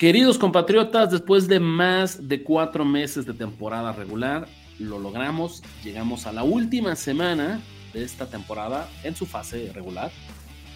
Queridos 0.00 0.38
compatriotas, 0.38 1.10
después 1.10 1.46
de 1.46 1.60
más 1.60 2.26
de 2.26 2.42
cuatro 2.42 2.86
meses 2.86 3.26
de 3.26 3.34
temporada 3.34 3.92
regular, 3.92 4.48
lo 4.78 4.98
logramos. 4.98 5.62
Llegamos 5.84 6.26
a 6.26 6.32
la 6.32 6.42
última 6.42 6.96
semana 6.96 7.60
de 7.92 8.02
esta 8.02 8.24
temporada 8.24 8.88
en 9.04 9.14
su 9.14 9.26
fase 9.26 9.70
regular 9.74 10.10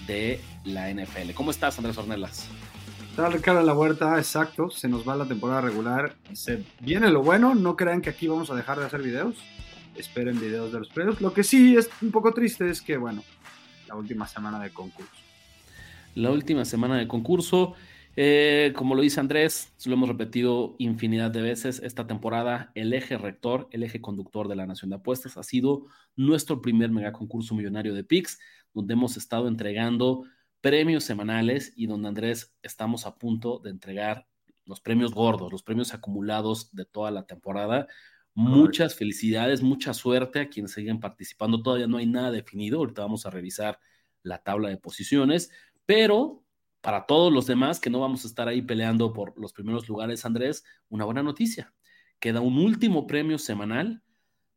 de 0.06 0.42
la 0.64 0.90
NFL. 0.90 1.32
¿Cómo 1.32 1.52
estás, 1.52 1.78
Andrés 1.78 1.96
Ornelas? 1.96 2.48
Está 3.08 3.30
Ricardo 3.30 3.62
la 3.62 3.72
huerta, 3.72 4.18
exacto. 4.18 4.68
Se 4.68 4.88
nos 4.88 5.08
va 5.08 5.16
la 5.16 5.24
temporada 5.24 5.62
regular. 5.62 6.16
Se 6.34 6.62
viene 6.80 7.08
lo 7.08 7.22
bueno. 7.22 7.54
No 7.54 7.76
crean 7.76 8.02
que 8.02 8.10
aquí 8.10 8.28
vamos 8.28 8.50
a 8.50 8.54
dejar 8.54 8.78
de 8.78 8.84
hacer 8.84 9.00
videos. 9.00 9.36
Esperen 9.96 10.38
videos 10.38 10.70
de 10.70 10.80
los 10.80 10.90
premios. 10.90 11.22
Lo 11.22 11.32
que 11.32 11.44
sí 11.44 11.78
es 11.78 11.88
un 12.02 12.10
poco 12.10 12.34
triste 12.34 12.68
es 12.68 12.82
que, 12.82 12.98
bueno, 12.98 13.24
la 13.88 13.94
última 13.94 14.26
semana 14.26 14.62
de 14.62 14.68
concurso. 14.68 15.14
La 16.14 16.30
última 16.30 16.66
semana 16.66 16.98
de 16.98 17.08
concurso. 17.08 17.74
Eh, 18.16 18.72
como 18.76 18.94
lo 18.94 19.02
dice 19.02 19.18
Andrés, 19.18 19.72
lo 19.84 19.94
hemos 19.94 20.08
repetido 20.08 20.76
infinidad 20.78 21.32
de 21.32 21.42
veces, 21.42 21.80
esta 21.82 22.06
temporada 22.06 22.70
el 22.76 22.92
eje 22.92 23.18
rector, 23.18 23.68
el 23.72 23.82
eje 23.82 24.00
conductor 24.00 24.46
de 24.46 24.54
la 24.54 24.66
Nación 24.66 24.90
de 24.90 24.96
Apuestas 24.96 25.36
ha 25.36 25.42
sido 25.42 25.86
nuestro 26.14 26.62
primer 26.62 26.90
mega 26.90 27.12
concurso 27.12 27.54
millonario 27.56 27.92
de 27.92 28.04
PIX, 28.04 28.38
donde 28.72 28.94
hemos 28.94 29.16
estado 29.16 29.48
entregando 29.48 30.24
premios 30.60 31.04
semanales 31.04 31.72
y 31.76 31.86
donde 31.86 32.08
Andrés 32.08 32.56
estamos 32.62 33.04
a 33.04 33.16
punto 33.16 33.58
de 33.58 33.70
entregar 33.70 34.26
los 34.64 34.80
premios 34.80 35.12
gordos, 35.12 35.52
los 35.52 35.62
premios 35.62 35.92
acumulados 35.92 36.74
de 36.74 36.84
toda 36.84 37.10
la 37.10 37.26
temporada. 37.26 37.86
Muchas 38.32 38.94
felicidades, 38.94 39.62
mucha 39.62 39.92
suerte 39.92 40.40
a 40.40 40.48
quienes 40.48 40.72
siguen 40.72 41.00
participando. 41.00 41.62
Todavía 41.62 41.86
no 41.86 41.98
hay 41.98 42.06
nada 42.06 42.30
definido. 42.30 42.78
Ahorita 42.78 43.02
vamos 43.02 43.26
a 43.26 43.30
revisar 43.30 43.78
la 44.22 44.42
tabla 44.42 44.70
de 44.70 44.76
posiciones, 44.78 45.50
pero 45.84 46.43
para 46.84 47.06
todos 47.06 47.32
los 47.32 47.46
demás 47.46 47.80
que 47.80 47.88
no 47.88 48.00
vamos 48.00 48.24
a 48.24 48.28
estar 48.28 48.46
ahí 48.46 48.60
peleando 48.60 49.14
por 49.14 49.40
los 49.40 49.54
primeros 49.54 49.88
lugares, 49.88 50.26
Andrés, 50.26 50.64
una 50.90 51.06
buena 51.06 51.22
noticia. 51.22 51.72
Queda 52.20 52.42
un 52.42 52.58
último 52.58 53.06
premio 53.06 53.38
semanal, 53.38 54.02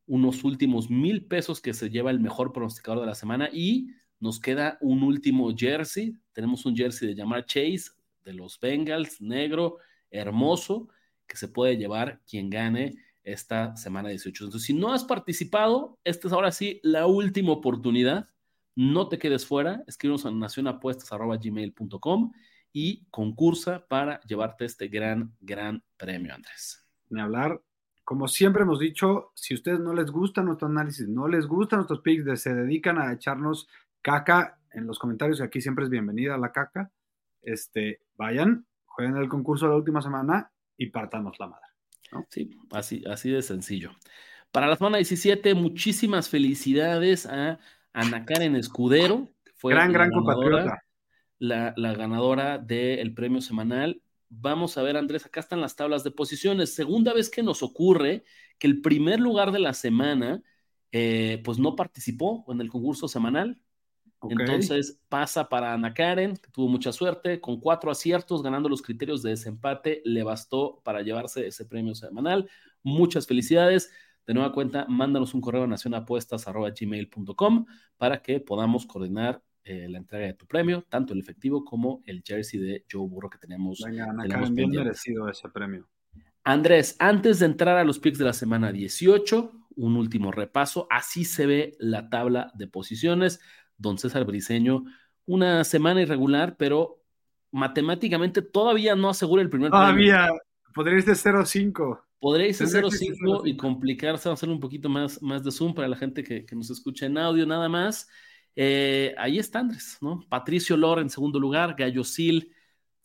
unos 0.06 0.44
últimos 0.44 0.90
mil 0.90 1.26
pesos 1.26 1.62
que 1.62 1.74
se 1.74 1.90
lleva 1.90 2.12
el 2.12 2.20
mejor 2.20 2.52
pronosticador 2.52 3.00
de 3.00 3.06
la 3.06 3.16
semana 3.16 3.50
y 3.54 3.92
nos 4.20 4.42
queda 4.42 4.78
un 4.82 5.04
último 5.04 5.56
jersey. 5.56 6.18
Tenemos 6.34 6.66
un 6.66 6.76
jersey 6.76 7.08
de 7.08 7.16
llamar 7.16 7.46
Chase 7.46 7.92
de 8.26 8.34
los 8.34 8.60
Bengals, 8.60 9.22
negro, 9.22 9.78
hermoso, 10.12 10.90
que 11.28 11.38
se 11.38 11.48
puede 11.48 11.78
llevar 11.78 12.20
quien 12.30 12.50
gane 12.50 12.96
esta 13.24 13.78
semana 13.78 14.10
18. 14.10 14.44
Entonces, 14.44 14.68
si 14.68 14.74
no 14.74 14.92
has 14.92 15.06
participado, 15.06 15.98
esta 16.04 16.28
es 16.28 16.34
ahora 16.34 16.52
sí 16.52 16.82
la 16.84 17.08
última 17.08 17.54
oportunidad 17.54 18.28
no 18.78 19.10
te 19.10 19.18
quedes 19.18 19.48
fuera, 19.48 19.84
escríbenos 19.88 20.28
a 20.28 20.32
nacionapuestas.gmail.com 20.32 22.32
y 22.72 23.08
concursa 23.10 23.88
para 23.88 24.22
llevarte 24.22 24.66
este 24.66 24.88
gran, 24.88 25.36
gran 25.42 25.84
premio, 25.98 26.36
Andrés. 26.36 26.86
Ni 27.10 27.20
hablar. 27.20 27.60
Como 28.04 28.28
siempre 28.28 28.62
hemos 28.62 28.78
dicho, 28.78 29.32
si 29.34 29.56
a 29.56 29.58
ustedes 29.58 29.80
no 29.80 29.96
les 29.96 30.12
gusta 30.12 30.44
nuestro 30.44 30.68
análisis, 30.68 31.08
no 31.08 31.28
les 31.28 31.48
gustan 31.48 31.78
nuestros 31.78 32.02
picks, 32.02 32.40
se 32.40 32.54
dedican 32.54 33.00
a 33.00 33.12
echarnos 33.12 33.68
caca 34.04 34.60
en 34.72 34.86
los 34.86 35.00
comentarios, 35.00 35.40
y 35.40 35.44
aquí 35.44 35.60
siempre 35.60 35.86
es 35.86 35.90
bienvenida 35.90 36.38
la 36.38 36.52
caca, 36.52 36.92
este, 37.42 38.04
vayan, 38.16 38.68
jueguen 38.86 39.18
el 39.18 39.28
concurso 39.28 39.66
de 39.66 39.72
la 39.72 39.78
última 39.78 40.04
semana 40.04 40.52
y 40.78 40.92
partamos 40.92 41.40
la 41.40 41.48
madre. 41.48 41.66
Sí, 42.30 42.52
así, 42.70 43.04
así 43.10 43.32
de 43.32 43.42
sencillo. 43.42 43.90
Para 44.52 44.68
la 44.68 44.76
semana 44.76 44.98
17, 44.98 45.56
muchísimas 45.56 46.30
felicidades 46.30 47.26
a 47.26 47.60
Ana 47.94 48.26
Karen 48.26 48.56
Escudero, 48.56 49.30
fue 49.56 49.74
gran, 49.74 49.92
gran 49.92 50.12
compatriota. 50.12 50.84
La, 51.40 51.74
ganadora 51.76 52.58
del 52.58 53.14
premio 53.14 53.42
semanal. 53.42 54.02
Vamos 54.30 54.78
a 54.78 54.82
ver, 54.82 54.98
Andrés, 54.98 55.26
acá 55.26 55.40
están 55.40 55.62
las 55.62 55.76
tablas 55.76 56.04
de 56.04 56.12
posiciones. 56.12 56.74
Segunda 56.74 57.14
vez 57.14 57.30
que 57.30 57.44
nos 57.44 57.64
ocurre 57.64 58.24
que 58.58 58.68
el 58.68 58.82
primer 58.82 59.20
lugar 59.20 59.52
de 59.52 59.60
la 59.60 59.74
semana, 59.74 60.42
eh, 60.92 61.42
pues 61.44 61.60
no 61.60 61.76
participó 61.76 62.44
en 62.50 62.62
el 62.62 62.70
concurso 62.70 63.08
semanal. 63.08 63.62
Entonces 64.30 65.00
pasa 65.10 65.48
para 65.48 65.74
Ana 65.74 65.94
Karen, 65.94 66.38
que 66.38 66.50
tuvo 66.50 66.68
mucha 66.68 66.92
suerte, 66.92 67.40
con 67.40 67.60
cuatro 67.60 67.92
aciertos, 67.92 68.42
ganando 68.42 68.68
los 68.68 68.82
criterios 68.82 69.22
de 69.22 69.32
desempate, 69.32 70.02
le 70.06 70.24
bastó 70.24 70.82
para 70.84 71.02
llevarse 71.02 71.48
ese 71.48 71.66
premio 71.66 71.94
semanal. 71.94 72.50
Muchas 72.82 73.28
felicidades. 73.28 73.92
De 74.28 74.34
nueva 74.34 74.52
cuenta, 74.52 74.86
mándanos 74.90 75.34
un 75.34 75.40
correo 75.40 75.64
a 75.64 75.68
nacionapuestas.gmail.com 75.68 77.66
para 77.98 78.22
que 78.22 78.42
podamos 78.42 78.86
coordinar 78.86 79.42
eh, 79.64 79.88
la 79.90 79.98
entrega 80.00 80.28
de 80.28 80.34
tu 80.34 80.46
premio, 80.46 80.86
tanto 80.90 81.14
el 81.14 81.20
efectivo 81.20 81.64
como 81.64 82.02
el 82.06 82.22
jersey 82.26 82.60
de 82.60 82.86
Joe 82.92 83.08
Burro 83.08 83.30
que 83.30 83.38
tenemos. 83.38 83.82
Venga, 83.86 84.14
bien 84.52 84.72
merecido 84.72 85.30
ese 85.30 85.48
premio. 85.48 85.88
Andrés, 86.44 86.98
antes 87.00 87.40
de 87.40 87.46
entrar 87.46 87.78
a 87.78 87.86
los 87.86 88.00
picks 88.00 88.18
de 88.18 88.26
la 88.26 88.34
semana 88.34 88.74
18, 88.74 89.52
un 89.78 89.96
último 89.96 90.32
repaso. 90.32 90.88
Así 90.90 91.24
se 91.24 91.46
ve 91.46 91.78
la 91.80 92.10
tabla 92.10 92.52
de 92.54 92.68
posiciones. 92.68 93.40
Don 93.78 93.98
César 93.98 94.26
Briseño, 94.26 94.84
una 95.26 95.64
semana 95.64 96.02
irregular, 96.02 96.58
pero 96.58 97.04
matemáticamente 97.52 98.42
todavía 98.42 98.96
no 98.96 99.10
asegura 99.10 99.42
el 99.42 99.50
primer 99.50 99.72
todavía, 99.72 99.94
premio. 99.94 100.16
Todavía, 100.16 100.42
podría 100.74 101.16
ser 101.16 101.34
0-5. 101.34 102.02
Podréis 102.20 102.62
hacer 102.62 102.84
5 102.90 103.46
y 103.46 103.56
complicarse, 103.56 104.30
hacer 104.30 104.50
un 104.50 104.60
poquito 104.60 104.90
más, 104.90 105.22
más 105.22 105.44
de 105.44 105.52
Zoom 105.52 105.74
para 105.74 105.88
la 105.88 105.96
gente 105.96 106.24
que, 106.24 106.46
nos 106.56 106.70
escucha 106.70 107.06
en 107.06 107.18
audio 107.18 107.46
nada 107.46 107.70
más. 107.70 108.08
Eh, 108.56 109.14
ahí 109.18 109.38
está 109.38 109.60
Andrés, 109.60 109.98
¿no? 110.02 110.26
Patricio 110.28 110.76
Lor 110.78 111.00
en 111.00 111.10
segundo 111.12 111.40
lugar, 111.40 111.76
Gallo 111.78 112.04
Sil 112.04 112.52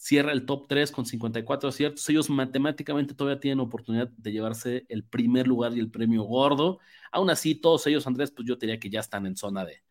cierra 0.03 0.33
el 0.33 0.47
top 0.47 0.67
3 0.67 0.91
con 0.91 1.07
54 1.07 1.69
aciertos. 1.69 2.09
Ellos 2.09 2.29
matemáticamente 2.29 3.15
todavía 3.15 3.39
tienen 3.39 3.61
oportunidad 3.61 4.09
de 4.09 4.33
llevarse 4.33 4.85
el 4.89 5.05
primer 5.05 5.47
lugar 5.47 5.77
y 5.77 5.79
el 5.79 5.91
premio 5.91 6.25
gordo. 6.25 6.81
Aún 7.13 7.31
así, 7.31 7.55
todos 7.55 7.87
ellos, 7.87 8.07
Andrés, 8.07 8.33
pues 8.33 8.49
yo 8.49 8.57
diría 8.57 8.81
que 8.81 8.91
ya 8.91 8.99
están 8.99 9.27
en 9.27 9.37
zona 9.37 9.65
de, 9.65 9.83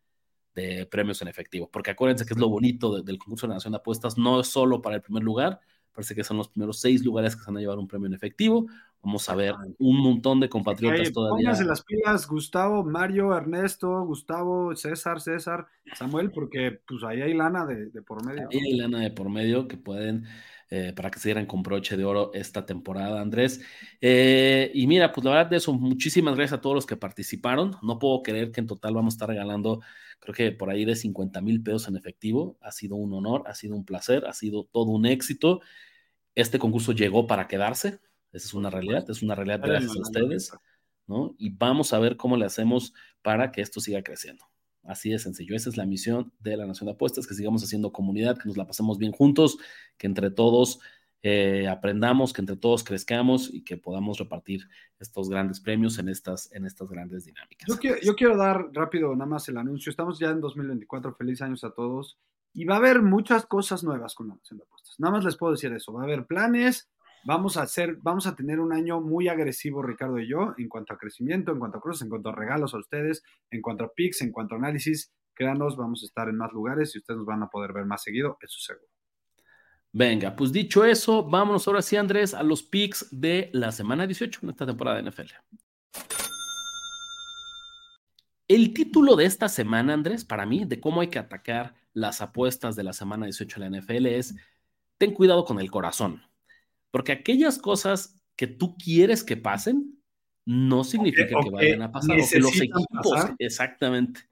de 0.54 0.86
premios 0.86 1.22
en 1.22 1.28
efectivo, 1.28 1.70
porque 1.70 1.92
acuérdense 1.92 2.26
que 2.26 2.34
es 2.34 2.40
lo 2.40 2.48
bonito 2.48 3.00
del 3.02 3.18
concurso 3.18 3.46
de 3.46 3.50
la 3.50 3.54
Nación 3.54 3.72
de 3.72 3.78
Apuestas, 3.78 4.18
no 4.18 4.40
es 4.40 4.48
solo 4.48 4.82
para 4.82 4.96
el 4.96 5.02
primer 5.02 5.22
lugar, 5.22 5.60
parece 5.92 6.14
que 6.14 6.24
son 6.24 6.38
los 6.38 6.48
primeros 6.48 6.80
seis 6.80 7.04
lugares 7.04 7.36
que 7.36 7.42
se 7.42 7.50
van 7.50 7.58
a 7.58 7.60
llevar 7.60 7.78
un 7.78 7.86
premio 7.86 8.06
en 8.06 8.14
efectivo. 8.14 8.66
Vamos 9.02 9.28
a 9.28 9.34
ver 9.34 9.54
un 9.78 10.00
montón 10.00 10.38
de 10.38 10.48
compatriotas 10.48 11.12
todavía. 11.12 11.46
Pónganse 11.46 11.64
las 11.64 11.82
pilas, 11.82 12.28
Gustavo, 12.28 12.84
Mario, 12.84 13.36
Ernesto, 13.36 14.04
Gustavo, 14.04 14.76
César, 14.76 15.20
César, 15.20 15.66
Samuel, 15.94 16.30
porque 16.30 16.80
pues 16.86 17.02
ahí 17.02 17.20
hay 17.20 17.34
lana 17.34 17.66
de, 17.66 17.90
por 18.02 18.24
medio. 18.24 18.48
Ahí 18.48 18.60
hay 18.60 18.76
lana 18.76 19.00
de 19.00 19.10
por 19.10 19.28
medio 19.28 19.66
que 19.66 19.76
pueden, 19.76 20.24
eh, 20.70 20.92
para 20.94 21.10
que 21.10 21.18
se 21.18 21.28
dieran 21.28 21.46
con 21.46 21.64
broche 21.64 21.96
de 21.96 22.04
oro 22.04 22.30
esta 22.32 22.64
temporada, 22.64 23.20
Andrés. 23.20 23.60
Eh, 24.00 24.70
y 24.72 24.86
mira, 24.86 25.12
pues 25.12 25.24
la 25.24 25.32
verdad 25.32 25.50
de 25.50 25.56
eso, 25.56 25.72
muchísimas 25.72 26.36
gracias 26.36 26.58
a 26.58 26.60
todos 26.60 26.76
los 26.76 26.86
que 26.86 26.96
participaron. 26.96 27.74
No 27.82 27.98
puedo 27.98 28.22
creer 28.22 28.52
que 28.52 28.60
en 28.60 28.68
total 28.68 28.94
vamos 28.94 29.14
a 29.14 29.16
estar 29.16 29.28
regalando, 29.28 29.80
creo 30.22 30.34
que 30.34 30.52
por 30.52 30.70
ahí 30.70 30.86
de 30.86 30.96
50 30.96 31.42
mil 31.42 31.62
pesos 31.62 31.86
en 31.88 31.96
efectivo. 31.96 32.56
Ha 32.62 32.72
sido 32.72 32.96
un 32.96 33.12
honor, 33.12 33.42
ha 33.46 33.54
sido 33.54 33.76
un 33.76 33.84
placer, 33.84 34.24
ha 34.24 34.32
sido 34.32 34.64
todo 34.64 34.86
un 34.86 35.04
éxito. 35.04 35.60
Este 36.34 36.58
concurso 36.58 36.92
llegó 36.92 37.26
para 37.26 37.46
quedarse 37.46 38.00
esa 38.32 38.46
es 38.46 38.54
una 38.54 38.70
realidad, 38.70 39.08
es 39.10 39.22
una 39.22 39.34
realidad 39.34 39.60
gracias 39.62 39.94
a 39.94 40.00
ustedes, 40.00 40.52
¿no? 41.06 41.34
Y 41.38 41.50
vamos 41.50 41.92
a 41.92 41.98
ver 41.98 42.16
cómo 42.16 42.36
le 42.36 42.46
hacemos 42.46 42.94
para 43.20 43.52
que 43.52 43.60
esto 43.60 43.80
siga 43.80 44.02
creciendo. 44.02 44.46
Así 44.84 45.10
de 45.10 45.18
sencillo. 45.18 45.54
Esa 45.54 45.68
es 45.68 45.76
la 45.76 45.84
misión 45.84 46.32
de 46.40 46.56
la 46.56 46.66
Nación 46.66 46.86
de 46.86 46.92
Apuestas, 46.92 47.26
que 47.26 47.34
sigamos 47.34 47.62
haciendo 47.62 47.92
comunidad, 47.92 48.38
que 48.38 48.48
nos 48.48 48.56
la 48.56 48.66
pasemos 48.66 48.98
bien 48.98 49.12
juntos, 49.12 49.58
que 49.98 50.06
entre 50.06 50.30
todos 50.30 50.80
eh, 51.22 51.68
aprendamos, 51.68 52.32
que 52.32 52.40
entre 52.40 52.56
todos 52.56 52.84
crezcamos 52.84 53.52
y 53.52 53.64
que 53.64 53.76
podamos 53.76 54.18
repartir 54.18 54.68
estos 54.98 55.28
grandes 55.28 55.60
premios 55.60 55.98
en 55.98 56.08
estas, 56.08 56.52
en 56.52 56.66
estas 56.66 56.88
grandes 56.88 57.24
dinámicas. 57.24 57.68
Yo 57.68 57.78
quiero, 57.78 57.96
yo 58.02 58.16
quiero 58.16 58.36
dar 58.36 58.70
rápido 58.72 59.14
nada 59.14 59.26
más 59.26 59.48
el 59.48 59.58
anuncio. 59.58 59.90
Estamos 59.90 60.18
ya 60.18 60.30
en 60.30 60.40
2024. 60.40 61.14
Feliz 61.14 61.42
años 61.42 61.64
a 61.64 61.70
todos. 61.70 62.18
Y 62.54 62.64
va 62.64 62.74
a 62.74 62.78
haber 62.78 63.02
muchas 63.02 63.46
cosas 63.46 63.82
nuevas 63.82 64.14
con 64.14 64.28
la 64.28 64.34
Nación 64.34 64.58
de 64.58 64.64
Apuestas. 64.64 64.98
Nada 64.98 65.12
más 65.12 65.24
les 65.24 65.36
puedo 65.36 65.52
decir 65.52 65.72
eso. 65.72 65.92
Va 65.92 66.02
a 66.02 66.04
haber 66.04 66.26
planes, 66.26 66.90
Vamos 67.24 67.56
a 67.56 67.62
hacer, 67.62 67.98
vamos 68.02 68.26
a 68.26 68.34
tener 68.34 68.58
un 68.58 68.72
año 68.72 69.00
muy 69.00 69.28
agresivo, 69.28 69.80
Ricardo 69.80 70.18
y 70.18 70.28
yo, 70.28 70.54
en 70.58 70.68
cuanto 70.68 70.92
a 70.92 70.98
crecimiento, 70.98 71.52
en 71.52 71.60
cuanto 71.60 71.78
a 71.78 71.80
cruces, 71.80 72.02
en 72.02 72.08
cuanto 72.08 72.30
a 72.30 72.34
regalos 72.34 72.74
a 72.74 72.78
ustedes, 72.78 73.22
en 73.52 73.62
cuanto 73.62 73.84
a 73.84 73.92
picks, 73.92 74.22
en 74.22 74.32
cuanto 74.32 74.56
a 74.56 74.58
análisis. 74.58 75.12
créanos, 75.32 75.76
vamos 75.76 76.02
a 76.02 76.06
estar 76.06 76.28
en 76.28 76.36
más 76.36 76.52
lugares 76.52 76.94
y 76.94 76.98
ustedes 76.98 77.18
nos 77.18 77.26
van 77.26 77.44
a 77.44 77.48
poder 77.48 77.72
ver 77.72 77.86
más 77.86 78.02
seguido, 78.02 78.38
eso 78.40 78.58
seguro. 78.58 78.91
Venga, 79.94 80.34
pues 80.34 80.52
dicho 80.52 80.86
eso, 80.86 81.22
vámonos 81.22 81.68
ahora 81.68 81.82
sí, 81.82 81.96
Andrés, 81.96 82.32
a 82.32 82.42
los 82.42 82.62
picks 82.62 83.08
de 83.10 83.50
la 83.52 83.70
semana 83.72 84.06
18 84.06 84.40
en 84.42 84.50
esta 84.50 84.64
temporada 84.64 84.96
de 85.02 85.10
NFL. 85.10 85.34
El 88.48 88.72
título 88.72 89.16
de 89.16 89.26
esta 89.26 89.50
semana, 89.50 89.92
Andrés, 89.92 90.24
para 90.24 90.46
mí, 90.46 90.64
de 90.64 90.80
cómo 90.80 91.02
hay 91.02 91.08
que 91.08 91.18
atacar 91.18 91.74
las 91.92 92.22
apuestas 92.22 92.74
de 92.74 92.84
la 92.84 92.94
semana 92.94 93.26
18 93.26 93.60
de 93.60 93.68
la 93.70 93.80
NFL 93.80 94.06
es, 94.06 94.34
ten 94.96 95.12
cuidado 95.12 95.44
con 95.44 95.60
el 95.60 95.70
corazón, 95.70 96.22
porque 96.90 97.12
aquellas 97.12 97.58
cosas 97.58 98.16
que 98.34 98.46
tú 98.46 98.78
quieres 98.78 99.22
que 99.22 99.36
pasen, 99.36 99.98
no 100.46 100.84
significa 100.84 101.38
que 101.38 101.50
vayan 101.50 101.82
a 101.82 101.92
pasar, 101.92 102.18
o 102.18 102.28
que 102.28 102.38
los 102.40 102.56
equipos, 102.56 103.26
exactamente, 103.38 104.22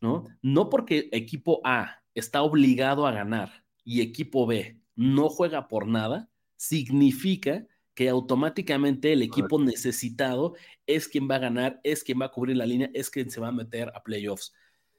¿no? 0.00 0.24
No 0.42 0.68
porque 0.68 1.08
equipo 1.12 1.60
A 1.64 2.02
está 2.14 2.42
obligado 2.42 3.06
a 3.06 3.12
ganar 3.12 3.64
y 3.84 4.00
equipo 4.02 4.44
B 4.46 4.77
no 4.98 5.28
juega 5.28 5.68
por 5.68 5.86
nada, 5.86 6.28
significa 6.56 7.64
que 7.94 8.08
automáticamente 8.08 9.12
el 9.12 9.22
equipo 9.22 9.60
necesitado 9.60 10.54
es 10.88 11.06
quien 11.06 11.30
va 11.30 11.36
a 11.36 11.38
ganar, 11.38 11.80
es 11.84 12.02
quien 12.02 12.20
va 12.20 12.26
a 12.26 12.30
cubrir 12.32 12.56
la 12.56 12.66
línea, 12.66 12.90
es 12.94 13.08
quien 13.08 13.30
se 13.30 13.40
va 13.40 13.48
a 13.48 13.52
meter 13.52 13.92
a 13.94 14.02
playoffs. 14.02 14.52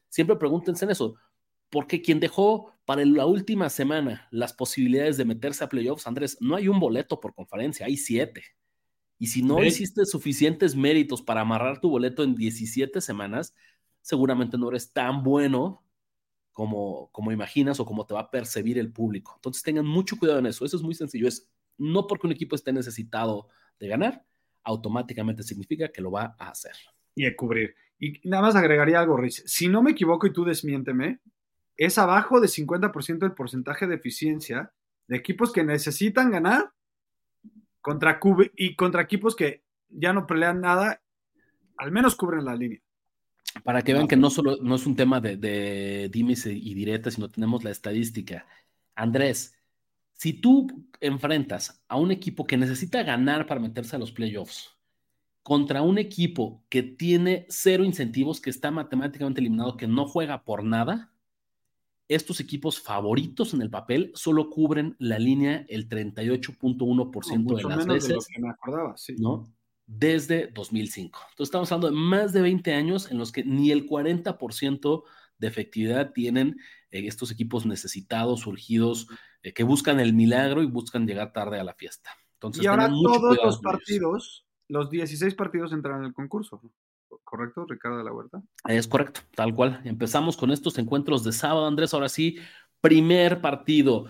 Siempre 0.07 0.37
pregúntense 0.37 0.85
en 0.85 0.91
eso, 0.91 1.15
porque 1.69 2.01
quien 2.01 2.21
dejó 2.21 2.73
para 2.85 3.03
la 3.03 3.25
última 3.25 3.69
semana 3.69 4.25
las 4.31 4.53
posibilidades 4.53 5.17
de 5.17 5.25
meterse 5.25 5.65
a 5.65 5.69
playoffs, 5.69 6.07
Andrés, 6.07 6.37
no 6.39 6.55
hay 6.55 6.69
un 6.69 6.79
boleto 6.79 7.19
por 7.19 7.35
conferencia, 7.35 7.85
hay 7.85 7.97
siete. 7.97 8.43
Y 9.17 9.27
si 9.27 9.41
no 9.41 9.61
hiciste 9.61 10.05
suficientes 10.05 10.77
méritos 10.77 11.21
para 11.21 11.41
amarrar 11.41 11.81
tu 11.81 11.89
boleto 11.89 12.23
en 12.23 12.35
17 12.35 13.01
semanas, 13.01 13.53
seguramente 14.01 14.57
no 14.57 14.69
eres 14.69 14.93
tan 14.93 15.23
bueno 15.23 15.83
como, 16.59 17.09
como 17.13 17.31
imaginas 17.31 17.79
o 17.79 17.85
como 17.85 18.05
te 18.05 18.13
va 18.13 18.19
a 18.19 18.31
percibir 18.31 18.77
el 18.77 18.91
público. 18.91 19.31
Entonces 19.35 19.63
tengan 19.63 19.85
mucho 19.85 20.17
cuidado 20.17 20.39
en 20.39 20.47
eso. 20.47 20.65
Eso 20.65 20.75
es 20.75 20.83
muy 20.83 20.93
sencillo. 20.93 21.25
Es 21.25 21.49
no 21.77 22.05
porque 22.05 22.27
un 22.27 22.33
equipo 22.33 22.53
esté 22.53 22.73
necesitado 22.73 23.47
de 23.79 23.87
ganar, 23.87 24.25
automáticamente 24.65 25.41
significa 25.41 25.87
que 25.87 26.01
lo 26.01 26.11
va 26.11 26.35
a 26.37 26.49
hacer. 26.49 26.73
Y 27.15 27.25
a 27.25 27.33
cubrir. 27.33 27.75
Y 27.97 28.19
nada 28.27 28.43
más 28.43 28.57
agregaría 28.57 28.99
algo, 28.99 29.15
Rich. 29.15 29.41
Si 29.45 29.69
no 29.69 29.81
me 29.81 29.91
equivoco 29.91 30.27
y 30.27 30.33
tú 30.33 30.43
desmiénteme, 30.43 31.21
es 31.77 31.97
abajo 31.97 32.41
de 32.41 32.49
50% 32.49 33.23
el 33.23 33.31
porcentaje 33.31 33.87
de 33.87 33.95
eficiencia 33.95 34.73
de 35.07 35.15
equipos 35.15 35.53
que 35.53 35.63
necesitan 35.63 36.29
ganar 36.29 36.73
contra 37.79 38.19
y 38.57 38.75
contra 38.75 39.01
equipos 39.01 39.33
que 39.33 39.63
ya 39.87 40.11
no 40.11 40.27
pelean 40.27 40.59
nada, 40.59 41.01
al 41.77 41.93
menos 41.93 42.17
cubren 42.17 42.43
la 42.43 42.57
línea. 42.57 42.81
Para 43.63 43.81
que 43.81 43.93
vean 43.93 44.07
que 44.07 44.15
no 44.15 44.29
solo 44.29 44.57
no 44.61 44.75
es 44.75 44.85
un 44.85 44.95
tema 44.95 45.19
de, 45.19 45.35
de 45.37 46.09
dimes 46.09 46.45
y 46.45 46.73
diretas, 46.73 47.15
sino 47.15 47.29
tenemos 47.29 47.63
la 47.63 47.71
estadística. 47.71 48.45
Andrés, 48.95 49.55
si 50.13 50.33
tú 50.33 50.67
enfrentas 50.99 51.81
a 51.87 51.95
un 51.97 52.11
equipo 52.11 52.45
que 52.45 52.57
necesita 52.57 53.03
ganar 53.03 53.47
para 53.47 53.61
meterse 53.61 53.95
a 53.95 53.99
los 53.99 54.11
playoffs 54.11 54.77
contra 55.43 55.81
un 55.81 55.97
equipo 55.97 56.63
que 56.69 56.83
tiene 56.83 57.45
cero 57.49 57.83
incentivos, 57.83 58.41
que 58.41 58.49
está 58.49 58.69
matemáticamente 58.69 59.39
eliminado, 59.39 59.77
que 59.77 59.87
no 59.87 60.05
juega 60.07 60.43
por 60.43 60.63
nada, 60.63 61.11
estos 62.09 62.39
equipos 62.39 62.81
favoritos 62.81 63.53
en 63.53 63.61
el 63.61 63.69
papel 63.69 64.11
solo 64.13 64.49
cubren 64.49 64.95
la 64.99 65.19
línea 65.19 65.65
el 65.69 65.87
38.1% 65.87 67.55
de 67.55 67.63
las 67.63 67.85
veces. 67.85 68.27
¿no? 69.17 69.47
Desde 69.91 70.47
2005. 70.47 71.19
Entonces 71.31 71.47
estamos 71.47 71.71
hablando 71.71 71.89
de 71.89 71.99
más 71.99 72.31
de 72.31 72.41
20 72.41 72.73
años 72.75 73.09
en 73.09 73.17
los 73.17 73.31
que 73.31 73.43
ni 73.43 73.71
el 73.71 73.87
40% 73.87 75.03
de 75.39 75.47
efectividad 75.47 76.11
tienen 76.11 76.57
eh, 76.91 77.07
estos 77.07 77.31
equipos 77.31 77.65
necesitados, 77.65 78.41
surgidos, 78.41 79.07
eh, 79.41 79.51
que 79.51 79.63
buscan 79.63 79.99
el 79.99 80.13
milagro 80.13 80.61
y 80.61 80.67
buscan 80.67 81.07
llegar 81.07 81.33
tarde 81.33 81.59
a 81.59 81.63
la 81.63 81.73
fiesta. 81.73 82.11
Entonces, 82.33 82.63
y 82.63 82.67
ahora 82.67 82.87
todos 82.89 83.37
los 83.43 83.59
partidos, 83.61 84.45
los 84.67 84.91
16 84.91 85.33
partidos 85.33 85.73
entran 85.73 86.01
en 86.01 86.05
el 86.05 86.13
concurso. 86.13 86.61
¿Correcto, 87.23 87.65
Ricardo 87.67 87.97
de 87.97 88.03
la 88.03 88.13
Huerta? 88.13 88.43
Es 88.67 88.87
correcto, 88.87 89.21
tal 89.35 89.55
cual. 89.55 89.81
Empezamos 89.85 90.37
con 90.37 90.51
estos 90.51 90.77
encuentros 90.77 91.23
de 91.23 91.31
sábado, 91.31 91.65
Andrés. 91.65 91.93
Ahora 91.93 92.09
sí, 92.09 92.37
primer 92.79 93.41
partido. 93.41 94.05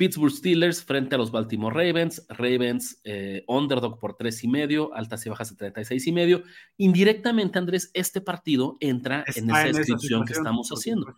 Pittsburgh 0.00 0.32
Steelers 0.32 0.82
frente 0.82 1.14
a 1.14 1.18
los 1.18 1.30
Baltimore 1.30 1.74
Ravens. 1.74 2.24
Ravens 2.30 3.02
eh, 3.04 3.44
underdog 3.46 3.98
por 3.98 4.16
tres 4.16 4.42
y 4.42 4.48
medio, 4.48 4.94
altas 4.94 5.26
y 5.26 5.28
bajas 5.28 5.50
de 5.50 5.56
36 5.56 6.06
y 6.06 6.12
medio. 6.12 6.42
Indirectamente, 6.78 7.58
Andrés, 7.58 7.90
este 7.92 8.22
partido 8.22 8.78
entra 8.80 9.26
en 9.36 9.50
esa 9.50 9.64
descripción 9.64 10.24
que 10.24 10.32
estamos 10.32 10.70
haciendo. 10.70 11.14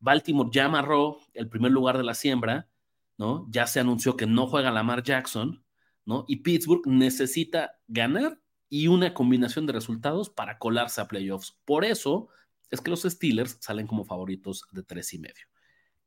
Baltimore 0.00 0.50
ya 0.52 0.66
amarró 0.66 1.18
el 1.32 1.48
primer 1.48 1.72
lugar 1.72 1.96
de 1.96 2.04
la 2.04 2.12
siembra, 2.12 2.68
¿no? 3.16 3.46
Ya 3.48 3.66
se 3.66 3.80
anunció 3.80 4.18
que 4.18 4.26
no 4.26 4.46
juega 4.46 4.70
Lamar 4.70 5.02
Jackson, 5.02 5.64
¿no? 6.04 6.26
Y 6.28 6.36
Pittsburgh 6.42 6.86
necesita 6.86 7.78
ganar 7.88 8.38
y 8.68 8.88
una 8.88 9.14
combinación 9.14 9.64
de 9.64 9.72
resultados 9.72 10.28
para 10.28 10.58
colarse 10.58 11.00
a 11.00 11.08
playoffs. 11.08 11.58
Por 11.64 11.86
eso 11.86 12.28
es 12.70 12.82
que 12.82 12.90
los 12.90 13.00
Steelers 13.00 13.56
salen 13.60 13.86
como 13.86 14.04
favoritos 14.04 14.66
de 14.72 14.82
tres 14.82 15.14
y 15.14 15.20
medio. 15.20 15.46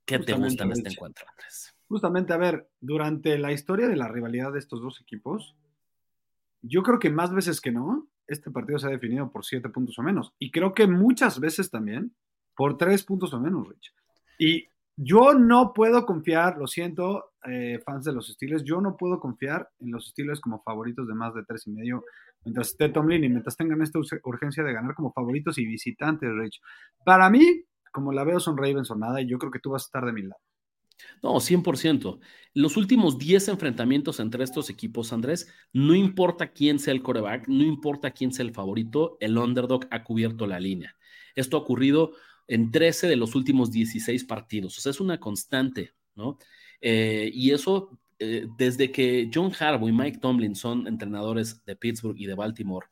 ¿Qué 0.06 0.20
te 0.20 0.34
gusta 0.34 0.64
en 0.66 0.74
este 0.74 0.90
encuentro, 0.90 1.26
Andrés? 1.28 1.74
Justamente, 1.90 2.34
a 2.34 2.38
ver, 2.38 2.70
durante 2.80 3.38
la 3.40 3.52
historia 3.52 3.88
de 3.88 3.96
la 3.96 4.08
rivalidad 4.08 4.54
de 4.54 4.60
estos 4.60 4.80
dos 4.80 5.02
equipos, 5.02 5.56
yo 6.62 6.84
creo 6.84 7.00
que 7.00 7.10
más 7.10 7.34
veces 7.34 7.60
que 7.60 7.72
no, 7.72 8.08
este 8.28 8.52
partido 8.52 8.78
se 8.78 8.88
ha 8.88 8.92
definido 8.92 9.32
por 9.32 9.44
siete 9.44 9.70
puntos 9.70 9.98
o 9.98 10.04
menos. 10.04 10.34
Y 10.38 10.52
creo 10.52 10.74
que 10.74 10.86
muchas 10.86 11.40
veces 11.40 11.72
también 11.72 12.16
por 12.56 12.78
tres 12.78 13.04
puntos 13.04 13.34
o 13.34 13.40
menos, 13.40 13.68
Rich. 13.68 13.94
Y 14.38 14.68
yo 14.96 15.34
no 15.34 15.74
puedo 15.74 16.06
confiar, 16.06 16.58
lo 16.58 16.68
siento, 16.68 17.32
eh, 17.44 17.80
fans 17.84 18.06
de 18.06 18.14
los 18.14 18.28
Steelers, 18.28 18.64
yo 18.64 18.82
no 18.82 18.96
puedo 18.96 19.20
confiar 19.20 19.70
en 19.80 19.92
los 19.92 20.10
Steelers 20.10 20.42
como 20.42 20.62
favoritos 20.62 21.08
de 21.08 21.16
más 21.16 21.34
de 21.34 21.44
tres 21.44 21.66
y 21.66 21.72
medio 21.72 22.04
mientras 22.46 22.68
esté 22.68 22.90
Tomlin 22.90 23.24
y 23.24 23.30
mientras 23.30 23.58
tengan 23.58 23.82
esta 23.82 24.00
urgencia 24.24 24.64
de 24.64 24.74
ganar 24.74 24.94
como 24.94 25.12
favoritos 25.12 25.58
y 25.58 25.66
visitantes, 25.66 26.30
Rich. 26.32 26.62
Para 27.04 27.30
mí, 27.30 27.64
como 27.92 28.12
la 28.12 28.24
veo, 28.24 28.40
son 28.40 28.58
Ravens 28.58 28.92
o 28.92 28.96
nada, 28.96 29.22
y 29.22 29.28
yo 29.28 29.38
creo 29.40 29.52
que 29.52 29.60
tú 29.60 29.72
vas 29.72 29.84
a 29.84 29.88
estar 29.88 30.06
de 30.06 30.14
mi 30.14 30.22
lado. 30.22 30.42
No, 31.22 31.40
100%. 31.40 32.20
Los 32.54 32.78
últimos 32.78 33.18
10 33.18 33.50
enfrentamientos 33.50 34.20
entre 34.20 34.44
estos 34.44 34.70
equipos, 34.70 35.14
Andrés, 35.14 35.48
no 35.72 35.94
importa 35.94 36.52
quién 36.52 36.80
sea 36.80 36.94
el 36.94 37.04
coreback, 37.04 37.48
no 37.48 37.64
importa 37.64 38.12
quién 38.12 38.32
sea 38.32 38.46
el 38.46 38.54
favorito, 38.54 39.18
el 39.20 39.38
underdog 39.38 39.88
ha 39.92 40.04
cubierto 40.04 40.48
la 40.48 40.60
línea. 40.60 40.96
Esto 41.36 41.58
ha 41.58 41.62
ocurrido 41.62 42.14
en 42.48 42.72
13 42.72 43.08
de 43.08 43.16
los 43.16 43.36
últimos 43.36 43.72
16 43.72 44.24
partidos. 44.26 44.78
O 44.78 44.82
sea, 44.82 44.90
es 44.90 45.00
una 45.00 45.20
constante, 45.20 45.94
¿no? 46.16 46.40
Eh, 46.82 47.30
y 47.34 47.52
eso, 47.52 48.00
eh, 48.18 48.48
desde 48.58 48.92
que 48.92 49.30
John 49.34 49.52
Harbaugh 49.58 49.88
y 49.88 49.94
Mike 49.94 50.18
Tomlin 50.20 50.56
son 50.56 50.88
entrenadores 50.88 51.64
de 51.66 51.76
Pittsburgh 51.76 52.18
y 52.18 52.26
de 52.26 52.34
Baltimore, 52.34 52.88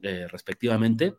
eh, 0.00 0.26
respectivamente, 0.28 1.14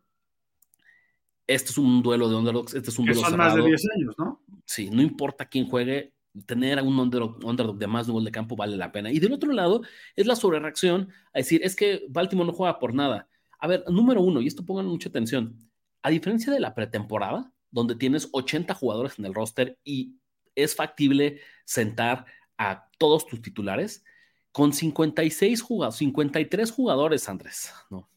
este 1.46 1.72
es 1.72 1.78
un 1.78 2.02
duelo 2.02 2.30
de 2.30 2.36
underdogs, 2.36 2.74
este 2.74 2.90
es 2.90 2.98
un 2.98 3.06
duelo 3.06 3.22
son 3.22 3.38
más 3.38 3.56
de 3.56 3.63
10 3.63 3.90
años, 3.96 4.16
¿no? 4.18 4.42
Sí, 4.66 4.90
no 4.90 5.02
importa 5.02 5.46
quién 5.46 5.68
juegue, 5.68 6.13
tener 6.46 6.80
a 6.80 6.84
un 6.84 7.00
underdog, 7.00 7.78
de 7.78 7.88
más 7.88 8.08
de 8.08 8.13
gol 8.13 8.25
de 8.25 8.32
campo 8.32 8.56
vale 8.56 8.78
la 8.78 8.92
pena. 8.92 9.12
Y 9.12 9.20
del 9.20 9.34
otro 9.34 9.52
lado, 9.52 9.82
es 10.16 10.25
la 10.25 10.36
sobrereacción 10.36 11.10
a 11.34 11.40
decir, 11.40 11.62
es 11.63 11.75
que 11.75 12.04
Baltimore 12.10 12.48
no 12.48 12.54
juega 12.54 12.80
por 12.80 12.94
nada. 12.94 13.28
A 13.60 13.68
ver, 13.68 13.84
número 13.88 14.22
uno, 14.22 14.42
y 14.42 14.48
esto 14.48 14.66
pongan 14.66 14.88
mucha 14.88 15.10
atención, 15.10 15.58
a 16.02 16.10
diferencia 16.10 16.52
de 16.52 16.60
la 16.60 16.75
pretemporada, 16.75 17.54
donde 17.72 17.96
tienes 17.96 18.30
80 18.32 18.74
jugadores 18.74 19.18
en 19.18 19.25
el 19.25 19.34
roster 19.34 19.80
y 19.84 20.18
es 20.56 20.75
factible 20.75 21.40
sentar 21.66 22.25
a 22.58 22.90
todos 22.98 23.25
tus 23.25 23.42
titulares, 23.42 24.04
con 24.52 24.74
56 24.74 25.62
jugadores, 25.62 25.98
53 25.98 26.72
jugadores, 26.72 27.28
Andrés, 27.28 27.74
¿no? 27.90 28.10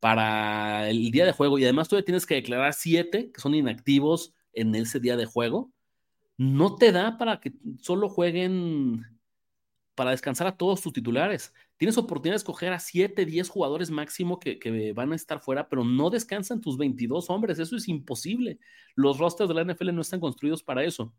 Para 0.00 0.88
el 0.88 1.10
día 1.10 1.26
de 1.26 1.32
juego, 1.32 1.58
y 1.58 1.64
además 1.64 1.88
tú 1.88 2.00
tienes 2.02 2.24
que 2.24 2.36
declarar 2.36 2.72
7 2.72 3.30
que 3.32 3.40
son 3.40 3.54
inactivos 3.54 4.34
en 4.52 4.74
ese 4.74 5.00
día 5.00 5.16
de 5.16 5.26
juego, 5.26 5.72
no 6.38 6.76
te 6.76 6.92
da 6.92 7.18
para 7.18 7.40
que 7.40 7.52
solo 7.80 8.08
jueguen 8.08 9.04
para 9.94 10.10
descansar 10.10 10.46
a 10.46 10.56
todos 10.56 10.82
tus 10.82 10.92
titulares. 10.92 11.54
Tienes 11.78 11.96
oportunidad 11.98 12.34
de 12.34 12.38
escoger 12.38 12.72
a 12.72 12.78
7, 12.78 13.24
10 13.24 13.48
jugadores 13.48 13.90
máximo 13.90 14.38
que, 14.38 14.92
van 14.94 15.12
a 15.12 15.16
estar 15.16 15.40
fuera, 15.40 15.68
pero 15.68 15.84
no 15.84 16.10
descansan 16.10 16.60
tus 16.60 16.76
22 16.76 17.30
hombres. 17.30 17.58
Eso 17.58 17.76
es 17.76 17.88
imposible. 17.88 18.58
Los 18.94 19.18
rosters 19.18 19.48
de 19.48 19.54
la 19.54 19.64
NFL 19.64 19.94
no 19.94 20.02
están 20.02 20.20
construidos 20.20 20.62
para 20.62 20.84
eso. 20.84 21.12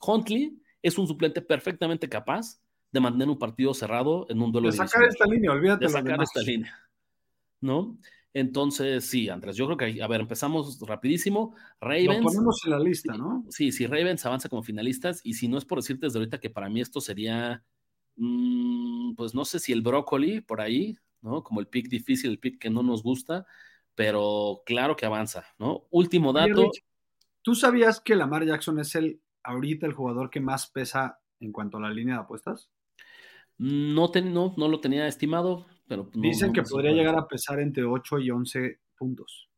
Huntley 0.00 0.56
es 0.82 0.98
un 0.98 1.06
suplente 1.06 1.42
perfectamente 1.42 2.08
capaz 2.08 2.60
de 2.92 3.00
mantener 3.00 3.28
un 3.28 3.38
partido 3.38 3.74
cerrado 3.74 4.26
en 4.30 4.40
un 4.40 4.52
duelo 4.52 4.70
de 4.70 4.76
sacar 4.76 5.04
esta 5.04 5.26
línea, 5.26 5.50
olvídate 5.50 5.86
de 5.86 5.90
sacar 5.90 6.22
esta 6.22 6.40
línea. 6.42 6.78
¿No? 7.60 7.98
Entonces, 8.38 9.06
sí, 9.06 9.28
Andrés, 9.28 9.56
yo 9.56 9.66
creo 9.66 9.76
que, 9.76 10.02
a 10.02 10.06
ver, 10.06 10.20
empezamos 10.20 10.78
rapidísimo. 10.80 11.54
Ravens. 11.80 12.18
Lo 12.18 12.22
ponemos 12.24 12.60
en 12.64 12.70
la 12.70 12.78
lista, 12.78 13.16
¿no? 13.16 13.44
Sí, 13.48 13.72
sí, 13.72 13.86
Ravens 13.86 14.26
avanza 14.26 14.48
como 14.48 14.62
finalistas. 14.62 15.20
Y 15.24 15.34
si 15.34 15.48
no 15.48 15.56
es 15.56 15.64
por 15.64 15.78
decirte 15.78 16.06
desde 16.06 16.18
ahorita 16.18 16.38
que 16.38 16.50
para 16.50 16.68
mí 16.68 16.80
esto 16.80 17.00
sería 17.00 17.64
Mm, 18.16 19.14
pues 19.14 19.34
no 19.34 19.44
sé 19.44 19.58
si 19.58 19.72
el 19.72 19.82
brócoli 19.82 20.40
por 20.40 20.60
ahí, 20.60 20.98
¿no? 21.20 21.42
Como 21.44 21.60
el 21.60 21.68
pick 21.68 21.88
difícil, 21.88 22.30
el 22.30 22.38
pick 22.38 22.58
que 22.58 22.70
no 22.70 22.82
nos 22.82 23.02
gusta, 23.02 23.46
pero 23.94 24.62
claro 24.64 24.96
que 24.96 25.06
avanza, 25.06 25.46
¿no? 25.58 25.86
Último 25.90 26.32
dato. 26.32 26.70
¿Tú 27.42 27.54
sabías 27.54 28.00
que 28.00 28.16
Lamar 28.16 28.44
Jackson 28.44 28.80
es 28.80 28.94
el 28.94 29.20
ahorita 29.44 29.86
el 29.86 29.92
jugador 29.92 30.30
que 30.30 30.40
más 30.40 30.68
pesa 30.68 31.20
en 31.38 31.52
cuanto 31.52 31.76
a 31.76 31.80
la 31.80 31.90
línea 31.90 32.16
de 32.16 32.20
apuestas? 32.22 32.70
No, 33.58 34.10
no, 34.24 34.54
no 34.56 34.68
lo 34.68 34.80
tenía 34.80 35.06
estimado, 35.06 35.66
pero... 35.86 36.10
Dicen 36.14 36.52
que 36.52 36.62
podría 36.62 36.92
llegar 36.92 37.16
a 37.16 37.26
pesar 37.26 37.60
entre 37.60 37.84
8 37.84 38.18
y 38.20 38.30
11 38.30 38.80
puntos. 38.96 39.48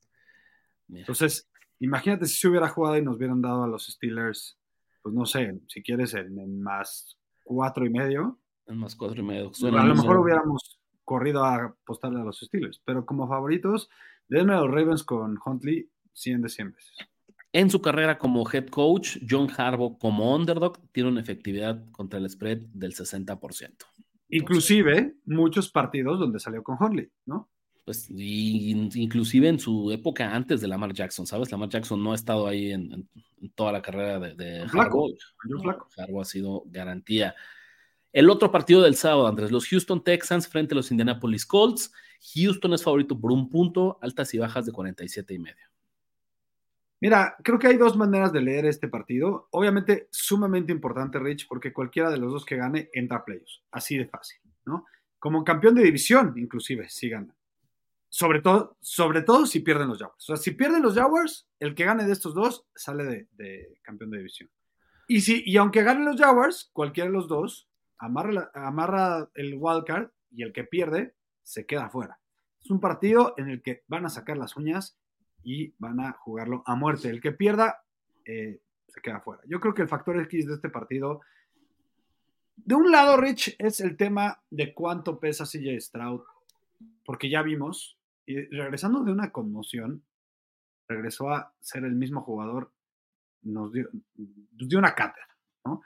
Entonces, 0.89 1.51
imagínate 1.81 2.27
si 2.27 2.39
se 2.39 2.49
hubiera 2.49 2.69
jugado 2.69 2.97
y 2.97 3.03
nos 3.03 3.17
hubieran 3.17 3.43
dado 3.43 3.65
a 3.65 3.69
los 3.69 3.87
Steelers, 3.87 4.59
pues 5.03 5.15
no 5.15 5.27
sé, 5.27 5.61
si 5.69 5.83
quieres 5.83 6.15
en, 6.15 6.61
más 6.61 7.19
cuatro 7.45 7.87
y 7.87 7.91
medio. 7.91 8.39
En 8.67 8.79
más 8.79 8.97
cuatro 8.97 9.21
y 9.21 9.25
medio. 9.25 9.51
a 9.51 9.85
lo 9.85 9.95
mejor 9.95 10.19
hubiéramos 10.19 10.81
corrido 11.05 11.45
a 11.45 11.65
apostarle 11.65 12.21
a 12.21 12.25
los 12.25 12.39
Steelers, 12.41 12.81
pero 12.85 13.07
como 13.07 13.29
favoritos, 13.29 13.89
denme 14.29 14.55
a 14.55 14.61
los 14.61 14.71
Ravens 14.71 15.05
con 15.05 15.39
Huntley 15.45 15.91
100 16.13 16.43
de 16.43 16.49
100 16.49 16.73
veces. 16.73 16.97
En 17.53 17.71
su 17.71 17.81
carrera 17.81 18.19
como 18.19 18.49
head 18.51 18.67
coach, 18.67 19.19
John 19.29 19.49
Harbaugh 19.57 19.99
como 19.99 20.35
underdog 20.35 20.79
tiene 20.93 21.09
una 21.09 21.21
efectividad 21.21 21.83
contra 21.93 22.19
el 22.19 22.29
spread 22.29 22.59
del 22.75 22.95
60%. 22.95 23.73
Inclusive 24.29 25.15
muchos 25.25 25.71
partidos 25.71 26.19
donde 26.19 26.39
salió 26.39 26.63
con 26.63 26.77
Huntley, 26.81 27.09
¿no? 27.27 27.49
Pues 27.85 28.11
inclusive 28.11 29.49
en 29.49 29.59
su 29.59 29.91
época 29.91 30.35
antes 30.35 30.61
de 30.61 30.69
Lamar 30.69 30.93
Jackson, 30.93 31.27
¿sabes? 31.27 31.51
Lamar 31.51 31.71
Jackson 31.71 32.03
no 32.03 32.13
ha 32.13 32.17
estado 32.17 32.47
ahí 32.47 32.73
en, 32.73 33.09
toda 33.55 33.73
la 33.73 33.81
carrera 33.81 34.19
de, 34.19 34.35
de 34.35 34.61
Harbaugh. 34.61 35.17
Harbaugh 35.97 36.21
ha 36.21 36.25
sido 36.27 36.65
garantía. 36.67 37.35
El 38.13 38.29
otro 38.29 38.51
partido 38.51 38.83
del 38.83 38.95
sábado, 38.95 39.27
Andrés, 39.27 39.51
los 39.51 39.67
Houston 39.69 40.03
Texans 40.03 40.49
frente 40.49 40.75
a 40.75 40.77
los 40.77 40.91
Indianapolis 40.91 41.47
Colts. 41.47 41.93
Houston 42.35 42.75
es 42.75 42.83
favorito 42.83 43.19
por 43.19 43.33
un 43.33 43.49
punto, 43.49 43.99
altas 44.03 44.35
y 44.35 44.39
bajas 44.39 44.67
de 44.67 44.73
47 44.73 45.35
y 45.35 45.39
medio. 45.39 45.68
Mira, 47.01 47.37
creo 47.45 47.59
que 47.59 47.69
hay 47.69 47.77
dos 47.77 47.97
maneras 47.97 48.33
de 48.33 48.41
leer 48.41 48.67
este 48.67 48.89
partido. 48.89 49.49
Obviamente, 49.53 50.09
sumamente 50.11 50.73
importante, 50.73 51.19
Rich, 51.19 51.47
porque 51.49 51.73
cualquiera 51.73 52.11
de 52.11 52.19
los 52.19 52.33
dos 52.33 52.45
que 52.45 52.57
gane 52.57 52.91
entra 52.93 53.19
a 53.19 53.25
playoffs. 53.25 53.63
Así 53.71 53.97
de 53.97 54.09
fácil, 54.09 54.41
¿no? 54.65 54.85
Como 55.19 55.45
campeón 55.45 55.77
de 55.77 55.85
división, 55.85 56.35
inclusive, 56.37 56.89
si 56.89 57.09
gana. 57.09 57.35
Sobre 58.09 58.41
todo, 58.41 58.77
sobre 58.81 59.23
todo 59.23 59.47
si 59.47 59.61
pierden 59.61 59.89
los 59.89 59.99
Jaguars. 59.99 60.25
O 60.25 60.27
sea, 60.27 60.37
si 60.37 60.53
pierden 60.53 60.83
los 60.83 60.95
Jaguars, 60.95 61.47
el 61.61 61.75
que 61.75 61.85
gane 61.85 62.05
de 62.05 62.13
estos 62.13 62.35
dos 62.35 62.67
sale 62.75 63.29
de, 63.33 63.79
campeón 63.83 64.11
de 64.11 64.19
división. 64.19 64.51
Y, 65.07 65.21
si, 65.21 65.43
y 65.47 65.57
aunque 65.57 65.83
ganen 65.83 66.05
los 66.05 66.21
Jaguars, 66.21 66.71
cualquiera 66.73 67.09
de 67.09 67.15
los 67.15 67.29
dos 67.29 67.69
amarra, 67.99 68.51
amarra 68.55 69.29
el 69.35 69.55
wildcard 69.57 70.11
y 70.31 70.43
el 70.43 70.53
que 70.53 70.65
pierde 70.65 71.15
se 71.43 71.65
queda 71.65 71.91
fuera. 71.91 72.19
Es 72.61 72.71
un 72.71 72.81
partido 72.81 73.35
en 73.37 73.51
el 73.51 73.63
que 73.63 73.85
van 73.87 74.05
a 74.05 74.11
sacar 74.11 74.37
las 74.37 74.57
uñas 74.57 74.99
y 75.43 75.75
van 75.79 76.01
a 76.01 76.13
jugarlo 76.13 76.63
a 76.67 76.75
muerte. 76.75 77.09
El 77.09 77.21
que 77.21 77.33
pierda 77.33 77.83
eh, 78.25 78.61
se 78.89 79.01
queda 79.01 79.21
fuera. 79.21 79.43
Yo 79.47 79.61
creo 79.61 79.75
que 79.75 79.83
el 79.83 79.89
factor 79.89 80.19
X 80.21 80.47
de 80.47 80.55
este 80.55 80.69
partido, 80.69 81.21
de 82.57 82.75
un 82.75 82.91
lado, 82.91 83.17
Rich, 83.17 83.57
es 83.59 83.81
el 83.81 83.97
tema 83.97 84.43
de 84.51 84.75
cuánto 84.75 85.21
pesa 85.21 85.45
CJ 85.45 85.81
Stroud, 85.81 86.23
porque 87.05 87.31
ya 87.31 87.43
vimos, 87.43 87.99
y 88.27 88.37
regresando 88.47 89.03
de 89.05 89.13
una 89.13 89.31
conmoción, 89.31 90.03
regresó 90.89 91.31
a 91.31 91.55
ser 91.61 91.85
el 91.85 91.95
mismo 91.95 92.23
jugador, 92.23 92.73
nos 93.43 93.73
dio, 93.73 93.89
nos 94.17 94.69
dio 94.69 94.79
una 94.79 94.95
cátedra, 94.95 95.37
¿no? 95.65 95.83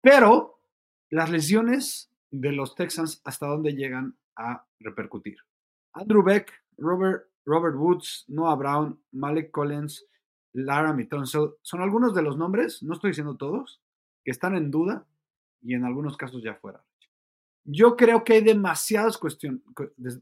Pero 0.00 0.60
las 1.10 1.30
lesiones 1.30 2.12
de 2.30 2.52
los 2.52 2.74
Texans, 2.74 3.20
¿hasta 3.24 3.46
dónde 3.46 3.74
llegan 3.74 4.16
a 4.36 4.64
repercutir? 4.78 5.38
Andrew 5.92 6.22
Beck, 6.22 6.52
Robert 6.76 7.28
Robert 7.48 7.76
Woods, 7.76 8.26
Noah 8.28 8.56
Brown, 8.56 9.00
Malik 9.12 9.50
Collins, 9.50 10.06
Lara 10.52 10.94
Tunsil, 11.08 11.54
son 11.62 11.80
algunos 11.80 12.14
de 12.14 12.22
los 12.22 12.36
nombres, 12.36 12.82
no 12.82 12.92
estoy 12.92 13.10
diciendo 13.10 13.36
todos, 13.36 13.80
que 14.22 14.30
están 14.30 14.54
en 14.54 14.70
duda 14.70 15.06
y 15.62 15.74
en 15.74 15.84
algunos 15.84 16.16
casos 16.16 16.42
ya 16.42 16.54
fuera. 16.56 16.84
Yo 17.64 17.96
creo 17.96 18.22
que 18.22 18.34
hay 18.34 18.44
demasiadas, 18.44 19.18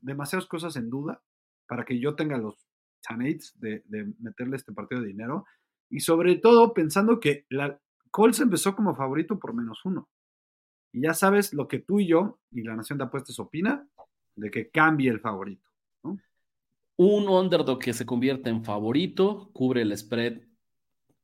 demasiadas 0.01 0.47
cosas 0.47 0.77
en 0.77 0.89
duda 0.89 1.21
para 1.67 1.85
que 1.85 1.99
yo 1.99 2.15
tenga 2.15 2.39
los 2.39 2.67
Tanates 3.03 3.59
de, 3.59 3.83
de 3.87 4.13
meterle 4.19 4.57
este 4.57 4.73
partido 4.73 5.01
de 5.01 5.09
dinero 5.09 5.47
y 5.91 6.01
sobre 6.01 6.37
todo 6.37 6.75
pensando 6.75 7.21
que 7.21 7.47
la 7.51 7.81
Colts 8.11 8.41
empezó 8.41 8.75
como 8.75 8.97
favorito 8.97 9.39
por 9.39 9.53
menos 9.53 9.85
uno. 9.85 10.09
Y 10.93 11.03
ya 11.03 11.15
sabes 11.15 11.53
lo 11.53 11.69
que 11.69 11.81
tú 11.81 12.01
y 12.01 12.09
yo 12.09 12.39
y 12.51 12.63
la 12.63 12.75
Nación 12.75 12.99
de 12.99 13.05
Apuestas 13.05 13.39
opina 13.39 13.87
de 14.35 14.51
que 14.51 14.71
cambie 14.71 15.11
el 15.11 15.21
favorito. 15.21 15.67
Un 16.97 17.29
underdog 17.29 17.79
que 17.79 17.93
se 17.93 18.07
convierte 18.07 18.51
en 18.51 18.65
favorito 18.65 19.51
cubre 19.53 19.83
el 19.83 19.97
spread 19.97 20.41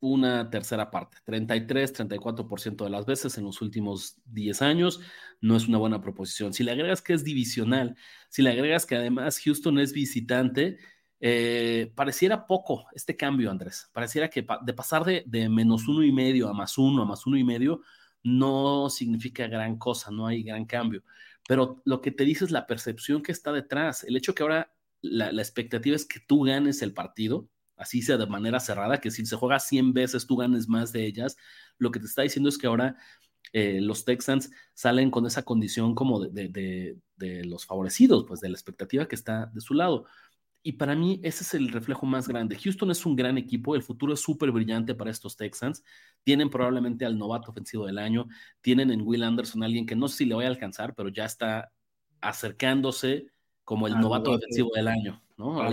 una 0.02 0.50
tercera 0.50 0.90
parte, 0.90 1.18
33, 1.24 1.94
34% 1.94 2.84
de 2.84 2.90
las 2.90 3.06
veces 3.06 3.38
en 3.38 3.44
los 3.44 3.62
últimos 3.62 4.20
10 4.26 4.60
años. 4.60 5.00
No 5.40 5.56
es 5.56 5.68
una 5.68 5.78
buena 5.78 6.00
proposición. 6.00 6.52
Si 6.52 6.64
le 6.64 6.72
agregas 6.72 7.00
que 7.00 7.12
es 7.14 7.22
divisional, 7.22 7.96
si 8.28 8.42
le 8.42 8.50
agregas 8.50 8.84
que 8.84 8.96
además 8.96 9.40
Houston 9.44 9.78
es 9.78 9.92
visitante, 9.92 10.78
eh, 11.20 11.92
pareciera 11.94 12.46
poco 12.48 12.86
este 12.94 13.16
cambio, 13.16 13.48
Andrés. 13.50 13.88
Pareciera 13.92 14.28
que 14.28 14.44
de 14.62 14.74
pasar 14.74 15.04
de, 15.04 15.22
de, 15.24 15.48
menos 15.48 15.86
uno 15.86 16.02
y 16.02 16.10
medio 16.10 16.48
a 16.48 16.52
más 16.52 16.78
uno, 16.78 17.02
a 17.02 17.06
más 17.06 17.24
uno 17.26 17.38
y 17.38 17.44
medio, 17.44 17.80
no 18.24 18.90
significa 18.90 19.46
gran 19.46 19.78
cosa, 19.78 20.10
no 20.10 20.26
hay 20.26 20.42
gran 20.42 20.64
cambio. 20.64 21.04
Pero 21.46 21.80
lo 21.84 22.00
que 22.00 22.10
te 22.10 22.24
dice 22.24 22.44
es 22.44 22.50
la 22.50 22.66
percepción 22.66 23.22
que 23.22 23.30
está 23.30 23.52
detrás, 23.52 24.02
el 24.02 24.16
hecho 24.16 24.34
que 24.34 24.42
ahora 24.42 24.72
la, 25.02 25.30
expectativa 25.30 25.96
es 25.96 26.06
que 26.06 26.20
tú 26.20 26.44
ganes 26.44 26.80
el 26.82 26.94
partido, 26.94 27.48
así 27.76 28.02
sea 28.02 28.16
de 28.16 28.26
manera 28.26 28.60
cerrada, 28.60 29.00
que 29.00 29.10
si 29.10 29.26
se 29.26 29.36
juega 29.36 29.60
100 29.60 29.92
veces 29.92 30.26
tú 30.26 30.36
ganes 30.36 30.68
más 30.68 30.92
de 30.92 31.04
ellas. 31.06 31.36
Lo 31.78 31.90
que 31.90 32.00
te 32.00 32.06
está 32.06 32.22
diciendo 32.22 32.48
es 32.48 32.58
que 32.58 32.68
ahora 32.68 32.96
eh, 33.52 33.80
los 33.80 34.04
Texans 34.04 34.50
salen 34.74 35.10
con 35.10 35.26
esa 35.26 35.42
condición 35.42 35.94
como 35.94 36.20
de, 36.20 36.96
los 37.44 37.66
favorecidos, 37.66 38.24
pues 38.26 38.40
de 38.40 38.48
la 38.48 38.56
expectativa 38.56 39.06
que 39.06 39.14
está 39.14 39.46
de 39.46 39.60
su 39.60 39.74
lado. 39.74 40.06
Y 40.64 40.74
para 40.74 40.94
mí 40.94 41.20
ese 41.24 41.42
es 41.42 41.54
el 41.54 41.70
reflejo 41.70 42.06
más 42.06 42.28
grande. 42.28 42.56
Houston 42.56 42.90
es 42.92 43.04
un 43.04 43.16
gran 43.16 43.36
equipo, 43.36 43.74
el 43.74 43.82
futuro 43.82 44.14
es 44.14 44.20
súper 44.20 44.52
brillante 44.52 44.94
para 44.94 45.10
estos 45.10 45.36
Texans. 45.36 45.82
Tienen 46.22 46.50
probablemente 46.50 47.04
al 47.04 47.18
novato 47.18 47.50
ofensivo 47.50 47.86
del 47.86 47.98
año, 47.98 48.28
tienen 48.60 48.90
en 48.92 49.02
Will 49.02 49.24
Anderson 49.24 49.64
alguien 49.64 49.86
que 49.86 49.96
no 49.96 50.08
sé 50.08 50.18
si 50.18 50.24
le 50.26 50.34
voy 50.36 50.44
a 50.44 50.48
alcanzar, 50.48 50.94
pero 50.94 51.08
ya 51.08 51.24
está 51.24 51.72
acercándose 52.20 53.31
como 53.64 53.86
el 53.86 53.98
novato 53.98 54.32
defensivo 54.32 54.70
del 54.74 54.88
año, 54.88 55.22
¿no? 55.36 55.60
a 55.60 55.70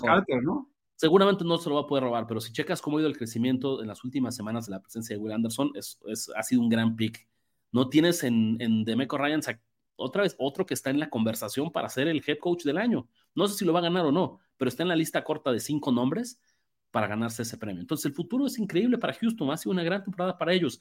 Carter, 0.00 0.42
¿no? 0.42 0.68
Seguramente 0.96 1.44
no 1.44 1.56
se 1.56 1.68
lo 1.70 1.76
va 1.76 1.82
a 1.82 1.86
poder 1.86 2.04
robar, 2.04 2.26
pero 2.26 2.40
si 2.40 2.52
checas 2.52 2.82
cómo 2.82 2.98
ha 2.98 3.00
ido 3.00 3.08
el 3.08 3.16
crecimiento 3.16 3.80
en 3.80 3.88
las 3.88 4.04
últimas 4.04 4.36
semanas 4.36 4.66
de 4.66 4.72
la 4.72 4.80
presencia 4.80 5.16
de 5.16 5.22
Will 5.22 5.32
Anderson, 5.32 5.72
es, 5.74 5.98
ha 6.36 6.42
sido 6.42 6.60
un 6.60 6.68
gran 6.68 6.94
pick. 6.94 7.26
No 7.72 7.88
tienes 7.88 8.22
en, 8.22 8.56
en 8.60 8.84
Demeco 8.84 9.16
Ryan 9.16 9.40
otra 9.96 10.22
vez 10.22 10.34
otro 10.38 10.66
que 10.66 10.74
está 10.74 10.90
en 10.90 10.98
la 10.98 11.10
conversación 11.10 11.70
para 11.70 11.88
ser 11.88 12.08
el 12.08 12.22
head 12.26 12.38
coach 12.38 12.64
del 12.64 12.78
año. 12.78 13.08
No 13.34 13.46
sé 13.46 13.56
si 13.56 13.64
lo 13.64 13.72
va 13.72 13.78
a 13.78 13.82
ganar 13.82 14.04
o 14.06 14.12
no, 14.12 14.40
pero 14.56 14.68
está 14.68 14.82
en 14.82 14.88
la 14.88 14.96
lista 14.96 15.22
corta 15.24 15.52
de 15.52 15.60
cinco 15.60 15.92
nombres 15.92 16.40
para 16.90 17.06
ganarse 17.06 17.42
ese 17.42 17.56
premio. 17.56 17.80
Entonces 17.80 18.06
el 18.06 18.14
futuro 18.14 18.46
es 18.46 18.58
increíble 18.58 18.98
para 18.98 19.14
Houston, 19.14 19.50
ha 19.50 19.56
sido 19.56 19.72
una 19.72 19.84
gran 19.84 20.02
temporada 20.02 20.36
para 20.36 20.52
ellos. 20.52 20.80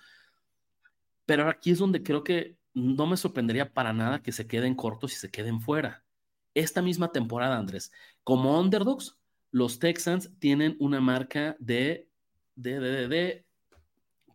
Pero 1.25 1.47
aquí 1.47 1.71
es 1.71 1.79
donde 1.79 2.01
creo 2.01 2.23
que 2.23 2.57
no 2.79 3.05
me 3.07 3.17
sorprendería 3.17 3.73
para 3.73 3.93
nada 3.93 4.21
que 4.21 4.31
se 4.31 4.47
queden 4.47 4.75
cortos 4.75 5.13
y 5.13 5.15
se 5.15 5.29
queden 5.29 5.61
fuera. 5.61 6.03
Esta 6.53 6.81
misma 6.81 7.11
temporada, 7.11 7.57
Andrés, 7.57 7.91
como 8.23 8.59
underdogs, 8.59 9.17
los 9.51 9.79
Texans 9.79 10.31
tienen 10.39 10.75
una 10.79 11.01
marca 11.01 11.55
de, 11.59 12.07
de, 12.55 12.79
de, 12.79 13.07
de, 13.07 13.45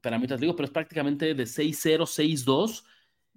para 0.01 0.19
mí 0.19 0.27
te 0.27 0.37
digo, 0.37 0.55
pero 0.55 0.67
es 0.67 0.73
prácticamente 0.73 1.35
de 1.35 1.45
6-0, 1.45 2.07
6-2 2.07 2.85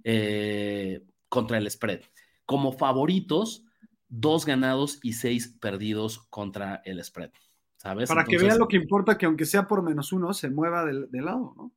eh, 0.03 1.01
contra 1.29 1.57
el 1.57 1.69
spread. 1.69 2.01
Como 2.45 2.71
favoritos, 2.71 3.65
dos 4.09 4.45
ganados 4.45 4.99
y 5.03 5.13
seis 5.13 5.55
perdidos 5.59 6.19
contra 6.29 6.81
el 6.85 7.03
spread. 7.03 7.31
¿Sabes? 7.77 8.09
Para 8.09 8.25
que 8.25 8.37
vean 8.37 8.57
lo 8.57 8.67
que 8.67 8.77
importa, 8.77 9.17
que 9.17 9.25
aunque 9.25 9.45
sea 9.45 9.67
por 9.67 9.83
menos 9.83 10.11
uno, 10.11 10.33
se 10.33 10.49
mueva 10.49 10.83
del, 10.83 11.07
lado, 11.11 11.53
¿no? 11.55 11.71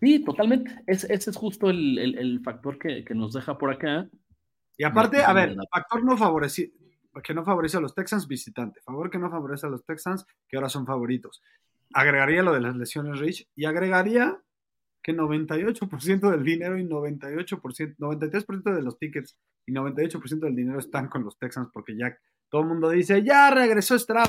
Sí, 0.00 0.24
totalmente. 0.24 0.82
ese 0.86 1.12
es 1.12 1.36
justo 1.36 1.68
el, 1.68 2.40
factor 2.42 2.78
que, 2.78 3.04
nos 3.14 3.34
deja 3.34 3.58
por 3.58 3.70
acá. 3.70 4.08
Y 4.78 4.84
aparte, 4.84 5.22
a 5.22 5.32
ver, 5.34 5.54
factor 5.70 6.02
no 6.02 6.16
favorece, 6.16 6.72
que 7.22 7.34
no 7.34 7.44
favorece 7.44 7.76
a 7.76 7.80
los 7.80 7.94
Texans 7.94 8.26
visitante, 8.26 8.80
favor 8.80 9.10
que 9.10 9.18
no 9.18 9.30
favorece 9.30 9.66
a 9.66 9.70
los 9.70 9.84
Texans 9.84 10.24
que 10.48 10.56
ahora 10.56 10.70
son 10.70 10.86
favoritos. 10.86 11.42
Agregaría 11.92 12.42
lo 12.42 12.54
de 12.54 12.60
las 12.60 12.76
lesiones 12.76 13.18
Rich 13.18 13.48
y 13.54 13.66
agregaría 13.66 14.40
que 15.02 15.14
98% 15.14 16.30
del 16.30 16.44
dinero 16.44 16.78
y 16.78 16.84
98%, 16.84 17.96
93% 17.98 18.74
de 18.74 18.82
los 18.82 18.98
tickets 18.98 19.36
y 19.66 19.72
98% 19.72 20.40
del 20.40 20.56
dinero 20.56 20.78
están 20.78 21.08
con 21.08 21.24
los 21.24 21.38
Texans 21.38 21.68
porque 21.72 21.96
ya 21.96 22.16
todo 22.48 22.62
el 22.62 22.68
mundo 22.68 22.90
dice, 22.90 23.22
ya 23.22 23.50
regresó 23.50 23.98
Stroud. 23.98 24.28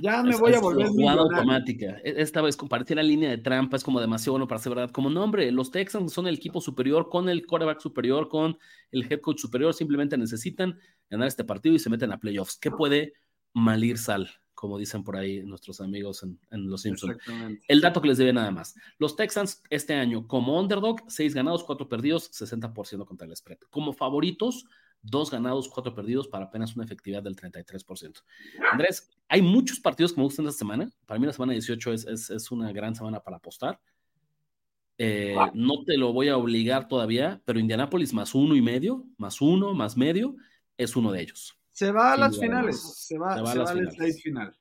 Ya 0.00 0.22
me 0.22 0.36
voy 0.36 0.54
a 0.54 0.60
volver 0.60 0.88
jugada 0.88 1.22
automática. 1.22 1.98
E, 2.04 2.20
esta 2.22 2.42
vez 2.42 2.56
compartir 2.56 2.96
la 2.96 3.02
línea 3.02 3.30
de 3.30 3.38
trampa 3.38 3.76
es 3.76 3.84
como 3.84 4.00
demasiado 4.00 4.32
bueno 4.32 4.48
para 4.48 4.60
ser 4.60 4.74
verdad. 4.74 4.90
Como 4.90 5.10
nombre, 5.10 5.50
los 5.52 5.70
Texans 5.70 6.12
son 6.12 6.26
el 6.26 6.36
equipo 6.36 6.60
superior 6.60 7.08
con 7.08 7.28
el 7.28 7.46
quarterback 7.46 7.80
superior, 7.80 8.28
con 8.28 8.58
el 8.90 9.10
head 9.10 9.20
coach 9.20 9.38
superior. 9.38 9.74
Simplemente 9.74 10.16
necesitan 10.16 10.78
ganar 11.10 11.28
este 11.28 11.44
partido 11.44 11.74
y 11.74 11.78
se 11.78 11.90
meten 11.90 12.12
a 12.12 12.18
playoffs. 12.18 12.58
¿Qué 12.58 12.70
puede 12.70 13.14
malir 13.52 13.98
sal? 13.98 14.28
como 14.58 14.76
dicen 14.76 15.04
por 15.04 15.16
ahí 15.16 15.40
nuestros 15.44 15.80
amigos 15.80 16.24
en, 16.24 16.68
Los 16.68 16.82
Simpsons. 16.82 17.16
El 17.68 17.80
dato 17.80 18.02
que 18.02 18.08
les 18.08 18.18
debe 18.18 18.32
nada 18.32 18.50
más. 18.50 18.74
Los 18.98 19.14
Texans 19.14 19.62
este 19.70 19.94
año 19.94 20.26
como 20.26 20.58
underdog, 20.58 21.00
6 21.06 21.32
ganados, 21.32 21.62
4 21.62 21.88
perdidos, 21.88 22.28
60% 22.32 23.06
contra 23.06 23.28
el 23.28 23.36
spread. 23.36 23.58
Como 23.70 23.92
favoritos, 23.92 24.64
2 25.02 25.30
ganados, 25.30 25.68
4 25.68 25.94
perdidos 25.94 26.28
para 26.28 26.46
apenas 26.46 26.74
una 26.74 26.84
efectividad 26.84 27.22
del 27.22 27.36
33%. 27.36 28.22
Andrés, 28.72 29.10
hay 29.28 29.42
muchos 29.42 29.80
partidos 29.80 30.12
que 30.12 30.20
me 30.20 30.24
gustan 30.24 30.46
esta 30.46 30.58
semana. 30.58 30.90
Para 31.06 31.20
mí 31.20 31.26
la 31.26 31.32
semana 31.32 31.52
18 31.52 31.92
es, 31.92 32.30
es, 32.30 32.50
una 32.50 32.72
gran 32.72 32.94
semana 32.94 33.20
para 33.20 33.36
apostar. 33.36 33.80
Eh, 34.96 35.36
no 35.54 35.84
te 35.84 35.96
lo 35.96 36.12
voy 36.12 36.28
a 36.28 36.36
obligar 36.36 36.88
todavía, 36.88 37.40
pero 37.44 37.60
Indianapolis 37.60 38.12
más 38.12 38.34
uno 38.34 38.56
y 38.56 38.62
medio, 38.62 39.06
más 39.16 39.40
uno, 39.40 39.72
más 39.72 39.96
medio, 39.96 40.34
es 40.76 40.96
uno 40.96 41.12
de 41.12 41.22
ellos. 41.22 41.58
Se 41.72 41.92
va 41.92 42.14
a 42.14 42.16
las 42.16 42.38
finales. 42.38 42.80
Se 43.06 43.16
va, 43.16 43.34
a 43.34 43.54
las 43.54 43.72
finales. 43.72 44.22
final. 44.22 44.56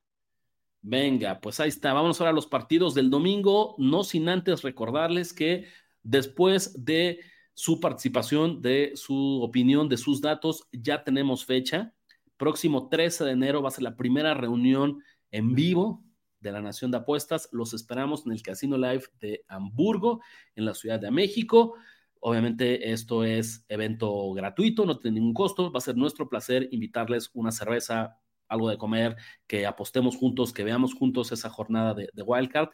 Venga, 0.81 1.39
pues 1.39 1.59
ahí 1.59 1.69
está. 1.69 1.91
Vamos 1.93 2.19
ahora 2.21 2.29
a 2.29 2.33
los 2.33 2.45
partidos 2.45 2.93
del 2.93 3.09
domingo. 3.09 3.75
No 3.79 4.03
sin 4.03 4.29
antes 4.29 4.61
recordarles 4.61 5.33
que 5.33 5.65
después 6.03 6.85
de 6.85 7.19
su 7.57 7.79
participación, 7.79 8.61
de 8.61 8.91
su 8.93 9.41
opinión, 9.41 9.89
de 9.89 9.97
sus 9.97 10.21
datos, 10.21 10.67
ya 10.71 11.03
tenemos 11.03 11.43
fecha. 11.43 11.91
Próximo 12.37 12.87
13 12.87 13.25
de 13.25 13.31
enero 13.31 13.63
va 13.63 13.69
a 13.69 13.71
ser 13.71 13.83
la 13.83 13.97
primera 13.97 14.35
reunión 14.35 15.01
en 15.31 15.55
vivo 15.55 16.03
de 16.39 16.51
la 16.51 16.61
Nación 16.61 16.91
de 16.91 16.97
Apuestas. 16.97 17.49
Los 17.51 17.73
esperamos 17.73 18.27
en 18.27 18.33
el 18.33 18.43
Casino 18.43 18.77
Live 18.77 19.05
de 19.19 19.43
Hamburgo, 19.47 20.21
en 20.53 20.65
la 20.65 20.75
Ciudad 20.75 20.99
de 20.99 21.09
México. 21.09 21.73
Obviamente 22.19 22.91
esto 22.91 23.23
es 23.23 23.65
evento 23.69 24.33
gratuito, 24.33 24.85
no 24.85 24.99
tiene 24.99 25.19
ningún 25.19 25.33
costo, 25.33 25.71
va 25.71 25.79
a 25.79 25.81
ser 25.81 25.97
nuestro 25.97 26.29
placer 26.29 26.69
invitarles 26.69 27.31
una 27.33 27.51
cerveza, 27.51 28.19
algo 28.47 28.69
de 28.69 28.77
comer, 28.77 29.15
que 29.47 29.65
apostemos 29.65 30.15
juntos, 30.15 30.53
que 30.53 30.63
veamos 30.63 30.93
juntos 30.93 31.31
esa 31.31 31.49
jornada 31.49 31.95
de, 31.95 32.07
Wildcard. 32.21 32.69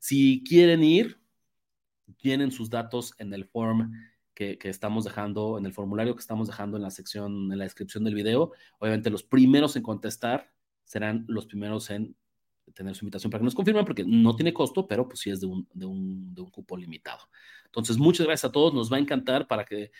Si 0.00 0.42
quieren 0.42 0.82
ir, 0.82 1.20
tienen 2.16 2.50
sus 2.50 2.70
datos 2.70 3.14
en 3.18 3.32
el 3.34 3.44
form 3.44 3.92
que, 4.34 4.58
que, 4.58 4.68
estamos 4.68 5.04
dejando, 5.04 5.58
en 5.58 5.66
el 5.66 5.72
formulario 5.72 6.14
que 6.14 6.20
estamos 6.20 6.48
dejando 6.48 6.76
en 6.76 6.82
la 6.82 6.90
sección, 6.90 7.52
en 7.52 7.58
la 7.58 7.64
descripción 7.64 8.04
del 8.04 8.14
video. 8.14 8.52
Obviamente 8.78 9.10
los 9.10 9.22
primeros 9.22 9.76
en 9.76 9.82
contestar 9.82 10.50
serán 10.84 11.24
los 11.28 11.46
primeros 11.46 11.90
en 11.90 12.16
tener 12.74 12.94
su 12.94 13.04
invitación 13.04 13.30
para 13.30 13.40
que 13.40 13.44
nos 13.46 13.54
confirmen, 13.54 13.84
porque 13.84 14.04
no 14.06 14.36
tiene 14.36 14.52
costo, 14.52 14.86
pero 14.86 15.08
pues 15.08 15.20
sí 15.20 15.30
es 15.30 15.40
de 15.40 15.46
un, 15.46 15.68
de 15.72 15.86
un, 15.86 16.34
de 16.34 16.42
un 16.42 16.50
cupo 16.50 16.76
limitado. 16.76 17.20
Entonces, 17.64 17.98
muchas 17.98 18.26
gracias 18.26 18.48
a 18.48 18.52
todos, 18.52 18.72
nos 18.72 18.92
va 18.92 18.96
a 18.96 19.00
encantar 19.00 19.46
para 19.46 19.64
que 19.64 19.90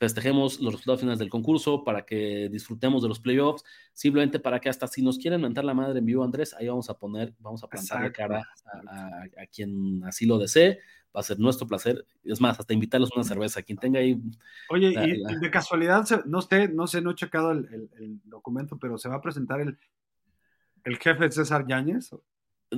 festejemos 0.00 0.60
los 0.60 0.72
resultados 0.72 1.00
finales 1.00 1.18
del 1.18 1.28
concurso, 1.28 1.84
para 1.84 2.06
que 2.06 2.48
disfrutemos 2.50 3.02
de 3.02 3.08
los 3.08 3.20
playoffs, 3.20 3.62
simplemente 3.92 4.40
para 4.40 4.58
que 4.58 4.70
hasta 4.70 4.86
si 4.86 5.02
nos 5.02 5.18
quieren 5.18 5.42
mentar 5.42 5.62
la 5.62 5.74
madre 5.74 5.98
en 5.98 6.06
vivo, 6.06 6.24
Andrés, 6.24 6.54
ahí 6.54 6.68
vamos 6.68 6.88
a 6.88 6.98
poner, 6.98 7.34
vamos 7.38 7.62
a 7.62 7.68
plantarle 7.68 8.10
cara 8.10 8.42
a, 8.88 9.42
a, 9.42 9.46
quien 9.46 10.02
así 10.04 10.24
lo 10.24 10.38
desee, 10.38 10.78
va 11.14 11.20
a 11.20 11.22
ser 11.22 11.38
nuestro 11.38 11.66
placer, 11.66 12.06
es 12.24 12.40
más, 12.40 12.58
hasta 12.58 12.72
invitarles 12.72 13.10
una 13.14 13.24
cerveza, 13.24 13.60
quien 13.60 13.76
tenga 13.76 14.00
ahí. 14.00 14.18
Oye, 14.70 14.88
y 14.88 15.36
de 15.38 15.50
casualidad, 15.50 16.08
no 16.24 16.40
sé, 16.40 16.68
no 16.68 16.86
sé, 16.86 17.02
no 17.02 17.10
he 17.10 17.14
checado 17.14 17.50
el, 17.50 17.90
el 17.98 18.20
documento, 18.24 18.78
pero 18.78 18.96
se 18.96 19.10
va 19.10 19.16
a 19.16 19.20
presentar 19.20 19.60
el, 19.60 19.78
¿El 20.84 20.98
jefe 20.98 21.30
César 21.30 21.66
Yáñez? 21.66 22.10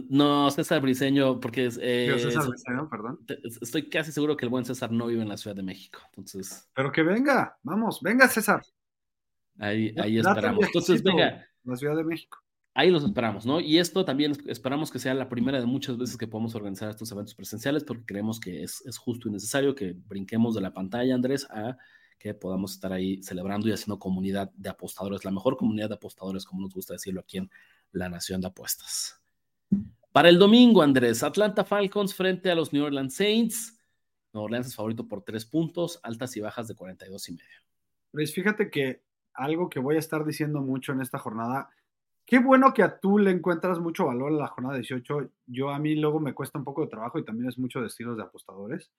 No, 0.08 0.50
César 0.50 0.80
Briseño, 0.80 1.38
porque 1.38 1.66
eh, 1.80 2.16
César 2.18 2.48
Briseño, 2.48 2.88
perdón. 2.88 3.20
Estoy 3.60 3.88
casi 3.88 4.12
seguro 4.12 4.36
que 4.36 4.46
el 4.46 4.50
buen 4.50 4.64
César 4.64 4.90
no 4.90 5.06
vive 5.06 5.22
en 5.22 5.28
la 5.28 5.36
Ciudad 5.36 5.54
de 5.56 5.62
México. 5.62 6.00
Entonces. 6.08 6.70
Pero 6.74 6.90
que 6.90 7.02
venga, 7.02 7.58
vamos, 7.62 8.00
venga 8.00 8.26
César. 8.28 8.62
Ahí, 9.58 9.94
ahí 9.98 10.18
esperamos. 10.18 10.64
Entonces, 10.64 11.02
venga. 11.02 11.46
La 11.64 11.76
Ciudad 11.76 11.96
de 11.96 12.04
México. 12.04 12.38
Ahí 12.74 12.90
los 12.90 13.04
esperamos, 13.04 13.44
¿no? 13.44 13.60
Y 13.60 13.78
esto 13.78 14.02
también 14.04 14.32
esperamos 14.46 14.90
que 14.90 14.98
sea 14.98 15.12
la 15.12 15.28
primera 15.28 15.60
de 15.60 15.66
muchas 15.66 15.98
veces 15.98 16.16
que 16.16 16.26
podamos 16.26 16.54
organizar 16.54 16.88
estos 16.88 17.12
eventos 17.12 17.34
presenciales, 17.34 17.84
porque 17.84 18.06
creemos 18.06 18.40
que 18.40 18.62
es, 18.62 18.82
es 18.86 18.96
justo 18.96 19.28
y 19.28 19.32
necesario 19.32 19.74
que 19.74 19.94
brinquemos 20.08 20.54
de 20.54 20.62
la 20.62 20.72
pantalla, 20.72 21.14
Andrés, 21.14 21.46
a 21.50 21.76
que 22.18 22.32
podamos 22.32 22.72
estar 22.72 22.92
ahí 22.92 23.22
celebrando 23.22 23.68
y 23.68 23.72
haciendo 23.72 23.98
comunidad 23.98 24.50
de 24.54 24.70
apostadores, 24.70 25.24
la 25.24 25.32
mejor 25.32 25.56
comunidad 25.56 25.88
de 25.88 25.96
apostadores, 25.96 26.46
como 26.46 26.62
nos 26.62 26.72
gusta 26.72 26.94
decirlo 26.94 27.20
aquí 27.20 27.38
en 27.38 27.50
la 27.90 28.08
Nación 28.08 28.40
de 28.40 28.46
Apuestas. 28.46 29.21
Para 30.12 30.28
el 30.28 30.38
domingo, 30.38 30.82
Andrés, 30.82 31.22
Atlanta 31.22 31.64
Falcons 31.64 32.14
frente 32.14 32.50
a 32.50 32.54
los 32.54 32.72
New 32.72 32.84
Orleans 32.84 33.14
Saints. 33.14 33.80
New 34.34 34.42
Orleans 34.42 34.66
es 34.66 34.76
favorito 34.76 35.08
por 35.08 35.22
tres 35.22 35.46
puntos, 35.46 35.98
altas 36.02 36.36
y 36.36 36.40
bajas 36.40 36.68
de 36.68 36.74
42 36.74 37.28
y 37.30 37.32
medio. 37.32 37.60
Pues 38.10 38.34
fíjate 38.34 38.70
que 38.70 39.02
algo 39.32 39.70
que 39.70 39.80
voy 39.80 39.96
a 39.96 40.00
estar 40.00 40.24
diciendo 40.24 40.60
mucho 40.60 40.92
en 40.92 41.00
esta 41.00 41.18
jornada, 41.18 41.70
qué 42.26 42.38
bueno 42.38 42.74
que 42.74 42.82
a 42.82 43.00
tú 43.00 43.18
le 43.18 43.30
encuentras 43.30 43.78
mucho 43.78 44.04
valor 44.04 44.32
en 44.32 44.38
la 44.38 44.48
jornada 44.48 44.76
18. 44.76 45.30
Yo 45.46 45.70
a 45.70 45.78
mí 45.78 45.96
luego 45.96 46.20
me 46.20 46.34
cuesta 46.34 46.58
un 46.58 46.64
poco 46.64 46.82
de 46.82 46.88
trabajo 46.88 47.18
y 47.18 47.24
también 47.24 47.48
es 47.48 47.58
mucho 47.58 47.80
de 47.80 47.86
estilos 47.86 48.18
de 48.18 48.24
apostadores. 48.24 48.90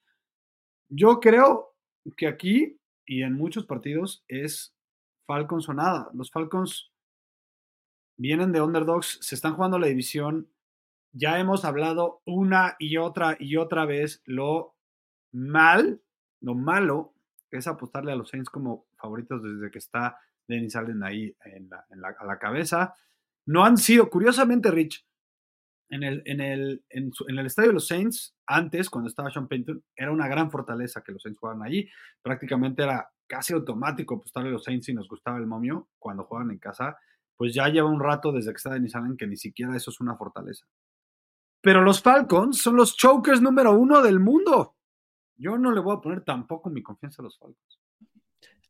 Yo 0.90 1.20
creo 1.20 1.76
que 2.18 2.28
aquí 2.28 2.80
y 3.06 3.22
en 3.22 3.34
muchos 3.34 3.66
partidos 3.68 4.24
es 4.28 4.76
Falcons 5.28 5.70
o 5.70 5.74
nada. 5.74 6.10
Los 6.14 6.32
Falcons 6.32 6.92
vienen 8.18 8.52
de 8.52 8.62
underdogs, 8.62 9.20
se 9.22 9.36
están 9.36 9.56
jugando 9.56 9.78
la 9.78 9.88
división. 9.88 10.50
Ya 11.14 11.40
hemos 11.40 11.64
hablado 11.64 12.22
una 12.26 12.76
y 12.80 12.98
otra 12.98 13.38
y 13.40 13.56
otra 13.56 13.86
vez 13.86 14.22
lo 14.26 14.76
mal, 15.32 16.02
lo 16.42 16.56
malo 16.56 17.14
es 17.52 17.68
apostarle 17.68 18.12
a 18.12 18.16
los 18.16 18.30
Saints 18.30 18.50
como 18.50 18.88
favoritos 18.96 19.42
desde 19.44 19.72
que 19.72 19.78
está 19.78 20.18
Dennis 20.48 20.76
Allen 20.76 21.04
ahí 21.04 21.36
en 21.46 21.70
la, 21.70 22.16
a 22.20 22.26
la 22.26 22.40
cabeza. 22.40 22.94
No 23.46 23.64
han 23.64 23.78
sido, 23.78 24.10
curiosamente, 24.10 24.72
Rich, 24.72 25.06
en 25.90 26.04
el, 26.04 26.24
en, 26.26 26.42
el, 26.42 26.84
en, 26.90 27.12
el 27.28 27.46
estadio 27.46 27.70
de 27.70 27.76
los 27.76 27.88
Saints, 27.88 28.36
antes, 28.48 28.90
cuando 28.90 29.08
estaba 29.08 29.30
Sean 29.30 29.48
Payton, 29.48 29.84
era 29.96 30.12
una 30.12 30.28
gran 30.28 30.50
fortaleza 30.50 31.04
que 31.04 31.12
los 31.12 31.22
Saints 31.22 31.40
jugaran 31.40 31.62
allí. 31.62 31.88
Prácticamente 32.22 32.82
era 32.82 33.12
casi 33.28 33.54
automático 33.54 34.16
apostarle 34.16 34.50
a 34.50 34.54
los 34.54 34.64
Saints 34.64 34.88
si 34.88 34.94
nos 34.94 35.08
gustaba 35.08 35.38
el 35.38 35.46
momio 35.46 35.90
cuando 36.00 36.24
juegan 36.24 36.52
en 36.52 36.58
casa 36.58 36.98
pues 37.36 37.54
ya 37.54 37.68
lleva 37.68 37.90
un 37.90 38.00
rato 38.00 38.32
desde 38.32 38.52
que 38.52 38.58
está 38.58 38.74
Denis 38.74 38.96
Allen 38.96 39.18
que 39.18 39.28
ni 39.28 39.38
siquiera 39.38 39.76
eso 39.76 39.92
es 39.92 40.00
una 40.00 40.16
fortaleza. 40.16 40.66
Pero 41.64 41.82
los 41.82 42.02
Falcons 42.02 42.62
son 42.62 42.76
los 42.76 42.98
chokers 42.98 43.42
número 43.42 43.72
uno 43.72 44.02
del 44.02 44.20
mundo. 44.20 44.76
Yo 45.38 45.58
no 45.58 45.72
le 45.72 45.80
voy 45.80 45.96
a 45.96 46.02
poner 46.02 46.22
tampoco 46.22 46.70
mi 46.70 46.84
confianza 46.84 47.22
a 47.22 47.24
los 47.24 47.40
Falcons. 47.40 47.80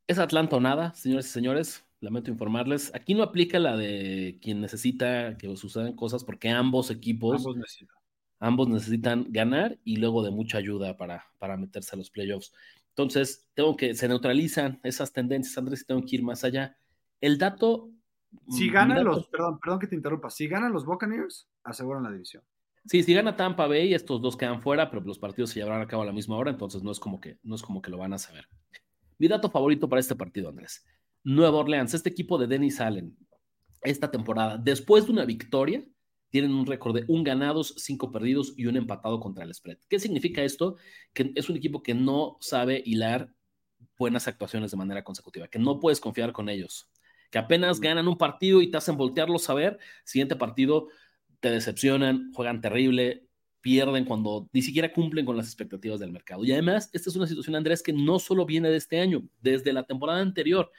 Es 0.06 0.20
Atlanta 0.20 0.58
o 0.58 0.60
nada, 0.60 0.94
señores 0.94 1.26
y 1.26 1.30
señores. 1.30 1.84
Lamento 2.02 2.30
informarles. 2.30 2.94
Aquí 2.94 3.16
no 3.16 3.24
aplica 3.24 3.58
la 3.58 3.76
de 3.76 4.38
quien 4.44 4.62
necesita 4.62 5.40
que 5.40 5.58
sucedan 5.58 5.96
cosas 5.96 6.24
porque 6.24 6.52
ambos 6.52 6.92
equipos 6.92 7.44
ambos 8.40 8.68
necesitan, 8.68 9.26
ganar 9.30 9.80
y 9.84 9.96
luego 9.96 10.22
de 10.22 10.30
mucha 10.30 10.60
ayuda 10.60 10.96
para, 10.96 11.26
para 11.40 11.58
meterse 11.58 11.96
a 11.96 11.98
los 11.98 12.12
playoffs. 12.12 12.54
Entonces, 12.90 13.48
tengo 13.56 13.76
que, 13.76 13.96
se 13.96 14.08
neutralizan 14.08 14.80
esas 14.84 15.12
tendencias, 15.14 15.58
Andrés, 15.58 15.82
y 15.82 15.86
tengo 15.86 16.02
que 16.06 16.18
ir 16.18 16.24
más 16.24 16.44
allá. 16.44 16.78
El 17.22 17.40
dato 17.40 17.90
si 18.50 18.70
ganan 18.70 19.04
los, 19.04 19.28
perdón, 19.28 19.60
perdón 19.60 19.80
que 19.80 19.88
te 19.88 19.96
interrumpa, 19.96 20.30
si 20.30 20.48
ganan 20.48 20.74
los 20.74 20.86
Buccaneers, 20.86 21.48
aseguran 21.64 22.04
la 22.04 22.12
división. 22.12 22.44
Sí, 22.86 23.02
si 23.02 23.14
gana 23.14 23.38
Tampa 23.38 23.68
Bay, 23.68 23.94
estos 23.94 24.22
dos 24.22 24.36
quedan 24.36 24.62
fuera, 24.62 24.90
pero 24.90 25.02
los 25.04 25.18
partidos 25.18 25.52
se 25.52 25.60
llevarán 25.60 25.82
a 25.82 25.88
cabo 25.88 26.04
a 26.04 26.06
la 26.06 26.12
misma 26.12 26.36
hora, 26.36 26.52
entonces 26.52 26.84
no 26.84 26.92
es 26.92 27.00
como 27.00 27.22
que, 27.22 27.38
no 27.42 27.56
es 27.56 27.62
como 27.62 27.82
que 27.82 27.90
lo 27.90 27.98
van 27.98 28.14
a 28.14 28.18
saber. 28.18 28.50
Mi 29.18 29.30
dato 29.30 29.50
favorito 29.50 29.88
para 29.88 30.02
este 30.02 30.16
partido, 30.16 30.50
Andrés. 30.50 30.86
Nueva 31.24 31.60
Orleans, 31.60 31.94
este 31.94 32.10
equipo 32.10 32.38
de 32.38 32.48
Dennis 32.48 32.82
Allen, 32.82 33.16
esta 33.82 34.12
temporada, 34.12 34.58
después 34.58 35.06
de 35.06 35.14
una 35.14 35.24
victoria, 35.24 35.86
tienen 36.30 36.54
un 36.54 36.66
récord 36.66 36.96
de 36.96 37.06
un 37.08 37.24
ganados, 37.24 37.74
cinco 37.78 38.12
perdidos 38.12 38.54
y 38.58 38.66
un 38.66 38.76
empatado 38.76 39.20
contra 39.22 39.46
el 39.46 39.54
spread. 39.54 39.78
¿Qué 39.88 40.00
significa 40.00 40.44
esto? 40.44 40.76
Que 41.14 41.32
es 41.36 41.50
un 41.50 41.56
equipo 41.56 41.84
que 41.84 41.94
no 41.94 42.38
sabe 42.42 42.82
hilar 42.86 43.34
buenas 43.98 44.28
actuaciones 44.28 44.72
de 44.72 44.78
manera 44.78 45.04
consecutiva, 45.04 45.48
que 45.48 45.60
no 45.60 45.80
puedes 45.80 46.02
confiar 46.02 46.34
con 46.34 46.50
ellos 46.50 46.90
que 47.34 47.40
apenas 47.40 47.80
ganan 47.80 48.08
un 48.08 48.16
partido 48.16 48.62
y 48.62 48.70
te 48.70 48.78
hacen 48.78 48.96
voltearlos 48.96 49.50
a 49.50 49.56
ver, 49.56 49.80
siguiente 50.04 50.36
partido 50.36 50.90
te 51.44 51.52
decepcionan, 51.52 52.32
juegan 52.32 52.62
terrible, 52.62 53.28
pierden 53.60 54.06
cuando 54.06 54.50
ni 54.54 54.62
siquiera 54.62 54.94
cumplen 54.94 55.26
con 55.26 55.36
las 55.36 55.46
expectativas 55.46 56.00
del 56.00 56.14
mercado. 56.14 56.46
Y 56.46 56.54
además, 56.54 56.90
esta 56.94 57.10
es 57.10 57.18
una 57.18 57.28
situación, 57.28 57.58
Andrés, 57.58 57.84
que 57.84 57.92
no 57.92 58.18
solo 58.18 58.46
viene 58.46 58.70
de 58.70 58.78
este 58.78 59.02
año, 59.02 59.28
desde 59.42 59.74
la 59.74 59.84
temporada 59.84 60.22
anterior. 60.22 60.72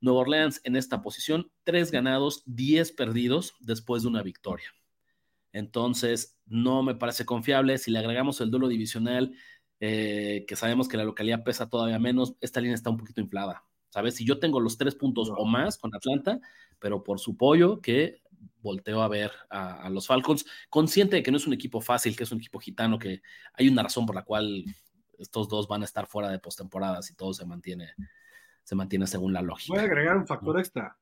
Nueva 0.00 0.22
Orleans 0.22 0.60
en 0.64 0.74
esta 0.74 1.02
posición, 1.02 1.52
tres 1.62 1.92
ganados, 1.92 2.42
diez 2.46 2.90
perdidos 2.90 3.54
después 3.60 4.02
de 4.02 4.08
una 4.08 4.24
victoria. 4.24 4.66
Entonces, 5.52 6.36
no 6.46 6.82
me 6.82 6.96
parece 6.96 7.24
confiable. 7.24 7.78
Si 7.78 7.92
le 7.92 8.00
agregamos 8.00 8.40
el 8.40 8.50
duelo 8.50 8.66
divisional, 8.66 9.36
eh, 9.78 10.44
que 10.48 10.56
sabemos 10.56 10.88
que 10.88 10.96
la 10.96 11.04
localidad 11.04 11.44
pesa 11.44 11.70
todavía 11.70 12.00
menos, 12.00 12.34
esta 12.40 12.60
línea 12.60 12.74
está 12.74 12.90
un 12.90 12.96
poquito 12.96 13.20
inflada. 13.20 13.64
¿sabes? 13.90 14.16
Si 14.16 14.24
yo 14.24 14.40
tengo 14.40 14.58
los 14.58 14.78
tres 14.78 14.96
puntos 14.96 15.30
o 15.36 15.44
más 15.44 15.78
con 15.78 15.94
Atlanta, 15.94 16.40
pero 16.80 17.04
por 17.04 17.20
su 17.20 17.36
pollo 17.36 17.80
que 17.80 18.22
volteo 18.60 19.02
a 19.02 19.08
ver 19.08 19.32
a, 19.50 19.88
los 19.90 20.06
Falcons, 20.06 20.44
consciente 20.70 21.16
de 21.16 21.22
que 21.22 21.30
no 21.30 21.36
es 21.36 21.46
un 21.46 21.52
equipo 21.52 21.80
fácil, 21.80 22.16
que 22.16 22.24
es 22.24 22.32
un 22.32 22.38
equipo 22.38 22.58
gitano, 22.58 22.98
que 22.98 23.22
hay 23.54 23.68
una 23.68 23.82
razón 23.82 24.06
por 24.06 24.14
la 24.14 24.24
cual 24.24 24.64
estos 25.18 25.48
dos 25.48 25.68
van 25.68 25.82
a 25.82 25.84
estar 25.84 26.06
fuera 26.06 26.30
de 26.30 26.38
postemporada 26.38 27.02
si 27.02 27.14
todo 27.14 27.32
se 27.32 27.46
mantiene, 27.46 27.94
se 28.64 28.74
mantiene 28.74 29.06
según 29.06 29.32
la 29.32 29.42
lógica. 29.42 29.74
Voy 29.74 29.82
a 29.82 29.86
agregar 29.86 30.16
un 30.16 30.26
factor 30.26 30.58
extra. 30.58 30.96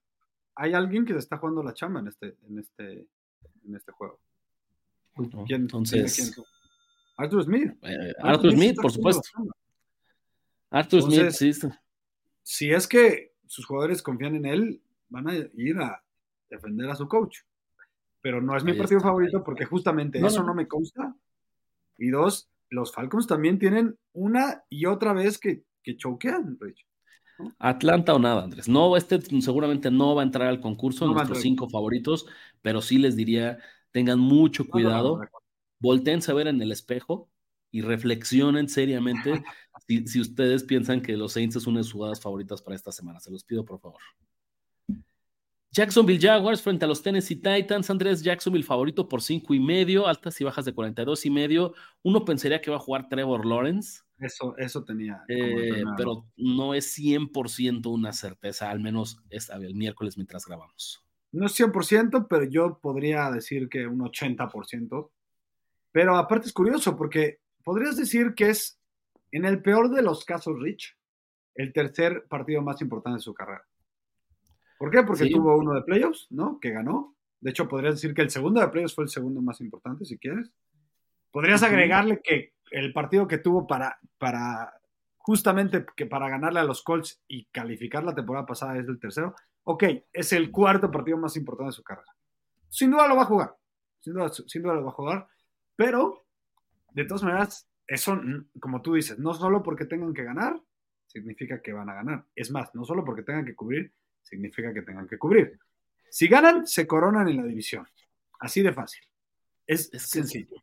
hay 0.54 0.74
alguien 0.74 1.04
que 1.04 1.16
está 1.16 1.38
jugando 1.38 1.62
la 1.62 1.74
chamba 1.74 2.00
en 2.00 2.08
este, 2.08 2.36
en 2.48 2.58
este, 2.58 3.06
en 3.64 3.76
este 3.76 3.92
juego. 3.92 4.20
¿Quién, 5.46 5.62
Entonces, 5.62 6.34
Arthur 7.16 7.44
Smith. 7.44 7.72
Eh, 7.82 8.14
Arthur, 8.20 8.52
Smith, 8.52 8.76
por 8.80 8.90
supuesto. 8.90 9.22
Arthur 10.70 11.02
Smith, 11.02 11.30
sí. 11.30 11.52
Si 12.42 12.70
es 12.70 12.88
que 12.88 13.34
sus 13.46 13.66
jugadores 13.66 14.02
confían 14.02 14.36
en 14.36 14.46
él, 14.46 14.82
van 15.08 15.28
a 15.28 15.34
ir 15.36 15.76
a 15.78 16.02
defender 16.50 16.90
a 16.90 16.96
su 16.96 17.08
coach. 17.08 17.38
Pero 18.20 18.42
no 18.42 18.56
es 18.56 18.64
mi 18.64 18.74
partido 18.74 19.00
favorito 19.00 19.42
porque 19.42 19.64
justamente 19.64 20.18
eso 20.18 20.42
no. 20.42 20.54
me 20.54 20.68
consta. 20.68 21.16
Y 21.96 22.08
dos, 22.10 22.50
los 22.68 22.92
Falcons 22.92 23.26
también 23.26 23.58
tienen 23.58 23.98
una 24.12 24.64
y 24.68 24.84
otra 24.86 25.14
vez 25.14 25.38
que, 25.38 25.64
que 25.82 25.96
choquean, 25.96 26.58
Rich. 26.60 26.86
Atlanta 27.58 28.14
o 28.14 28.18
nada, 28.18 28.44
Andrés. 28.44 28.68
No, 28.68 28.96
este 28.96 29.20
seguramente 29.40 29.90
no 29.90 30.14
va 30.14 30.22
a 30.22 30.24
entrar 30.24 30.48
al 30.48 30.60
concurso, 30.60 31.06
no 31.06 31.14
nuestros 31.14 31.40
cinco 31.40 31.68
favoritos, 31.70 32.26
pero 32.60 32.82
sí 32.82 32.98
les 32.98 33.16
diría, 33.16 33.58
tengan 33.90 34.18
mucho 34.18 34.66
cuidado, 34.66 35.20
volteen 35.78 36.20
a 36.28 36.34
ver 36.34 36.48
en 36.48 36.60
el 36.60 36.72
espejo 36.72 37.30
y 37.70 37.82
reflexionen 37.82 38.68
seriamente 38.68 39.42
si, 40.06 40.20
ustedes 40.20 40.64
piensan 40.64 41.00
que 41.00 41.16
los 41.16 41.32
Saints 41.32 41.56
es 41.56 41.66
una 41.66 41.78
de 41.78 41.84
sus 41.84 41.94
jugadas 41.94 42.20
favoritas 42.20 42.62
para 42.62 42.76
esta 42.76 42.92
semana. 42.92 43.20
Se 43.20 43.30
los 43.30 43.44
pido, 43.44 43.64
por 43.64 43.80
favor. 43.80 44.00
Jacksonville 45.80 46.20
Jaguars 46.20 46.60
frente 46.60 46.84
a 46.84 46.88
los 46.88 47.02
Tennessee 47.02 47.36
Titans. 47.36 47.88
Andrés 47.88 48.22
Jacksonville 48.22 48.66
favorito 48.66 49.08
por 49.08 49.22
cinco 49.22 49.54
y 49.54 49.60
medio, 49.60 50.06
altas 50.06 50.38
y 50.38 50.44
bajas 50.44 50.66
de 50.66 50.74
42 50.74 51.24
y 51.24 51.30
medio. 51.30 51.72
Uno 52.02 52.22
pensaría 52.22 52.60
que 52.60 52.70
va 52.70 52.76
a 52.76 52.80
jugar 52.80 53.08
Trevor 53.08 53.46
Lawrence. 53.46 54.02
Eso, 54.18 54.54
eso 54.58 54.84
tenía. 54.84 55.24
Eh, 55.26 55.82
pero 55.96 56.26
no 56.36 56.74
es 56.74 56.98
100% 56.98 57.86
una 57.86 58.12
certeza, 58.12 58.68
al 58.68 58.80
menos 58.80 59.22
es 59.30 59.48
el 59.48 59.74
miércoles 59.74 60.18
mientras 60.18 60.44
grabamos. 60.44 61.02
No 61.32 61.46
es 61.46 61.58
100%, 61.58 62.26
pero 62.28 62.44
yo 62.44 62.78
podría 62.82 63.30
decir 63.30 63.70
que 63.70 63.86
un 63.86 64.00
80%. 64.00 65.10
Pero 65.92 66.16
aparte 66.18 66.48
es 66.48 66.52
curioso 66.52 66.94
porque 66.94 67.40
podrías 67.64 67.96
decir 67.96 68.34
que 68.34 68.50
es, 68.50 68.78
en 69.32 69.46
el 69.46 69.62
peor 69.62 69.88
de 69.88 70.02
los 70.02 70.26
casos, 70.26 70.60
Rich, 70.60 70.94
el 71.54 71.72
tercer 71.72 72.26
partido 72.28 72.60
más 72.60 72.82
importante 72.82 73.16
de 73.16 73.22
su 73.22 73.32
carrera. 73.32 73.64
¿Por 74.80 74.90
qué? 74.90 75.02
Porque 75.02 75.28
tuvo 75.28 75.58
uno 75.58 75.74
de 75.74 75.82
playoffs, 75.82 76.26
¿no? 76.30 76.58
Que 76.58 76.70
ganó. 76.70 77.14
De 77.38 77.50
hecho, 77.50 77.68
podrías 77.68 77.96
decir 77.96 78.14
que 78.14 78.22
el 78.22 78.30
segundo 78.30 78.62
de 78.62 78.68
playoffs 78.68 78.94
fue 78.94 79.04
el 79.04 79.10
segundo 79.10 79.42
más 79.42 79.60
importante, 79.60 80.06
si 80.06 80.16
quieres. 80.16 80.50
Podrías 81.30 81.62
agregarle 81.62 82.22
que 82.24 82.54
el 82.70 82.90
partido 82.94 83.28
que 83.28 83.36
tuvo 83.36 83.66
para, 83.66 83.98
para 84.16 84.72
justamente 85.18 85.84
que 85.94 86.06
para 86.06 86.30
ganarle 86.30 86.60
a 86.60 86.64
los 86.64 86.82
Colts 86.82 87.22
y 87.28 87.44
calificar 87.52 88.04
la 88.04 88.14
temporada 88.14 88.46
pasada 88.46 88.78
es 88.78 88.88
el 88.88 88.98
tercero. 88.98 89.34
Ok, 89.64 89.84
es 90.14 90.32
el 90.32 90.50
cuarto 90.50 90.90
partido 90.90 91.18
más 91.18 91.36
importante 91.36 91.72
de 91.72 91.76
su 91.76 91.82
carrera. 91.82 92.16
Sin 92.70 92.90
duda 92.90 93.06
lo 93.06 93.16
va 93.16 93.22
a 93.24 93.26
jugar. 93.26 93.54
Sin 94.00 94.14
duda, 94.14 94.30
sin 94.32 94.62
duda 94.62 94.76
lo 94.76 94.84
va 94.84 94.92
a 94.92 94.94
jugar. 94.94 95.28
Pero, 95.76 96.24
de 96.94 97.04
todas 97.04 97.22
maneras, 97.22 97.68
eso, 97.86 98.18
como 98.58 98.80
tú 98.80 98.94
dices, 98.94 99.18
no 99.18 99.34
solo 99.34 99.62
porque 99.62 99.84
tengan 99.84 100.14
que 100.14 100.24
ganar, 100.24 100.58
significa 101.06 101.60
que 101.60 101.74
van 101.74 101.90
a 101.90 101.94
ganar. 101.96 102.24
Es 102.34 102.50
más, 102.50 102.74
no 102.74 102.86
solo 102.86 103.04
porque 103.04 103.24
tengan 103.24 103.44
que 103.44 103.54
cubrir, 103.54 103.92
significa 104.22 104.72
que 104.72 104.82
tengan 104.82 105.06
que 105.08 105.18
cubrir. 105.18 105.58
Si 106.10 106.28
ganan, 106.28 106.66
se 106.66 106.86
coronan 106.86 107.28
en 107.28 107.36
la 107.38 107.44
división. 107.44 107.86
Así 108.38 108.62
de 108.62 108.72
fácil. 108.72 109.02
Es, 109.66 109.92
es 109.92 110.02
sencillo 110.02 110.62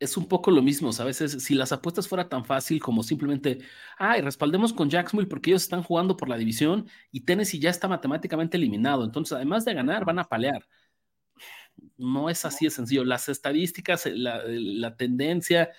es 0.00 0.16
un 0.16 0.26
poco 0.26 0.50
lo 0.50 0.62
mismo, 0.62 0.92
¿sabes? 0.92 1.18
si 1.18 1.54
las 1.54 1.72
apuestas 1.72 2.08
fuera 2.08 2.28
tan 2.28 2.44
fácil 2.46 2.80
como 2.80 3.02
simplemente, 3.02 3.58
ay, 3.98 4.22
respaldemos 4.22 4.72
con 4.72 4.88
Jacksonville 4.88 5.28
porque 5.28 5.50
ellos 5.50 5.62
están 5.62 5.82
jugando 5.82 6.16
por 6.16 6.28
la 6.30 6.38
división 6.38 6.88
y 7.12 7.20
Tennessee 7.20 7.60
ya 7.60 7.68
está 7.68 7.86
matemáticamente 7.86 8.56
eliminado. 8.56 9.04
Entonces, 9.04 9.34
además 9.34 9.66
de 9.66 9.74
ganar, 9.74 10.06
van 10.06 10.18
a 10.18 10.28
palear. 10.28 10.66
No 11.98 12.30
es 12.30 12.44
así 12.46 12.64
de 12.64 12.70
sencillo. 12.70 13.04
Las 13.04 13.28
estadísticas, 13.28 14.06
la, 14.06 14.42
la 14.46 14.96
tendencia, 14.96 15.70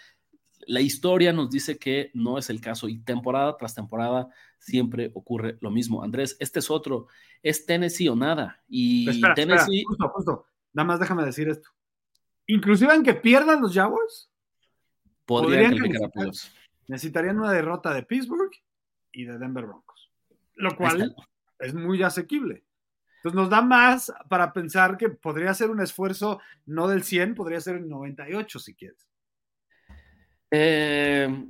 la 0.68 0.82
historia 0.82 1.34
nos 1.34 1.50
dice 1.50 1.78
que 1.78 2.12
no 2.14 2.38
es 2.38 2.50
el 2.50 2.62
caso 2.62 2.88
y 2.88 3.00
temporada 3.00 3.56
tras 3.58 3.76
temporada 3.76 4.30
siempre 4.60 5.12
ocurre 5.14 5.58
lo 5.62 5.72
mismo. 5.72 6.04
Andrés, 6.04 6.38
este 6.40 6.60
es 6.60 6.70
otro, 6.70 7.08
es 7.42 7.66
Tennessee 7.66 8.10
o 8.10 8.16
nada. 8.16 8.64
Y 8.68 9.22
Tennessee... 9.36 9.84
justo, 9.86 10.10
justo. 10.10 10.46
Nada 10.74 10.88
más 10.88 11.00
déjame 11.00 11.26
decir 11.26 11.50
esto 11.50 11.70
inclusive 12.52 12.94
en 12.94 13.04
que 13.04 13.14
pierdan 13.14 13.62
los 13.62 13.74
Jaguars, 13.74 14.30
podrían, 15.26 15.76
necesitarían 16.88 17.40
una 17.40 17.52
derrota 17.52 17.94
de 17.94 18.04
Pittsburgh 18.04 18.52
y 19.12 19.26
de 19.26 19.38
Denver 19.38 19.66
Broncos, 19.66 20.12
lo 20.56 20.76
cual 20.76 21.16
es 21.60 21.74
muy 21.74 22.04
asequible. 22.04 22.66
Entonces 23.18 23.36
nos 23.36 23.50
da 23.50 23.62
más 23.62 24.12
para 24.30 24.52
pensar 24.52 24.98
que 24.98 25.10
podría 25.10 25.54
ser 25.54 25.70
un 25.70 25.80
esfuerzo 25.80 26.42
no 26.66 26.88
del 26.88 27.04
100, 27.04 27.36
podría 27.36 27.62
ser 27.62 27.78
el 27.78 27.88
98 27.88 28.60
si 28.60 28.74
quieres. 28.74 29.08
Eh, 30.52 31.46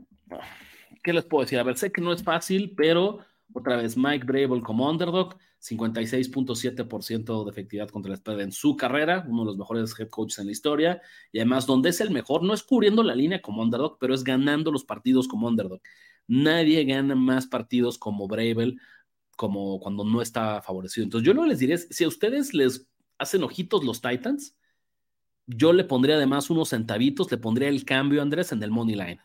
¿Qué 1.04 1.14
les 1.14 1.26
puedo 1.26 1.44
decir? 1.44 1.60
A 1.60 1.64
ver, 1.64 1.78
sé 1.78 1.92
que 1.92 2.02
no 2.02 2.14
es 2.14 2.24
fácil, 2.24 2.74
pero 2.76 3.20
otra 3.54 3.76
vez 3.76 3.98
Mike 3.98 4.26
Brable 4.26 4.62
como 4.62 4.90
underdog 4.90 5.36
56.7% 5.60 7.44
de 7.44 7.52
efectividad 7.52 7.90
contra 7.90 8.10
la 8.10 8.16
espalda 8.16 8.44
en 8.44 8.52
su 8.52 8.76
carrera, 8.76 9.26
uno 9.28 9.42
de 9.42 9.48
los 9.48 9.58
mejores 9.58 9.94
head 10.00 10.10
coaches 10.10 10.40
en 10.40 10.48
la 10.48 10.52
historia, 10.52 11.02
y 11.32 11.40
además 11.40 11.66
donde 11.66 11.90
es 11.90 12.02
el 12.02 12.12
mejor, 12.12 12.44
no 12.44 12.54
es 12.54 12.64
cubriendo 12.64 13.04
la 13.04 13.16
línea 13.16 13.42
como 13.42 13.62
underdog, 13.62 13.98
pero 14.00 14.14
es 14.14 14.24
ganando 14.24 14.72
los 14.72 14.86
partidos 14.86 15.28
como 15.28 15.48
underdog. 15.48 15.82
Nadie 16.28 16.84
gana 16.86 17.16
más 17.16 17.46
partidos 17.48 17.98
como 17.98 18.28
Bravel, 18.28 18.80
como 19.36 19.80
cuando 19.80 20.04
no 20.04 20.22
está 20.22 20.62
favorecido. 20.62 21.04
Entonces 21.04 21.26
yo 21.26 21.34
no 21.34 21.46
les 21.46 21.60
diré, 21.60 21.78
si 21.78 22.04
a 22.04 22.08
ustedes 22.08 22.54
les 22.54 22.88
hacen 23.18 23.44
ojitos 23.44 23.84
los 23.84 24.02
Titans, 24.02 24.56
yo 25.48 25.74
le 25.74 25.84
pondría 25.84 26.16
además 26.16 26.50
unos 26.50 26.70
centavitos, 26.70 27.32
le 27.32 27.38
pondría 27.38 27.70
el 27.70 27.86
cambio, 27.86 28.22
Andrés, 28.22 28.52
en 28.52 28.64
el 28.64 28.72
money 28.72 28.96
line 28.96 29.22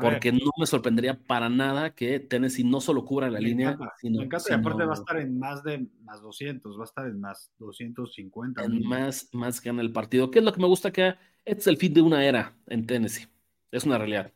porque 0.00 0.32
no 0.32 0.50
me 0.58 0.66
sorprendería 0.66 1.18
para 1.18 1.48
nada 1.48 1.94
que 1.94 2.20
Tennessee 2.20 2.64
no 2.64 2.80
solo 2.80 3.04
cubra 3.04 3.30
la 3.30 3.40
línea, 3.40 3.76
sino. 4.00 4.18
Me 4.18 4.24
encanta, 4.24 4.46
y 4.50 4.54
aparte 4.54 4.84
va 4.84 4.92
a 4.92 4.94
estar 4.94 5.18
en 5.18 5.38
más 5.38 5.62
de 5.62 5.86
más 6.02 6.22
200, 6.22 6.78
va 6.78 6.82
a 6.82 6.84
estar 6.84 7.06
en 7.06 7.20
más 7.20 7.52
250. 7.58 8.64
En 8.64 8.82
más, 8.86 9.28
más 9.32 9.60
gana 9.60 9.82
el 9.82 9.92
partido. 9.92 10.30
¿Qué 10.30 10.38
es 10.38 10.44
lo 10.44 10.52
que 10.52 10.60
me 10.60 10.66
gusta 10.66 10.92
que 10.92 11.14
este 11.44 11.60
es 11.60 11.66
el 11.66 11.76
fin 11.76 11.92
de 11.92 12.02
una 12.02 12.24
era 12.24 12.56
en 12.66 12.86
Tennessee? 12.86 13.26
Es 13.70 13.84
una 13.84 13.98
realidad. 13.98 14.32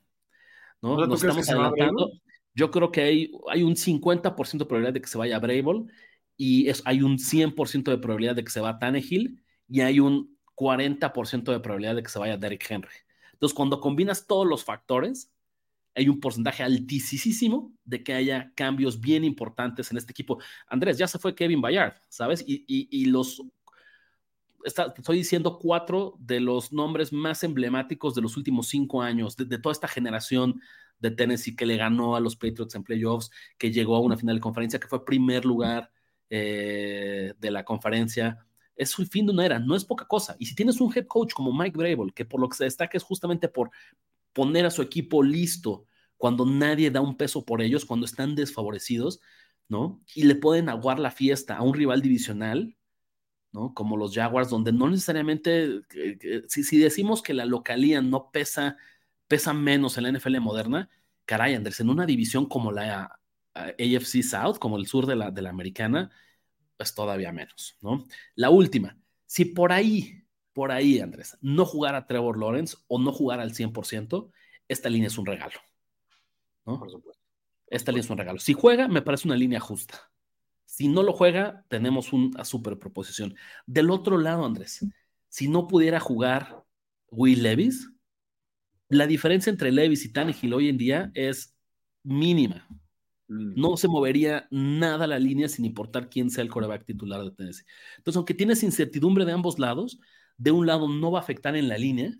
¿no? 0.82 1.06
Nos 1.06 1.22
estamos 1.22 1.48
adelantando. 1.48 2.10
Yo 2.54 2.70
creo 2.70 2.92
que 2.92 3.02
hay, 3.02 3.32
hay 3.50 3.62
un 3.62 3.74
50% 3.74 4.58
de 4.58 4.66
probabilidad 4.66 4.94
de 4.94 5.00
que 5.00 5.08
se 5.08 5.18
vaya 5.18 5.36
a 5.36 5.40
Brable 5.40 5.86
y 6.36 6.68
es, 6.68 6.82
hay 6.84 7.02
un 7.02 7.18
100% 7.18 7.90
de 7.90 7.98
probabilidad 7.98 8.36
de 8.36 8.44
que 8.44 8.50
se 8.50 8.60
va 8.60 8.70
a 8.70 8.78
Tannehill 8.78 9.42
y 9.68 9.80
hay 9.80 10.00
un 10.00 10.36
40% 10.54 11.52
de 11.52 11.60
probabilidad 11.60 11.96
de 11.96 12.02
que 12.02 12.10
se 12.10 12.18
vaya 12.18 12.36
Derrick 12.36 12.70
Henry. 12.70 12.96
Entonces, 13.32 13.54
cuando 13.54 13.80
combinas 13.80 14.26
todos 14.26 14.46
los 14.46 14.64
factores, 14.64 15.32
hay 15.94 16.08
un 16.08 16.20
porcentaje 16.20 16.62
altísimo 16.62 17.72
de 17.84 18.02
que 18.02 18.14
haya 18.14 18.52
cambios 18.54 19.00
bien 19.00 19.24
importantes 19.24 19.90
en 19.90 19.98
este 19.98 20.12
equipo. 20.12 20.38
Andrés, 20.66 20.98
ya 20.98 21.06
se 21.06 21.18
fue 21.18 21.34
Kevin 21.34 21.60
Bayard, 21.60 21.94
¿sabes? 22.08 22.44
Y, 22.46 23.06
los, 23.06 23.42
estoy 24.64 25.18
diciendo 25.18 25.58
cuatro 25.58 26.16
de 26.18 26.40
los 26.40 26.72
nombres 26.72 27.12
más 27.12 27.44
emblemáticos 27.44 28.14
de 28.14 28.22
los 28.22 28.36
últimos 28.36 28.68
cinco 28.68 29.02
años, 29.02 29.36
de, 29.36 29.58
toda 29.58 29.72
esta 29.72 29.88
generación 29.88 30.60
de 30.98 31.10
Tennessee 31.10 31.54
que 31.54 31.66
le 31.66 31.76
ganó 31.76 32.16
a 32.16 32.20
los 32.20 32.34
Patriots 32.36 32.74
en 32.74 32.82
playoffs, 32.82 33.30
que 33.58 33.70
llegó 33.70 33.96
a 33.96 34.00
una 34.00 34.16
final 34.16 34.36
de 34.36 34.40
conferencia, 34.40 34.80
que 34.80 34.88
fue 34.88 35.04
primer 35.04 35.44
lugar 35.44 35.92
eh, 36.30 37.34
de 37.38 37.50
la 37.50 37.64
conferencia. 37.64 38.46
Es 38.76 38.98
el 38.98 39.06
fin 39.06 39.26
de 39.26 39.32
una 39.32 39.46
era, 39.46 39.58
no 39.58 39.76
es 39.76 39.84
poca 39.84 40.06
cosa. 40.06 40.36
Y 40.38 40.46
si 40.46 40.54
tienes 40.54 40.80
un 40.80 40.92
head 40.94 41.06
coach 41.06 41.32
como 41.32 41.52
Mike 41.52 41.76
Brable, 41.76 42.12
que 42.12 42.24
por 42.24 42.40
lo 42.40 42.48
que 42.48 42.56
se 42.56 42.64
destaca 42.64 42.96
es 42.96 43.02
justamente 43.04 43.48
por 43.48 43.70
poner 44.32 44.66
a 44.66 44.70
su 44.70 44.82
equipo 44.82 45.22
listo 45.22 45.86
cuando 46.16 46.46
nadie 46.46 46.90
da 46.90 47.00
un 47.00 47.16
peso 47.16 47.44
por 47.44 47.62
ellos, 47.62 47.84
cuando 47.84 48.06
están 48.06 48.34
desfavorecidos, 48.34 49.20
¿no? 49.68 50.02
Y 50.14 50.24
le 50.24 50.34
pueden 50.34 50.68
aguar 50.68 50.98
la 50.98 51.10
fiesta 51.10 51.56
a 51.56 51.62
un 51.62 51.74
rival 51.74 52.02
divisional, 52.02 52.76
¿no? 53.52 53.74
Como 53.74 53.96
los 53.96 54.14
Jaguars, 54.14 54.50
donde 54.50 54.72
no 54.72 54.88
necesariamente, 54.90 55.82
si, 56.48 56.78
decimos 56.78 57.22
que 57.22 57.34
la 57.34 57.44
localía 57.44 58.02
no 58.02 58.30
pesa, 58.30 58.76
pesa 59.28 59.54
menos 59.54 59.96
en 59.96 60.04
la 60.04 60.08
NFL 60.10 60.40
moderna, 60.40 60.88
caray, 61.24 61.54
Andrés, 61.54 61.80
en 61.80 61.90
una 61.90 62.06
división 62.06 62.46
como 62.46 62.72
la 62.72 63.18
AFC 63.54 64.22
South, 64.22 64.58
como 64.58 64.76
el 64.78 64.86
sur 64.86 65.06
de 65.06 65.16
la, 65.16 65.30
de 65.30 65.42
la 65.42 65.50
americana, 65.50 66.10
pues 66.76 66.94
todavía 66.94 67.32
menos, 67.32 67.76
¿no? 67.80 68.04
La 68.34 68.50
última, 68.50 68.98
si 69.26 69.44
por 69.44 69.72
ahí 69.72 70.24
por 70.54 70.70
ahí, 70.70 71.00
Andrés, 71.00 71.36
no 71.42 71.66
jugar 71.66 71.96
a 71.96 72.06
Trevor 72.06 72.38
Lawrence 72.38 72.76
o 72.86 72.98
no 72.98 73.12
jugar 73.12 73.40
al 73.40 73.52
100%, 73.52 74.30
esta 74.68 74.88
línea 74.88 75.08
es 75.08 75.18
un 75.18 75.26
regalo. 75.26 75.58
¿no? 76.64 76.78
Por 76.78 76.90
supuesto. 76.90 77.22
Esta 77.66 77.90
línea 77.90 78.04
es 78.04 78.10
un 78.10 78.18
regalo. 78.18 78.38
Si 78.38 78.54
juega, 78.54 78.88
me 78.88 79.02
parece 79.02 79.26
una 79.28 79.36
línea 79.36 79.60
justa. 79.60 80.12
Si 80.64 80.88
no 80.88 81.02
lo 81.02 81.12
juega, 81.12 81.64
tenemos 81.68 82.12
una 82.12 82.44
super 82.44 82.78
proposición. 82.78 83.34
Del 83.66 83.90
otro 83.90 84.16
lado, 84.16 84.46
Andrés, 84.46 84.86
si 85.28 85.48
no 85.48 85.66
pudiera 85.66 85.98
jugar 85.98 86.64
Will 87.10 87.42
Levis, 87.42 87.90
la 88.88 89.08
diferencia 89.08 89.50
entre 89.50 89.72
Levis 89.72 90.04
y 90.04 90.12
Tannehill 90.12 90.54
hoy 90.54 90.68
en 90.68 90.78
día 90.78 91.10
es 91.14 91.56
mínima. 92.04 92.68
No 93.34 93.76
se 93.76 93.88
movería 93.88 94.46
nada 94.50 95.06
la 95.06 95.18
línea 95.18 95.48
sin 95.48 95.64
importar 95.64 96.08
quién 96.08 96.30
sea 96.30 96.42
el 96.42 96.50
coreback 96.50 96.84
titular 96.84 97.22
de 97.22 97.30
Tennessee. 97.30 97.64
Entonces, 97.96 98.16
aunque 98.16 98.34
tienes 98.34 98.62
incertidumbre 98.62 99.24
de 99.24 99.32
ambos 99.32 99.58
lados, 99.58 99.98
de 100.36 100.50
un 100.50 100.66
lado 100.66 100.88
no 100.88 101.10
va 101.10 101.20
a 101.20 101.22
afectar 101.22 101.56
en 101.56 101.68
la 101.68 101.78
línea 101.78 102.12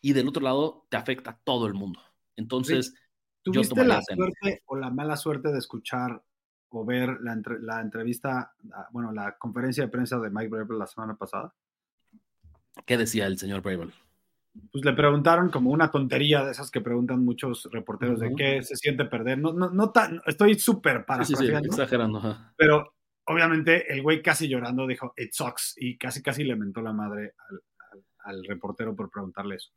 y 0.00 0.12
del 0.12 0.28
otro 0.28 0.42
lado 0.42 0.86
te 0.88 0.96
afecta 0.96 1.30
a 1.30 1.38
todo 1.44 1.66
el 1.66 1.74
mundo. 1.74 2.00
Entonces, 2.36 2.94
¿tuviste 3.42 3.84
la 3.84 4.02
suerte 4.02 4.62
o 4.66 4.76
la 4.76 4.90
mala 4.90 5.16
suerte 5.16 5.52
de 5.52 5.58
escuchar 5.58 6.22
o 6.70 6.84
ver 6.84 7.18
la, 7.20 7.40
la, 7.60 7.80
entrevista, 7.80 8.54
bueno, 8.90 9.12
la 9.12 9.36
conferencia 9.38 9.84
de 9.84 9.90
prensa 9.90 10.18
de 10.18 10.30
Mike 10.30 10.48
Bravel 10.48 10.78
la 10.78 10.86
semana 10.86 11.16
pasada? 11.16 11.54
¿Qué 12.86 12.96
decía 12.96 13.26
el 13.26 13.38
señor 13.38 13.60
Bravel? 13.62 13.92
Pues 14.70 14.84
le 14.84 14.92
preguntaron 14.92 15.50
como 15.50 15.70
una 15.70 15.90
tontería 15.90 16.44
de 16.44 16.50
esas 16.50 16.70
que 16.70 16.82
preguntan 16.82 17.24
muchos 17.24 17.68
reporteros 17.72 18.20
de 18.20 18.34
qué 18.34 18.62
se 18.62 18.76
siente 18.76 19.06
perder. 19.06 19.38
No, 19.38 19.52
no, 19.52 19.70
no 19.70 19.90
tan, 19.90 20.20
estoy 20.26 20.54
súper 20.58 21.06
para 21.06 21.24
sí, 21.24 21.34
sí, 21.34 21.46
exagerando. 21.46 22.20
Pero 22.56 22.94
obviamente 23.24 23.90
el 23.92 24.02
güey 24.02 24.20
casi 24.22 24.48
llorando 24.48 24.86
dijo, 24.86 25.14
it 25.16 25.32
sucks, 25.32 25.74
y 25.78 25.96
casi 25.96 26.22
casi 26.22 26.44
le 26.44 26.56
mentó 26.56 26.82
la 26.82 26.92
madre 26.92 27.34
al, 27.48 27.62
al 28.24 28.44
reportero 28.44 28.94
por 28.94 29.10
preguntarle 29.10 29.56
eso. 29.56 29.70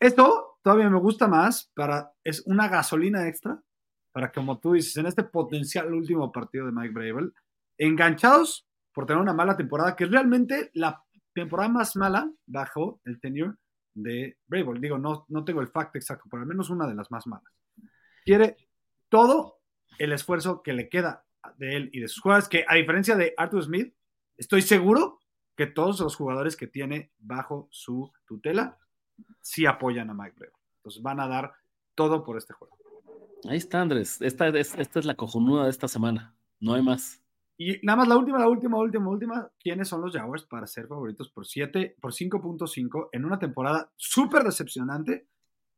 Esto 0.00 0.58
todavía 0.62 0.90
me 0.90 0.98
gusta 0.98 1.28
más 1.28 1.70
para, 1.74 2.12
es 2.24 2.42
una 2.46 2.68
gasolina 2.68 3.28
extra 3.28 3.60
para, 4.12 4.32
como 4.32 4.58
tú 4.58 4.72
dices, 4.72 4.96
en 4.96 5.06
este 5.06 5.24
potencial 5.24 5.92
último 5.92 6.32
partido 6.32 6.66
de 6.66 6.72
Mike 6.72 6.94
Bravel, 6.94 7.34
enganchados 7.76 8.66
por 8.92 9.04
tener 9.04 9.20
una 9.20 9.34
mala 9.34 9.58
temporada, 9.58 9.94
que 9.94 10.04
es 10.04 10.10
realmente 10.10 10.70
la 10.72 11.02
temporada 11.34 11.68
más 11.68 11.96
mala 11.96 12.30
bajo 12.46 13.00
el 13.04 13.20
tenure 13.20 13.56
de 13.96 14.38
Bravel. 14.46 14.80
Digo, 14.80 14.98
no, 14.98 15.24
no 15.28 15.44
tengo 15.44 15.60
el 15.60 15.68
fact 15.68 15.96
exacto, 15.96 16.28
pero 16.30 16.42
al 16.42 16.48
menos 16.48 16.70
una 16.70 16.86
de 16.86 16.94
las 16.94 17.10
más 17.10 17.26
malas. 17.26 17.52
Quiere 18.24 18.56
todo 19.08 19.60
el 19.98 20.12
esfuerzo 20.12 20.62
que 20.62 20.72
le 20.72 20.88
queda 20.88 21.24
de 21.56 21.76
él 21.76 21.90
y 21.92 22.00
de 22.00 22.08
sus 22.08 22.22
jugadores, 22.22 22.48
que 22.48 22.64
a 22.68 22.74
diferencia 22.74 23.16
de 23.16 23.34
Arthur 23.36 23.64
Smith, 23.64 23.94
estoy 24.36 24.62
seguro 24.62 25.20
que 25.56 25.66
todos 25.66 26.00
los 26.00 26.14
jugadores 26.14 26.56
que 26.56 26.66
tiene 26.66 27.12
bajo 27.18 27.68
su 27.70 28.12
tutela 28.26 28.78
sí 29.40 29.64
apoyan 29.64 30.10
a 30.10 30.14
Mike 30.14 30.34
Breve. 30.36 30.52
Entonces 30.78 31.02
van 31.02 31.20
a 31.20 31.28
dar 31.28 31.54
todo 31.94 32.22
por 32.24 32.36
este 32.36 32.52
juego. 32.52 32.76
Ahí 33.48 33.56
está, 33.56 33.80
Andrés. 33.80 34.20
Esta 34.20 34.48
es, 34.48 34.74
esta 34.74 34.98
es 34.98 35.04
la 35.06 35.14
cojonuda 35.14 35.64
de 35.64 35.70
esta 35.70 35.88
semana. 35.88 36.34
No 36.60 36.74
hay 36.74 36.82
más. 36.82 37.22
Y 37.58 37.80
nada 37.82 37.98
más 37.98 38.08
la 38.08 38.16
última, 38.16 38.38
la 38.38 38.48
última, 38.48 38.78
última, 38.78 39.08
última. 39.08 39.50
¿Quiénes 39.58 39.88
son 39.88 40.02
los 40.02 40.12
Jaguars 40.12 40.44
para 40.44 40.66
ser 40.66 40.86
favoritos 40.86 41.30
por 41.30 41.46
7, 41.46 41.96
por 42.00 42.12
5.5 42.12 43.08
en 43.12 43.24
una 43.24 43.38
temporada 43.38 43.90
súper 43.96 44.44
decepcionante 44.44 45.26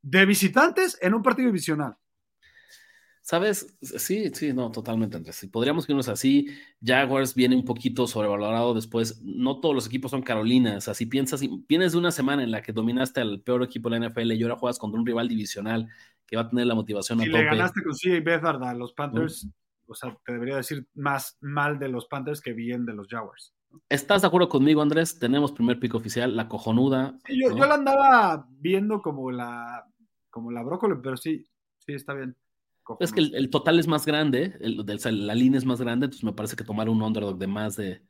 de 0.03 0.27
visitantes 0.27 0.99
en 1.01 1.15
un 1.15 1.23
partido 1.23 1.47
divisional? 1.47 1.97
¿Sabes? 3.29 3.77
Sí, 3.83 4.31
sí, 4.33 4.55
no, 4.55 4.73
totalmente, 4.73 5.19
Andrés. 5.19 5.37
Si 5.37 5.49
podríamos 5.49 5.87
irnos 5.87 6.09
así, 6.09 6.47
Jaguars 6.83 7.35
viene 7.35 7.57
un 7.57 7.65
poquito 7.67 8.07
sobrevalorado 8.07 8.73
después. 8.73 9.21
No 9.23 9.61
todos 9.61 9.75
los 9.75 9.87
equipos 9.87 10.13
son 10.13 10.23
Carolinas. 10.23 10.89
Así 10.89 11.05
piensas, 11.05 11.43
vienes 11.69 11.93
de 11.93 11.99
una 11.99 12.11
semana 12.11 12.43
en 12.43 12.51
la 12.51 12.63
que 12.63 12.73
dominaste 12.73 13.21
al 13.21 13.43
peor 13.43 13.63
equipo 13.63 13.91
de 13.91 14.01
la 14.01 14.09
NFL 14.09 14.33
y 14.33 14.43
ahora 14.43 14.57
juegas 14.57 14.79
contra 14.79 14.99
un 14.99 15.07
rival 15.07 15.29
divisional 15.29 15.89
que 16.27 16.37
va 16.37 16.43
a 16.43 16.49
tener 16.49 16.67
la 16.67 16.75
motivación 16.75 17.21
a 17.21 17.25
tope. 17.25 17.37
Si 17.37 17.39
le 17.39 17.45
ganaste 17.45 17.83
con 17.83 17.93
CJ 17.93 18.25
Beathard 18.25 18.63
a 18.63 18.73
los 18.73 18.95
Panthers, 18.95 19.47
o 19.89 19.95
sea, 19.95 20.17
te 20.25 20.33
debería 20.33 20.57
decir 20.57 20.87
más 20.95 21.39
mal 21.41 21.79
de 21.79 21.89
los 21.89 22.07
Panthers 22.07 22.41
que 22.41 22.53
bien 22.53 22.87
de 22.87 22.95
los 22.95 23.09
Jaguars. 23.09 23.55
¿Estás 23.89 24.23
de 24.23 24.29
acuerdo 24.29 24.49
conmigo, 24.49 24.81
Andrés? 24.83 25.19
Tenemos 25.19 25.53
primer 25.53 25.79
pico 25.79 25.99
oficial, 25.99 26.37
la 26.37 26.49
cojonuda. 26.49 27.19
yo, 27.29 27.57
yo 27.57 27.67
la 27.67 27.75
andaba 27.75 28.47
viendo 28.51 29.03
como 29.03 29.31
la, 29.31 29.85
como 30.31 30.51
la 30.51 30.63
brócoli, 30.63 30.97
pero 31.03 31.17
sí, 31.17 31.47
sí, 31.79 31.93
está 31.95 32.15
bien. 32.15 32.37
Es 33.01 33.13
que 33.13 33.21
el, 33.21 33.51
total 33.51 33.79
es 33.79 33.87
más 33.87 34.07
grande, 34.07 34.57
la 34.61 35.35
línea 35.35 35.59
es 35.59 35.67
más 35.67 35.81
grande, 35.81 36.07
entonces 36.07 36.25
me 36.25 36.33
parece 36.33 36.57
que 36.57 36.65
tomar 36.65 36.89
un 36.89 37.03
underdog 37.03 37.37
de 37.37 37.47
más 37.47 37.77
de, 37.77 38.03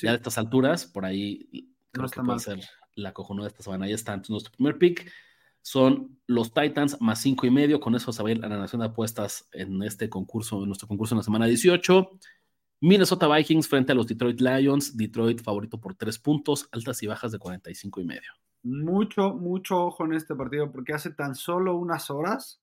Ya 0.00 0.10
de 0.10 0.16
estas 0.16 0.38
alturas, 0.38 0.86
por 0.86 1.04
ahí 1.04 1.74
creo 1.90 2.08
que 2.08 2.20
puede 2.20 2.38
ser 2.38 2.60
la 2.94 3.12
cojonuda 3.12 3.46
de 3.46 3.48
esta 3.48 3.64
semana. 3.64 3.86
Ahí 3.86 3.92
está. 3.92 4.12
Entonces, 4.12 4.30
nuestro 4.30 4.52
primer 4.52 4.78
pick 4.78 5.10
son 5.62 6.18
los 6.26 6.52
Titans 6.52 7.00
más 7.00 7.20
cinco 7.20 7.46
y 7.46 7.50
medio. 7.50 7.80
Con 7.80 7.94
eso 7.94 8.12
se 8.12 8.22
va 8.22 8.28
a 8.28 8.32
ir 8.32 8.44
a 8.44 8.48
la 8.48 8.58
nación 8.58 8.80
de 8.80 8.86
apuestas 8.86 9.48
en 9.52 9.82
este 9.82 10.08
concurso, 10.08 10.60
en 10.60 10.66
nuestro 10.66 10.88
concurso 10.88 11.14
en 11.14 11.18
la 11.18 11.22
semana 11.22 11.46
18. 11.46 12.10
Minnesota 12.80 13.28
Vikings 13.28 13.68
frente 13.68 13.92
a 13.92 13.94
los 13.94 14.08
Detroit 14.08 14.40
Lions. 14.40 14.96
Detroit 14.96 15.40
favorito 15.40 15.80
por 15.80 15.94
tres 15.94 16.18
puntos, 16.18 16.68
altas 16.72 17.02
y 17.02 17.06
bajas 17.06 17.30
de 17.32 17.38
45 17.38 18.00
y 18.00 18.04
medio. 18.04 18.32
Mucho, 18.64 19.34
mucho 19.34 19.86
ojo 19.86 20.04
en 20.04 20.14
este 20.14 20.34
partido 20.34 20.70
porque 20.70 20.92
hace 20.92 21.10
tan 21.10 21.34
solo 21.34 21.76
unas 21.76 22.10
horas 22.10 22.60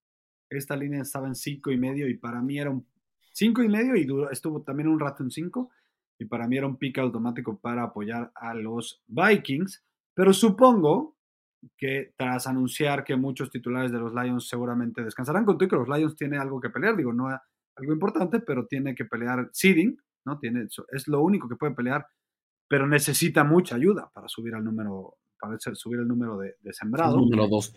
esta 0.49 0.75
línea 0.75 1.01
estaba 1.01 1.27
en 1.27 1.35
cinco 1.35 1.71
y 1.71 1.77
medio 1.77 2.07
y 2.09 2.15
para 2.15 2.41
mí 2.41 2.57
era 2.57 2.69
un 2.69 2.85
cinco 3.33 3.61
y 3.63 3.69
medio 3.69 3.95
y 3.95 4.07
estuvo 4.31 4.61
también 4.61 4.89
un 4.89 4.99
rato 4.99 5.23
en 5.23 5.31
cinco 5.31 5.69
y 6.17 6.25
para 6.25 6.47
mí 6.47 6.57
era 6.57 6.67
un 6.67 6.77
pick 6.77 6.97
automático 6.97 7.57
para 7.57 7.83
apoyar 7.83 8.31
a 8.35 8.53
los 8.53 9.01
Vikings. 9.07 9.85
Pero 10.13 10.33
supongo 10.33 11.15
que 11.77 12.13
tras 12.17 12.47
anunciar 12.47 13.03
que 13.03 13.15
muchos 13.15 13.49
titulares 13.49 13.91
de 13.91 13.99
los 13.99 14.13
Lions 14.13 14.47
seguramente 14.47 15.03
descansarán 15.03 15.45
con 15.45 15.57
que 15.57 15.67
los 15.67 15.87
Lions 15.87 16.15
tiene 16.15 16.37
algo 16.37 16.59
que 16.59 16.69
pelear, 16.69 16.95
digo, 16.95 17.13
no 17.13 17.27
algo 17.27 17.93
importante, 17.93 18.39
pero 18.39 18.65
tiene 18.65 18.95
que 18.95 19.05
pelear 19.05 19.49
seeding, 19.51 19.97
¿no? 20.25 20.39
Tiene, 20.39 20.67
es 20.91 21.07
lo 21.07 21.21
único 21.21 21.47
que 21.47 21.55
puede 21.55 21.73
pelear, 21.73 22.05
pero 22.67 22.87
necesita 22.87 23.43
mucha 23.43 23.75
ayuda 23.75 24.09
para 24.13 24.27
subir 24.27 24.55
al 24.55 24.63
número, 24.63 25.17
para 25.39 25.57
subir 25.59 25.99
el 25.99 26.07
número 26.07 26.37
de, 26.37 26.55
de 26.61 26.73
sembrado. 26.73 27.17
Número 27.17 27.47
dos 27.47 27.73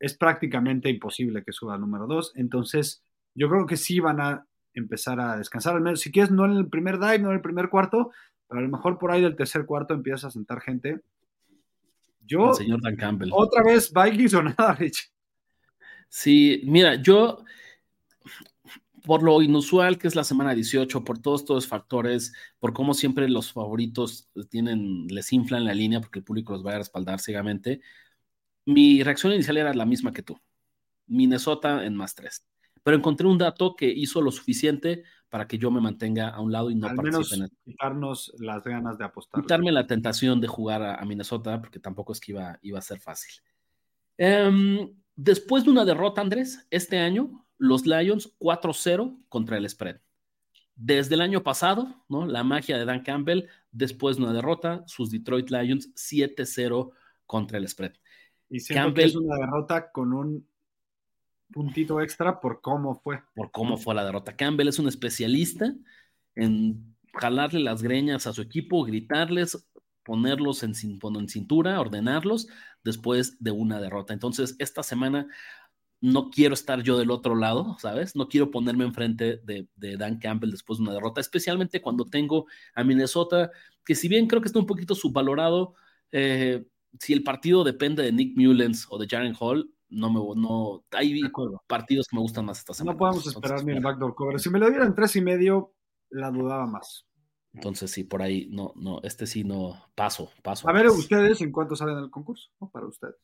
es 0.00 0.16
prácticamente 0.16 0.88
imposible 0.88 1.44
que 1.44 1.52
suba 1.52 1.74
al 1.74 1.80
número 1.82 2.06
2. 2.06 2.32
Entonces, 2.36 3.04
yo 3.34 3.48
creo 3.48 3.66
que 3.66 3.76
sí 3.76 4.00
van 4.00 4.20
a 4.20 4.46
empezar 4.72 5.20
a 5.20 5.36
descansar, 5.36 5.76
al 5.76 5.82
menos 5.82 6.00
si 6.00 6.10
quieres, 6.10 6.30
no 6.30 6.46
en 6.46 6.52
el 6.52 6.68
primer 6.68 6.98
dive, 6.98 7.18
no 7.18 7.28
en 7.28 7.36
el 7.36 7.42
primer 7.42 7.68
cuarto, 7.68 8.10
pero 8.48 8.60
a 8.60 8.62
lo 8.62 8.68
mejor 8.68 8.98
por 8.98 9.12
ahí 9.12 9.20
del 9.20 9.36
tercer 9.36 9.66
cuarto 9.66 9.94
empieza 9.94 10.28
a 10.28 10.30
sentar 10.30 10.60
gente. 10.60 11.02
Yo, 12.30 12.54
señor 12.54 12.80
Dan 12.80 12.94
Campbell. 12.94 13.30
Otra 13.32 13.64
vez 13.64 13.92
Vikings 13.92 14.34
o 14.34 14.42
nada, 14.42 14.74
Rich. 14.74 15.12
Sí, 16.08 16.62
mira, 16.64 16.94
yo, 16.94 17.44
por 19.04 19.24
lo 19.24 19.42
inusual 19.42 19.98
que 19.98 20.06
es 20.06 20.14
la 20.14 20.22
semana 20.22 20.54
18, 20.54 21.04
por 21.04 21.18
todos 21.18 21.40
estos 21.40 21.66
factores, 21.66 22.32
por 22.60 22.72
cómo 22.72 22.94
siempre 22.94 23.28
los 23.28 23.52
favoritos 23.52 24.30
tienen, 24.48 25.08
les 25.08 25.32
inflan 25.32 25.64
la 25.64 25.74
línea 25.74 26.00
porque 26.00 26.20
el 26.20 26.24
público 26.24 26.52
los 26.52 26.64
va 26.64 26.74
a 26.74 26.78
respaldar 26.78 27.18
ciegamente, 27.18 27.80
mi 28.64 29.02
reacción 29.02 29.32
inicial 29.32 29.56
era 29.56 29.74
la 29.74 29.86
misma 29.86 30.12
que 30.12 30.22
tú. 30.22 30.40
Minnesota 31.06 31.84
en 31.84 31.96
más 31.96 32.14
tres. 32.14 32.44
Pero 32.82 32.96
encontré 32.96 33.26
un 33.26 33.38
dato 33.38 33.76
que 33.76 33.88
hizo 33.90 34.22
lo 34.22 34.30
suficiente 34.30 35.04
para 35.28 35.46
que 35.46 35.58
yo 35.58 35.70
me 35.70 35.80
mantenga 35.80 36.28
a 36.28 36.40
un 36.40 36.50
lado 36.50 36.70
y 36.70 36.74
no 36.74 36.88
Al 36.88 36.96
menos 36.96 37.32
en 37.32 37.48
quitarnos 37.64 38.32
las 38.38 38.64
ganas 38.64 38.98
de 38.98 39.04
apostar. 39.04 39.40
Quitarme 39.40 39.70
la 39.70 39.86
tentación 39.86 40.40
de 40.40 40.48
jugar 40.48 40.82
a, 40.82 41.04
Minnesota, 41.04 41.60
porque 41.60 41.78
tampoco 41.78 42.12
es 42.12 42.20
que 42.20 42.32
iba, 42.32 42.58
iba 42.62 42.78
a 42.78 42.82
ser 42.82 43.00
fácil. 43.00 43.32
Em, 44.18 44.92
después 45.14 45.64
de 45.64 45.70
una 45.70 45.84
derrota, 45.84 46.20
Andrés, 46.20 46.66
este 46.70 46.98
año, 46.98 47.46
los 47.58 47.86
Lions 47.86 48.34
4-0 48.38 49.22
contra 49.28 49.56
el 49.56 49.68
spread. 49.68 50.00
Desde 50.74 51.14
el 51.14 51.20
año 51.20 51.42
pasado, 51.42 52.04
¿no? 52.08 52.26
La 52.26 52.42
magia 52.42 52.78
de 52.78 52.86
Dan 52.86 53.02
Campbell, 53.02 53.44
después 53.70 54.16
de 54.16 54.24
una 54.24 54.32
derrota, 54.32 54.82
sus 54.86 55.10
Detroit 55.10 55.50
Lions 55.50 55.94
7-0 55.94 56.90
contra 57.26 57.58
el 57.58 57.68
spread. 57.68 57.92
Y 58.48 58.60
siento 58.60 58.94
que 58.94 59.04
es 59.04 59.14
una 59.14 59.36
derrota 59.36 59.92
con 59.92 60.12
un 60.12 60.49
puntito 61.52 62.00
extra 62.00 62.40
por 62.40 62.60
cómo 62.60 63.00
fue. 63.00 63.22
Por 63.34 63.50
cómo 63.50 63.76
fue 63.76 63.94
la 63.94 64.04
derrota. 64.04 64.36
Campbell 64.36 64.68
es 64.68 64.78
un 64.78 64.88
especialista 64.88 65.74
en 66.34 66.96
jalarle 67.14 67.60
las 67.60 67.82
greñas 67.82 68.26
a 68.26 68.32
su 68.32 68.42
equipo, 68.42 68.84
gritarles, 68.84 69.68
ponerlos 70.04 70.62
en, 70.62 70.74
cintura, 70.74 71.80
ordenarlos 71.80 72.48
después 72.82 73.42
de 73.42 73.50
una 73.50 73.80
derrota. 73.80 74.12
Entonces, 74.12 74.56
esta 74.58 74.82
semana 74.82 75.28
no 76.00 76.30
quiero 76.30 76.54
estar 76.54 76.82
yo 76.82 76.98
del 76.98 77.10
otro 77.10 77.34
lado, 77.34 77.76
¿sabes? 77.78 78.16
No 78.16 78.28
quiero 78.28 78.50
ponerme 78.50 78.84
enfrente 78.84 79.36
de, 79.44 79.68
de, 79.76 79.96
Dan 79.96 80.18
Campbell 80.18 80.50
después 80.50 80.78
de 80.78 80.84
una 80.84 80.94
derrota, 80.94 81.20
especialmente 81.20 81.82
cuando 81.82 82.06
tengo 82.06 82.46
a 82.74 82.84
Minnesota, 82.84 83.50
que 83.84 83.94
si 83.94 84.08
bien 84.08 84.26
creo 84.26 84.40
que 84.40 84.48
está 84.48 84.58
un 84.58 84.66
poquito 84.66 84.94
subvalorado, 84.94 85.74
eh, 86.12 86.64
si 86.98 87.12
el 87.12 87.22
partido 87.22 87.64
depende 87.64 88.02
de 88.02 88.12
Nick 88.12 88.36
Mullens 88.36 88.86
o 88.88 88.98
de 88.98 89.06
Jaren 89.06 89.36
Hall, 89.38 89.70
no 89.90 90.10
me 90.10 90.40
no 90.40 90.84
hay 90.92 91.20
partidos 91.66 92.06
que 92.08 92.16
me 92.16 92.22
gustan 92.22 92.44
más 92.44 92.58
esta 92.58 92.74
semana. 92.74 92.92
No 92.92 92.98
podemos 92.98 93.26
esperar 93.26 93.64
ni 93.64 93.72
el 93.72 93.80
backdoor 93.80 94.14
cover. 94.14 94.40
Si 94.40 94.50
me 94.50 94.58
lo 94.58 94.68
dieran 94.70 94.94
tres 94.94 95.16
y 95.16 95.20
medio, 95.20 95.74
la 96.10 96.30
dudaba 96.30 96.66
más. 96.66 97.06
Entonces 97.52 97.90
sí, 97.90 98.04
por 98.04 98.22
ahí 98.22 98.48
no, 98.50 98.72
no, 98.76 99.00
este 99.02 99.26
sí 99.26 99.42
no 99.42 99.90
paso, 99.94 100.30
paso. 100.42 100.68
A 100.68 100.72
ver, 100.72 100.86
ustedes 100.86 101.40
en 101.40 101.50
cuánto 101.50 101.74
salen 101.74 101.96
del 101.96 102.10
concurso, 102.10 102.50
Para 102.72 102.86
ustedes. 102.86 103.16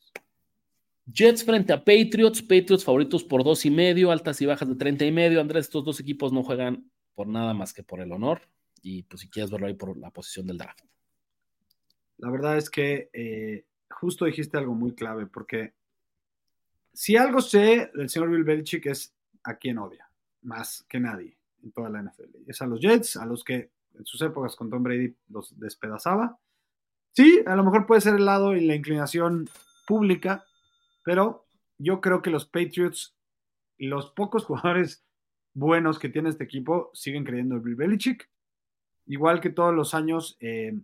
Jets 1.07 1.45
frente 1.45 1.73
a 1.73 1.79
Patriots, 1.79 2.43
Patriots 2.43 2.85
favoritos 2.85 3.23
por 3.23 3.45
dos 3.45 3.65
y 3.65 3.71
medio, 3.71 4.11
altas 4.11 4.43
y 4.43 4.47
bajas 4.47 4.69
de 4.69 4.75
treinta 4.75 5.05
y 5.05 5.13
medio. 5.13 5.41
Andrés, 5.41 5.67
estos 5.67 5.85
dos 5.85 6.01
equipos 6.01 6.33
no 6.33 6.43
juegan 6.43 6.91
por 7.15 7.29
nada 7.29 7.55
más 7.55 7.73
que 7.73 7.85
por 7.85 8.01
el 8.01 8.11
honor. 8.11 8.41
Y 8.83 9.05
pues 9.05 9.21
si 9.21 9.31
quieres 9.31 9.51
verlo 9.51 9.69
ahí 9.69 9.75
por 9.75 9.97
la 9.97 10.11
posición 10.11 10.49
del 10.49 10.59
draft. 10.59 10.81
La 12.19 12.31
verdad 12.31 12.57
es 12.57 12.69
que 12.69 13.11
eh, 13.13 13.67
justo 13.89 14.25
dijiste 14.25 14.59
algo 14.59 14.75
muy 14.75 14.95
clave, 14.95 15.27
porque 15.27 15.75
si 16.97 17.17
algo 17.17 17.41
sé 17.41 17.91
del 17.95 18.09
señor 18.09 18.31
Bill 18.31 18.45
Belichick 18.45 18.87
es 18.87 19.15
a 19.45 19.55
quién 19.57 19.79
odia. 19.79 20.11
más 20.43 20.85
que 20.89 21.01
nadie 21.01 21.37
en 21.63 21.73
toda 21.73 21.91
la 21.91 22.01
NFL. 22.03 22.45
Es 22.47 22.63
a 22.63 22.67
los 22.67 22.81
Jets, 22.81 23.17
a 23.17 23.27
los 23.27 23.43
que 23.43 23.73
en 23.95 24.07
sus 24.07 24.23
épocas 24.23 24.55
con 24.55 24.71
Tom 24.71 24.83
Brady 24.83 25.15
los 25.29 25.59
despedazaba. 25.59 26.39
Sí, 27.13 27.43
a 27.47 27.57
lo 27.57 27.65
mejor 27.65 27.87
puede 27.87 28.01
ser 28.01 28.15
el 28.15 28.25
lado 28.25 28.55
y 28.55 28.65
la 28.65 28.75
inclinación 28.75 29.49
pública, 29.87 30.45
pero 31.05 31.47
yo 31.79 32.01
creo 32.01 32.23
que 32.23 32.31
los 32.31 32.47
Patriots, 32.47 33.17
los 33.79 34.11
pocos 34.13 34.45
jugadores 34.45 35.05
buenos 35.55 35.99
que 35.99 36.09
tiene 36.09 36.29
este 36.29 36.45
equipo, 36.45 36.91
siguen 36.95 37.25
creyendo 37.25 37.57
en 37.57 37.63
Bill 37.63 37.77
Belichick. 37.77 38.31
Igual 39.07 39.41
que 39.41 39.51
todos 39.51 39.75
los 39.75 39.95
años, 39.95 40.37
eh, 40.41 40.79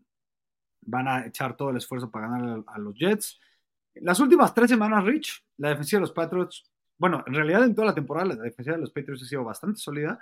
van 0.82 1.08
a 1.08 1.26
echar 1.26 1.56
todo 1.56 1.70
el 1.70 1.76
esfuerzo 1.76 2.10
para 2.10 2.28
ganar 2.28 2.64
a, 2.66 2.78
los 2.78 2.94
Jets. 2.94 3.40
Las 3.96 4.20
últimas 4.20 4.54
tres 4.54 4.70
semanas, 4.70 5.04
Rich, 5.04 5.44
la 5.58 5.70
defensiva 5.70 5.98
de 5.98 6.02
los 6.02 6.12
Patriots, 6.12 6.70
bueno, 6.98 7.22
en 7.26 7.34
realidad 7.34 7.64
en 7.64 7.74
toda 7.74 7.88
la 7.88 7.94
temporada 7.94 8.28
la 8.28 8.36
defensiva 8.36 8.76
de 8.76 8.82
los 8.82 8.92
Patriots 8.92 9.22
ha 9.22 9.26
sido 9.26 9.44
bastante 9.44 9.78
sólida, 9.78 10.18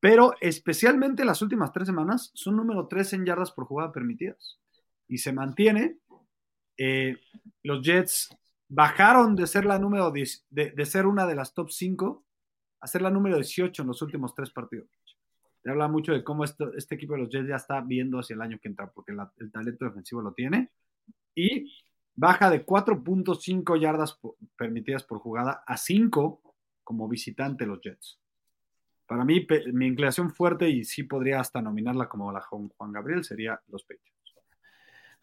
pero 0.00 0.34
especialmente 0.40 1.24
las 1.24 1.42
últimas 1.42 1.72
tres 1.72 1.86
semanas 1.86 2.30
son 2.34 2.56
número 2.56 2.86
tres 2.86 3.12
en 3.12 3.24
yardas 3.24 3.50
por 3.50 3.64
jugada 3.64 3.92
permitidas. 3.92 4.60
Y 5.08 5.18
se 5.18 5.32
mantiene. 5.32 5.96
Eh, 6.76 7.16
los 7.62 7.82
Jets 7.82 8.28
bajaron 8.68 9.34
de 9.34 9.46
ser 9.46 9.64
la 9.64 9.78
número 9.78 10.12
10, 10.12 10.46
de, 10.50 10.86
ser 10.86 11.06
una 11.06 11.26
de 11.26 11.34
las 11.34 11.54
top 11.54 11.70
5 11.70 12.24
a 12.80 12.86
ser 12.86 13.02
la 13.02 13.10
número 13.10 13.36
18 13.36 13.82
en 13.82 13.88
los 13.88 14.02
últimos 14.02 14.34
tres 14.34 14.50
partidos. 14.50 14.86
Te 15.62 15.70
habla 15.70 15.88
mucho 15.88 16.12
de 16.12 16.22
cómo 16.22 16.44
este 16.44 16.94
equipo 16.94 17.14
de 17.14 17.20
los 17.20 17.30
Jets 17.30 17.48
ya 17.48 17.56
está 17.56 17.80
viendo 17.80 18.20
hacia 18.20 18.34
el 18.34 18.42
año 18.42 18.58
que 18.60 18.68
entra, 18.68 18.92
porque 18.92 19.12
el 19.38 19.50
talento 19.50 19.86
defensivo 19.86 20.22
lo 20.22 20.32
tiene. 20.32 20.70
Y 21.34 21.72
baja 22.18 22.50
de 22.50 22.66
4.5 22.66 23.80
yardas 23.80 24.18
permitidas 24.56 25.04
por 25.04 25.20
jugada 25.20 25.62
a 25.64 25.76
5 25.76 26.42
como 26.82 27.06
visitante 27.08 27.64
los 27.64 27.80
Jets. 27.80 28.18
Para 29.06 29.24
mí, 29.24 29.46
mi 29.72 29.86
inclinación 29.86 30.34
fuerte, 30.34 30.68
y 30.68 30.84
sí 30.84 31.04
podría 31.04 31.38
hasta 31.38 31.62
nominarla 31.62 32.08
como 32.08 32.32
la 32.32 32.40
Juan 32.40 32.92
Gabriel, 32.92 33.24
sería 33.24 33.60
los 33.68 33.84
Patriots. 33.84 34.34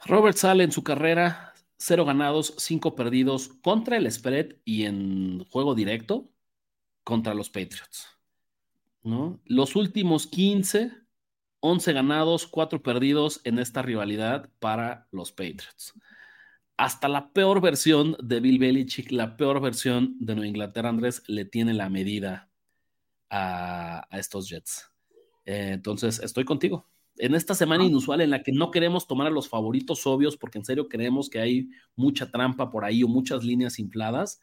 Robert 0.05 0.37
sale 0.37 0.63
en 0.63 0.71
su 0.71 0.83
carrera, 0.83 1.53
cero 1.77 2.05
ganados, 2.05 2.55
cinco 2.59 2.95
perdidos 2.95 3.49
contra 3.61 3.97
el 3.97 4.09
spread 4.09 4.55
y 4.63 4.85
en 4.85 5.43
juego 5.51 5.75
directo 5.75 6.29
contra 7.03 7.33
los 7.33 7.49
Patriots. 7.49 8.07
¿no? 9.03 9.41
Los 9.45 9.75
últimos 9.75 10.27
15, 10.27 10.93
11 11.59 11.93
ganados, 11.93 12.47
4 12.47 12.81
perdidos 12.81 13.41
en 13.43 13.59
esta 13.59 13.81
rivalidad 13.81 14.49
para 14.59 15.07
los 15.11 15.31
Patriots. 15.31 15.93
Hasta 16.77 17.07
la 17.07 17.31
peor 17.31 17.61
versión 17.61 18.17
de 18.21 18.39
Bill 18.39 18.59
Belichick, 18.59 19.11
la 19.11 19.37
peor 19.37 19.61
versión 19.61 20.15
de 20.19 20.35
Nueva 20.35 20.47
Inglaterra, 20.47 20.89
Andrés, 20.89 21.23
le 21.27 21.45
tiene 21.45 21.73
la 21.73 21.89
medida 21.89 22.49
a, 23.29 24.07
estos 24.11 24.49
Jets. 24.49 24.91
Eh, 25.45 25.71
entonces, 25.73 26.19
estoy 26.19 26.43
contigo. 26.43 26.87
En 27.17 27.33
esta 27.33 27.55
semana 27.55 27.85
inusual 27.85 28.19
en 28.21 28.29
la 28.29 28.43
que 28.43 28.51
no 28.51 28.71
queremos 28.71 29.07
tomar 29.07 29.27
a 29.27 29.29
los 29.29 29.47
favoritos 29.47 30.05
obvios, 30.05 30.35
porque 30.35 30.57
en 30.57 30.65
serio 30.65 30.89
creemos 30.89 31.29
que 31.29 31.39
hay 31.39 31.69
mucha 31.95 32.29
trampa 32.29 32.69
por 32.69 32.83
ahí 32.83 33.03
o 33.03 33.07
muchas 33.07 33.45
líneas 33.45 33.79
infladas, 33.79 34.41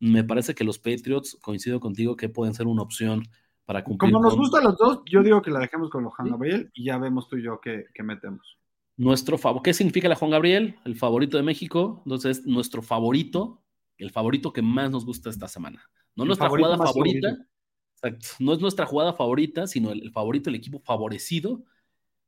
me 0.00 0.24
parece 0.24 0.54
que 0.54 0.64
los 0.64 0.78
Patriots, 0.78 1.36
coincido 1.42 1.78
contigo, 1.78 2.16
que 2.16 2.30
pueden 2.30 2.54
ser 2.54 2.66
una 2.66 2.82
opción 2.82 3.28
para 3.66 3.84
cumplir. 3.84 4.10
Como 4.10 4.24
nos 4.24 4.36
gustan 4.36 4.64
los 4.64 4.76
dos, 4.78 5.02
yo 5.04 5.22
digo 5.22 5.42
que 5.42 5.50
la 5.50 5.60
dejemos 5.60 5.90
con 5.90 6.02
los 6.02 6.14
Gabriel 6.18 6.70
y 6.72 6.84
ya 6.84 6.98
vemos 6.98 7.28
tú 7.28 7.36
y 7.36 7.44
yo 7.44 7.60
qué, 7.60 7.84
metemos. 8.02 8.58
Nuestro 9.00 9.38
favor, 9.38 9.62
¿qué 9.62 9.72
significa 9.72 10.10
la 10.10 10.14
Juan 10.14 10.30
Gabriel? 10.30 10.78
El 10.84 10.94
favorito 10.94 11.38
de 11.38 11.42
México. 11.42 12.02
Entonces, 12.04 12.44
nuestro 12.44 12.82
favorito, 12.82 13.62
el 13.96 14.10
favorito 14.10 14.52
que 14.52 14.60
más 14.60 14.90
nos 14.90 15.06
gusta 15.06 15.30
esta 15.30 15.48
semana. 15.48 15.90
No 16.14 16.26
nuestra 16.26 16.50
jugada 16.50 16.76
favorita, 16.76 17.34
no 18.40 18.52
es 18.52 18.58
nuestra 18.58 18.84
jugada 18.84 19.14
favorita, 19.14 19.66
sino 19.66 19.90
el, 19.90 20.12
favorito, 20.12 20.50
el 20.50 20.56
equipo 20.56 20.80
favorecido, 20.80 21.64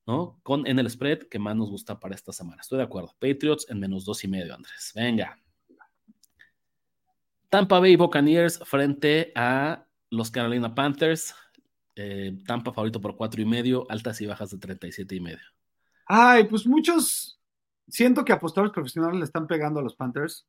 ¿no? 0.07 0.41
Con 0.43 0.67
en 0.67 0.79
el 0.79 0.89
spread 0.89 1.25
que 1.25 1.39
más 1.39 1.55
nos 1.57 1.69
gusta 1.69 2.01
para 2.01 2.15
esta 2.15 2.33
semana. 2.33 2.63
Estoy 2.63 2.79
de 2.79 2.85
acuerdo. 2.85 3.15
Patriots 3.19 3.67
en 3.69 3.79
menos 3.79 4.07
dos 4.07 4.25
y 4.25 4.29
medio, 4.29 4.55
Andrés. 4.55 4.93
Venga. 4.95 5.39
Tampa 7.51 7.81
Bay 7.81 7.97
Buccaneers 7.97 8.61
frente 8.65 9.31
a 9.35 9.87
los 10.09 10.31
Carolina 10.31 10.75
Panthers. 10.75 11.35
Eh, 11.97 12.39
Tampa 12.47 12.73
favorito 12.73 12.99
por 12.99 13.15
cuatro 13.15 13.43
y 13.43 13.45
medio, 13.45 13.85
altas 13.91 14.23
y 14.23 14.27
bajas 14.27 14.49
de 14.49 14.57
37 14.57 15.15
y 15.17 15.21
medio. 15.21 15.52
Ay, 16.15 16.45
pues 16.45 16.67
muchos 16.67 17.41
siento 17.89 18.23
que 18.23 18.35
apostadores 18.35 18.71
profesionales 18.71 19.19
le 19.19 19.25
están 19.25 19.47
pegando 19.47 19.81
a 19.81 19.83
los 19.83 19.97
Panthers. 19.97 20.47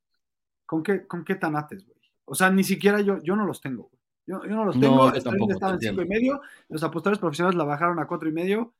¿Con 0.66 0.84
qué, 0.84 1.08
con 1.08 1.24
qué 1.24 1.36
tanates, 1.36 1.86
güey? 1.86 1.98
O 2.26 2.36
sea, 2.36 2.50
ni 2.50 2.66
siquiera 2.66 3.00
yo, 3.00 3.22
yo 3.24 3.38
no 3.38 3.46
los 3.46 3.62
tengo, 3.62 3.84
güey. 3.84 4.02
Yo, 4.26 4.40
no 4.40 4.66
los 4.66 4.78
tengo, 4.78 5.10
no, 5.10 5.14
estaban 5.14 5.76
en 5.76 5.80
cinco 5.80 6.02
y 6.02 6.08
medio, 6.08 6.42
los 6.68 6.84
apostadores 6.84 7.20
profesionales 7.20 7.58
la 7.58 7.64
bajaron 7.64 7.98
a 8.00 8.08
cuatro 8.08 8.28
y 8.28 8.34
medio. 8.34 8.74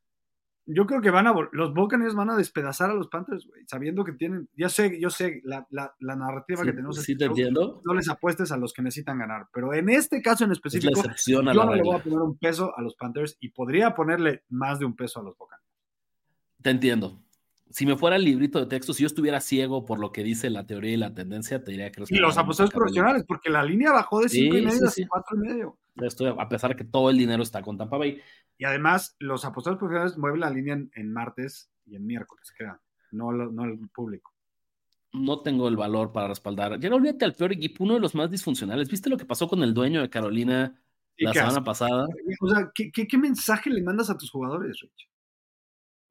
Yo 0.66 0.86
creo 0.86 1.00
que 1.00 1.10
van 1.10 1.26
a, 1.26 1.34
los 1.52 1.72
Buccaneers 1.72 2.14
van 2.14 2.30
a 2.30 2.36
despedazar 2.36 2.90
a 2.90 2.94
los 2.94 3.08
Panthers, 3.08 3.46
güey, 3.46 3.64
sabiendo 3.66 4.04
que 4.04 4.12
tienen, 4.12 4.48
ya 4.54 4.68
sé, 4.68 5.00
yo 5.00 5.08
sé, 5.08 5.40
la, 5.44 5.66
la, 5.70 5.94
la 6.00 6.16
narrativa 6.16 6.64
que 6.64 6.72
tenemos. 6.72 6.96
Sí, 7.02 7.16
te 7.16 7.24
entiendo. 7.24 7.80
No 7.84 7.94
les 7.94 8.10
apuestes 8.10 8.52
a 8.52 8.58
los 8.58 8.74
que 8.74 8.82
necesitan 8.82 9.18
ganar, 9.18 9.48
pero 9.52 9.72
en 9.72 9.88
este 9.88 10.20
caso 10.20 10.44
en 10.44 10.52
específico, 10.52 11.02
yo 11.26 11.42
no 11.42 11.74
le 11.74 11.82
voy 11.82 11.96
a 11.96 12.02
poner 12.02 12.18
un 12.18 12.36
peso 12.36 12.76
a 12.76 12.82
los 12.82 12.94
Panthers 12.94 13.38
y 13.40 13.48
podría 13.48 13.94
ponerle 13.94 14.44
más 14.50 14.78
de 14.78 14.84
un 14.84 14.96
peso 14.96 15.20
a 15.20 15.22
los 15.22 15.36
Buccaneers. 15.36 15.73
Te 16.64 16.70
entiendo, 16.70 17.22
si 17.68 17.84
me 17.84 17.94
fuera 17.94 18.16
el 18.16 18.24
librito 18.24 18.58
de 18.58 18.64
texto, 18.64 18.94
si 18.94 19.02
yo 19.02 19.06
estuviera 19.06 19.38
ciego 19.38 19.84
por 19.84 19.98
lo 19.98 20.12
que 20.12 20.24
dice 20.24 20.48
la 20.48 20.64
teoría 20.64 20.92
y 20.92 20.96
la 20.96 21.12
tendencia, 21.12 21.62
te 21.62 21.72
diría 21.72 21.92
que 21.92 22.00
los 22.00 22.10
Y 22.10 22.16
los 22.16 22.38
apostadores 22.38 22.72
profesionales, 22.72 23.24
porque 23.28 23.50
la 23.50 23.62
línea 23.62 23.92
bajó 23.92 24.20
de 24.20 24.30
5 24.30 24.56
y 24.56 24.62
medio 24.62 24.88
a 24.88 25.08
4 25.08 25.36
y 25.36 25.46
medio. 25.46 25.78
A 26.38 26.48
pesar 26.48 26.70
de 26.70 26.76
que 26.76 26.84
todo 26.84 27.10
el 27.10 27.18
dinero 27.18 27.42
está 27.42 27.60
con 27.60 27.76
Tampa 27.76 27.98
Bay. 27.98 28.18
Y 28.56 28.64
además, 28.64 29.14
los 29.18 29.44
apostadores 29.44 29.78
profesionales 29.78 30.16
mueven 30.16 30.40
la 30.40 30.48
línea 30.48 30.82
en, 30.94 31.12
martes 31.12 31.70
y 31.84 31.96
en 31.96 32.06
miércoles, 32.06 32.50
crean, 32.56 32.80
no, 33.12 33.30
no 33.30 33.64
el 33.64 33.78
público. 33.90 34.32
No 35.12 35.42
tengo 35.42 35.68
el 35.68 35.76
valor 35.76 36.12
para 36.12 36.28
respaldar. 36.28 36.80
Ya 36.80 36.88
no 36.88 36.96
olvídate 36.96 37.26
al 37.26 37.34
peor 37.34 37.52
equipo, 37.52 37.84
uno 37.84 37.92
de 37.92 38.00
los 38.00 38.14
más 38.14 38.30
disfuncionales. 38.30 38.88
¿Viste 38.88 39.10
lo 39.10 39.18
que 39.18 39.26
pasó 39.26 39.48
con 39.48 39.62
el 39.62 39.74
dueño 39.74 40.00
de 40.00 40.08
Carolina 40.08 40.80
la 41.18 41.34
semana 41.34 41.62
pasada? 41.62 42.06
O 42.40 42.48
sea, 42.48 42.70
¿qué, 42.74 42.90
¿qué, 42.90 43.18
mensaje 43.18 43.68
le 43.68 43.82
mandas 43.82 44.08
a 44.08 44.16
tus 44.16 44.30
jugadores, 44.30 44.80
Rich? 44.80 45.10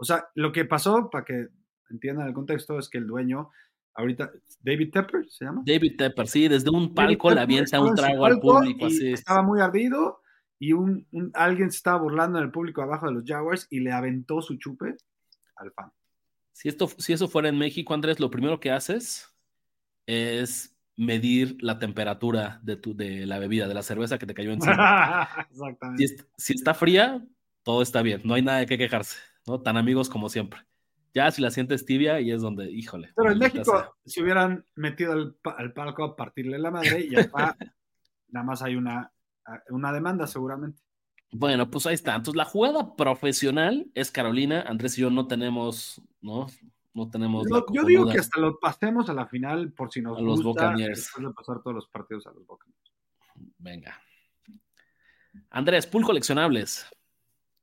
O 0.04 0.06
sea, 0.06 0.28
lo 0.36 0.52
que 0.52 0.66
pasó, 0.66 1.10
para 1.10 1.24
que 1.24 1.48
entiendan 1.89 2.28
el 2.28 2.34
contexto, 2.34 2.78
es 2.78 2.89
que 2.89 2.98
el 2.98 3.08
dueño, 3.08 3.52
ahorita, 3.94 4.34
David 4.60 4.92
Tepper, 4.92 5.30
¿se 5.30 5.46
llama? 5.46 5.63
David 5.66 5.96
Tepper, 5.98 6.28
sí, 6.28 6.50
desde 6.50 6.70
un 6.70 6.94
palco 6.94 7.32
le 7.32 7.39
avienta 7.39 7.80
un 7.80 7.96
trago 7.96 8.26
al 8.26 8.38
público. 8.42 8.88
Así. 8.88 9.13
Estaba 9.13 9.42
muy 9.44 9.62
ardido 9.62 10.22
y 10.60 10.74
un, 10.74 11.08
alguien 11.36 11.72
se 11.72 11.78
estaba 11.78 12.00
burlando 12.00 12.38
en 12.38 12.44
el 12.44 12.52
público 12.52 12.82
abajo 12.82 13.08
de 13.08 13.13
los 13.13 13.24
Jaguars 13.26 13.66
y 13.70 13.80
le 13.80 13.94
aventó 13.94 14.42
su 14.42 14.58
chupe 14.58 14.98
al 15.56 15.72
fan. 15.72 15.89
Si, 16.52 16.68
esto, 16.68 16.89
si 16.98 17.13
eso 17.13 17.30
fuera 17.30 17.48
en 17.48 17.58
México, 17.58 17.94
Andrés, 17.94 18.20
lo 18.20 18.30
primero 18.30 18.60
que 18.60 18.72
haces 18.72 19.34
es 20.06 20.78
medir 20.98 21.56
la 21.62 21.80
temperatura 21.80 22.60
de, 22.62 22.76
tu, 22.76 22.94
de 22.94 23.26
la 23.26 23.39
bebida, 23.39 23.70
de 23.70 23.74
la 23.74 23.84
cerveza 23.84 24.18
que 24.18 24.26
te 24.26 24.34
cayó 24.34 24.52
encima. 24.52 25.30
Exactamente. 25.50 26.08
Si, 26.08 26.16
si, 26.38 26.54
está 26.56 26.74
fría, 26.74 27.26
todo 27.63 27.82
está 27.82 28.02
bien, 28.02 28.20
no 28.26 28.34
hay 28.34 28.42
nada 28.42 28.60
de 28.60 28.66
qué 28.66 28.78
quejarse. 28.78 29.18
¿No? 29.45 29.62
Tan 29.62 29.77
amigos 29.77 30.10
como 30.10 30.29
siempre. 30.29 30.62
Ya 31.13 31.29
si 31.29 31.41
la 31.41 31.51
sientes 31.51 31.86
tibia 31.86 32.19
y 32.21 32.32
es 32.32 32.41
donde, 32.41 32.71
híjole. 32.71 33.12
Pero 33.15 33.32
en 33.32 33.38
México, 33.38 33.95
si 34.03 34.21
hubieran 34.21 34.65
metido 34.75 35.13
al, 35.13 35.73
palco 35.73 36.03
a 36.03 36.15
partirle 36.15 36.58
la 36.58 36.71
madre 36.71 37.06
y 37.06 37.15
acá 37.15 37.56
nada 38.29 38.45
más 38.45 38.63
hay 38.63 38.75
una, 38.75 39.12
una 39.69 39.93
demanda 39.93 40.25
seguramente. 40.25 40.82
Bueno, 41.32 41.69
pues 41.69 41.86
ahí 41.86 41.93
está. 41.93 42.15
Entonces 42.15 42.36
la 42.36 42.45
jugada 42.45 42.95
profesional 42.95 43.91
es 43.93 44.12
Carolina. 44.12 44.63
Andrés 44.67 44.97
y 44.97 45.01
yo 45.01 45.10
no 45.10 45.27
tenemos, 45.27 46.01
¿no? 46.21 46.47
No 46.93 47.10
tenemos. 47.10 47.47
yo 47.71 47.84
digo 47.84 48.08
que 48.08 48.19
hasta 48.19 48.39
lo 48.39 48.60
pasemos 48.60 49.10
a 49.10 49.13
la 49.13 49.25
final 49.25 49.71
por 49.71 49.91
si 49.91 50.01
nos 50.01 50.17
a 50.17 50.21
los 50.21 50.43
Buccaneers. 50.43 50.99
Después 50.99 51.27
de 51.27 51.34
pasar 51.34 51.62
todos 51.62 51.75
los 51.75 51.88
partidos 51.88 52.27
a 52.27 52.32
los 52.32 52.45
Buccaneers. 52.45 52.93
Venga. 53.58 53.99
Andrés, 55.49 55.88
pool 55.88 56.03
coleccionables. 56.03 56.86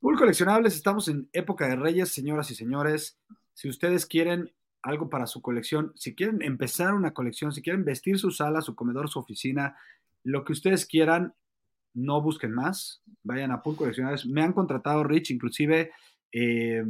Pool 0.00 0.16
coleccionables, 0.16 0.74
estamos 0.74 1.08
en 1.08 1.28
época 1.34 1.68
de 1.68 1.76
reyes, 1.76 2.08
señoras 2.08 2.50
y 2.50 2.54
señores. 2.54 3.18
Si 3.52 3.68
ustedes 3.68 4.06
quieren 4.06 4.50
algo 4.80 5.10
para 5.10 5.26
su 5.26 5.42
colección, 5.42 5.92
si 5.94 6.14
quieren 6.14 6.40
empezar 6.40 6.94
una 6.94 7.12
colección, 7.12 7.52
si 7.52 7.60
quieren 7.60 7.84
vestir 7.84 8.18
su 8.18 8.30
sala, 8.30 8.62
su 8.62 8.74
comedor, 8.74 9.10
su 9.10 9.18
oficina, 9.18 9.76
lo 10.24 10.42
que 10.42 10.54
ustedes 10.54 10.86
quieran, 10.86 11.34
no 11.92 12.22
busquen 12.22 12.52
más, 12.52 13.02
vayan 13.22 13.52
a 13.52 13.62
Pool 13.62 13.76
Coleccionables. 13.76 14.24
Me 14.24 14.42
han 14.42 14.54
contratado, 14.54 15.04
Rich, 15.04 15.32
inclusive, 15.32 15.92
eh, 16.32 16.82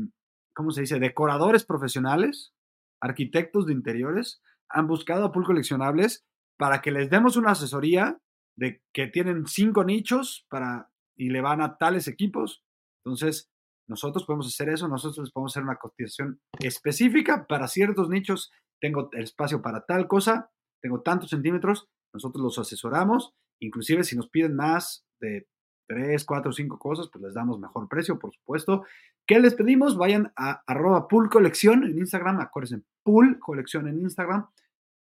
¿cómo 0.55 0.71
se 0.71 0.83
dice? 0.83 1.01
Decoradores 1.01 1.65
profesionales, 1.65 2.53
arquitectos 3.01 3.67
de 3.67 3.73
interiores, 3.73 4.41
han 4.69 4.87
buscado 4.87 5.25
a 5.25 5.33
Pool 5.33 5.47
Coleccionables 5.47 6.25
para 6.57 6.81
que 6.81 6.93
les 6.93 7.11
demos 7.11 7.37
una 7.37 7.53
asesoría 7.53 8.21
de 8.55 8.83
que 8.93 9.09
tienen 9.09 9.49
cinco 9.49 9.83
nichos 9.83 10.47
para, 10.49 10.93
y 11.17 11.31
le 11.31 11.41
van 11.41 11.61
a 11.61 11.77
tales 11.77 12.07
equipos 12.07 12.63
entonces, 13.05 13.51
nosotros 13.89 14.25
podemos 14.25 14.47
hacer 14.47 14.69
eso, 14.69 14.87
nosotros 14.89 15.33
podemos 15.33 15.53
hacer 15.53 15.65
una 15.65 15.77
cotización 15.77 16.41
específica 16.61 17.47
para 17.49 17.67
ciertos 17.67 18.09
nichos. 18.09 18.53
Tengo 18.81 19.11
el 19.13 19.25
espacio 19.25 19.63
para 19.63 19.85
tal 19.85 20.07
cosa, 20.07 20.51
tengo 20.81 21.03
tantos 21.03 21.31
centímetros, 21.31 21.89
nosotros 22.15 22.43
los 22.43 22.59
asesoramos, 22.59 23.35
inclusive 23.61 24.05
si 24.05 24.17
nos 24.17 24.29
piden 24.29 24.55
más 24.55 25.05
de 25.21 25.49
tres, 25.89 26.25
cuatro, 26.25 26.53
cinco 26.53 26.79
cosas, 26.79 27.09
pues 27.13 27.25
les 27.25 27.35
damos 27.35 27.59
mejor 27.59 27.89
precio, 27.89 28.19
por 28.19 28.33
supuesto. 28.33 28.85
¿Qué 29.27 29.41
les 29.41 29.55
pedimos? 29.55 29.97
Vayan 29.97 30.33
a 30.37 30.63
arroba 30.67 31.09
pool 31.09 31.29
en 31.33 31.99
Instagram, 31.99 32.41
acuérdense, 32.41 32.85
pool 33.03 33.41
colección 33.41 33.89
en 33.89 33.99
Instagram. 33.99 34.49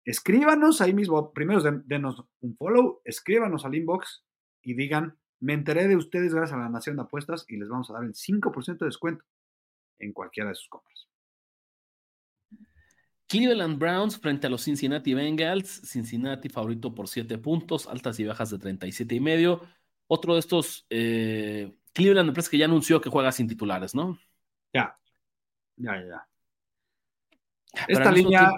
Escríbanos 0.05 0.79
ahí 0.79 0.93
mismo, 0.93 1.33
primero 1.33 1.61
denos 1.61 2.23
un 2.39 2.55
follow, 2.55 3.01
escríbanos 3.03 3.65
al 3.65 3.75
inbox 3.75 4.23
y 4.63 4.73
digan, 4.73 5.19
me 5.39 5.53
enteré 5.53 5.87
de 5.87 5.95
ustedes 5.95 6.33
gracias 6.33 6.57
a 6.57 6.61
la 6.61 6.69
Nación 6.69 6.95
de 6.95 7.03
Apuestas 7.03 7.45
y 7.47 7.57
les 7.57 7.69
vamos 7.69 7.89
a 7.89 7.93
dar 7.93 8.03
el 8.03 8.13
5% 8.13 8.79
de 8.79 8.85
descuento 8.85 9.25
en 9.99 10.13
cualquiera 10.13 10.49
de 10.49 10.55
sus 10.55 10.67
compras. 10.69 11.07
Cleveland 13.27 13.77
Browns 13.77 14.17
frente 14.17 14.47
a 14.47 14.49
los 14.49 14.63
Cincinnati 14.63 15.13
Bengals. 15.13 15.81
Cincinnati 15.85 16.49
favorito 16.49 16.95
por 16.95 17.07
7 17.07 17.37
puntos, 17.37 17.87
altas 17.87 18.19
y 18.19 18.25
bajas 18.25 18.49
de 18.49 18.57
37 18.57 19.15
y 19.15 19.19
medio. 19.19 19.61
Otro 20.07 20.33
de 20.33 20.39
estos, 20.39 20.87
eh, 20.89 21.71
Cleveland 21.93 22.27
me 22.27 22.33
parece 22.33 22.49
que 22.49 22.57
ya 22.57 22.65
anunció 22.65 22.99
que 22.99 23.11
juega 23.11 23.31
sin 23.31 23.47
titulares, 23.47 23.93
¿no? 23.93 24.17
Ya, 24.73 24.97
ya, 25.75 26.03
ya. 26.03 26.27
Esta 27.87 28.11
línea 28.11 28.51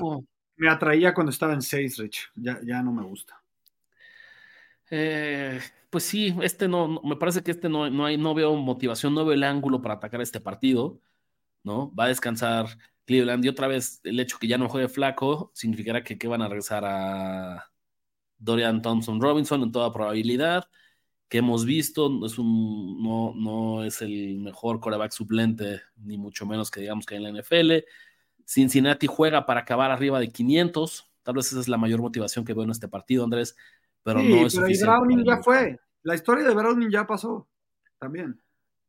me 0.56 0.70
atraía 0.70 1.14
cuando 1.14 1.32
estaba 1.32 1.54
en 1.54 1.62
6, 1.62 1.98
Rich. 1.98 2.32
Ya, 2.36 2.60
ya 2.64 2.82
no 2.82 2.94
me 2.94 3.04
gusta. 3.04 3.41
Eh, 4.92 5.60
pues 5.90 6.04
sí, 6.06 6.36
este 6.42 6.68
no, 6.68 7.02
me 7.04 7.16
parece 7.16 7.44
que 7.44 7.52
este 7.52 7.70
no, 7.70 7.90
no, 7.90 8.06
hay, 8.06 8.18
no 8.18 8.34
veo 8.36 8.56
motivación, 8.56 9.16
no 9.16 9.26
veo 9.26 9.34
el 9.34 9.44
ángulo 9.44 9.82
para 9.82 9.96
atacar 9.96 10.22
este 10.22 10.42
partido, 10.42 11.00
¿no? 11.64 11.94
Va 11.96 12.06
a 12.06 12.08
descansar 12.10 12.68
Cleveland 13.06 13.46
y 13.46 13.50
otra 13.50 13.68
vez 13.68 14.02
el 14.04 14.20
hecho 14.20 14.40
que 14.40 14.48
ya 14.48 14.58
no 14.58 14.70
juegue 14.70 14.90
flaco 14.90 15.52
significará 15.56 16.04
que, 16.04 16.18
que 16.18 16.28
van 16.28 16.42
a 16.44 16.48
regresar 16.50 16.84
a 16.86 17.72
Dorian 18.38 18.82
Thompson 18.82 19.22
Robinson 19.22 19.64
en 19.64 19.72
toda 19.72 19.94
probabilidad 19.94 20.66
que 21.30 21.40
hemos 21.40 21.66
visto, 21.66 22.26
es 22.26 22.38
un, 22.40 23.02
no, 23.04 23.34
no 23.36 23.84
es 23.86 24.02
el 24.02 24.40
mejor 24.40 24.82
coreback 24.82 25.12
suplente, 25.14 25.82
ni 25.98 26.18
mucho 26.18 26.46
menos 26.46 26.72
que 26.72 26.82
digamos 26.82 27.06
que 27.06 27.16
en 27.16 27.24
la 27.24 27.30
NFL. 27.30 27.86
Cincinnati 28.46 29.08
juega 29.08 29.46
para 29.46 29.62
acabar 29.62 29.92
arriba 29.92 30.20
de 30.20 30.30
500, 30.30 31.12
tal 31.24 31.36
vez 31.36 31.48
esa 31.48 31.62
es 31.62 31.70
la 31.70 31.78
mayor 31.78 32.02
motivación 32.02 32.46
que 32.46 32.54
veo 32.54 32.66
en 32.66 32.72
este 32.72 32.90
partido, 32.90 33.24
Andrés, 33.24 33.56
pero 34.04 34.22
no 34.22 34.46
es 34.46 34.56
pero 34.56 34.68
Browning 34.68 35.24
ya 35.26 35.42
fue, 35.42 35.80
la 36.04 36.16
historia 36.16 36.48
de 36.48 36.54
Browning 36.54 36.90
ya 36.90 37.06
pasó, 37.06 37.48
también. 38.00 38.42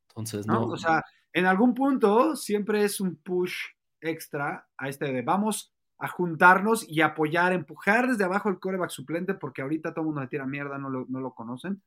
Entonces, 0.09 0.47
no. 0.47 0.67
O 0.67 0.77
sea, 0.77 1.05
en 1.33 1.47
algún 1.47 1.75
punto 1.75 2.37
siempre 2.37 2.85
es 2.85 3.01
un 3.01 3.17
push 3.17 3.55
extra 4.01 4.67
a 4.77 4.89
este 4.89 5.13
de 5.13 5.23
vamos 5.23 5.73
a 5.99 6.09
juntarnos 6.09 6.89
y 6.89 7.01
apoyar, 7.01 7.53
empujar 7.53 8.09
desde 8.09 8.25
abajo 8.25 8.49
el 8.49 8.59
coreback 8.59 8.91
suplente, 8.91 9.35
porque 9.35 9.63
ahorita 9.63 9.93
todo 9.93 10.03
el 10.03 10.07
mundo 10.07 10.21
le 10.21 10.27
tira 10.27 10.47
mierda, 10.47 10.77
no 10.79 10.91
lo, 10.91 11.07
no 11.09 11.21
lo 11.21 11.33
conocen 11.33 11.81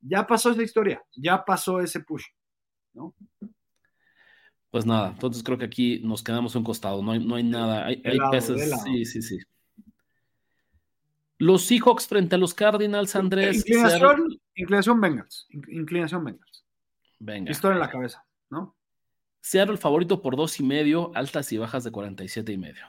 ya 0.00 0.26
pasó 0.26 0.50
esa 0.50 0.62
historia, 0.62 1.02
ya 1.14 1.44
pasó 1.44 1.80
ese 1.80 2.00
push, 2.00 2.24
¿no? 2.94 3.14
Pues 4.70 4.84
nada, 4.84 5.10
entonces 5.10 5.42
creo 5.42 5.58
que 5.58 5.64
aquí 5.64 6.00
nos 6.00 6.22
quedamos 6.22 6.54
un 6.54 6.64
costado, 6.64 7.02
no 7.02 7.12
hay, 7.12 7.24
no 7.24 7.36
hay 7.36 7.44
nada, 7.44 7.86
hay, 7.86 8.02
peces, 8.30 8.72
sí, 8.84 9.04
sí, 9.04 9.22
sí. 9.22 9.38
Los 11.38 11.64
Seahawks 11.64 12.06
frente 12.06 12.36
a 12.36 12.38
los 12.38 12.54
Cardinals, 12.54 13.14
Andrés. 13.14 13.58
Inclinación, 13.58 14.40
inclinación 14.54 15.00
Bengals, 15.00 15.46
inclinación 15.50 16.24
Bengals. 16.24 16.64
Venga. 17.18 17.50
Historia 17.50 17.74
en 17.74 17.80
la 17.80 17.90
cabeza, 17.90 18.26
¿no? 18.50 18.76
Seattle 19.40 19.76
favorito 19.76 20.22
por 20.22 20.36
dos 20.36 20.58
y 20.60 20.62
medio, 20.62 21.12
altas 21.14 21.52
y 21.52 21.58
bajas 21.58 21.84
de 21.84 21.92
47 21.92 22.52
y 22.52 22.58
medio. 22.58 22.84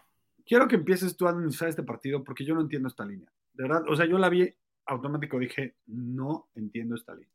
Quiero 0.46 0.68
que 0.68 0.76
empieces 0.76 1.16
tú 1.16 1.28
a 1.28 1.32
administrar 1.32 1.70
este 1.70 1.84
partido 1.84 2.24
porque 2.24 2.46
yo 2.46 2.56
no 2.56 2.62
entiendo 2.62 2.88
esta 2.88 3.06
línea. 3.06 3.32
De 3.54 3.64
verdad, 3.64 3.84
o 3.90 3.96
sea, 3.96 4.06
yo 4.06 4.18
la 4.18 4.30
vi 4.30 4.54
automático 4.86 5.38
dije, 5.38 5.76
no 5.86 6.50
entiendo 6.56 6.96
esta 6.96 7.14
línea. 7.14 7.30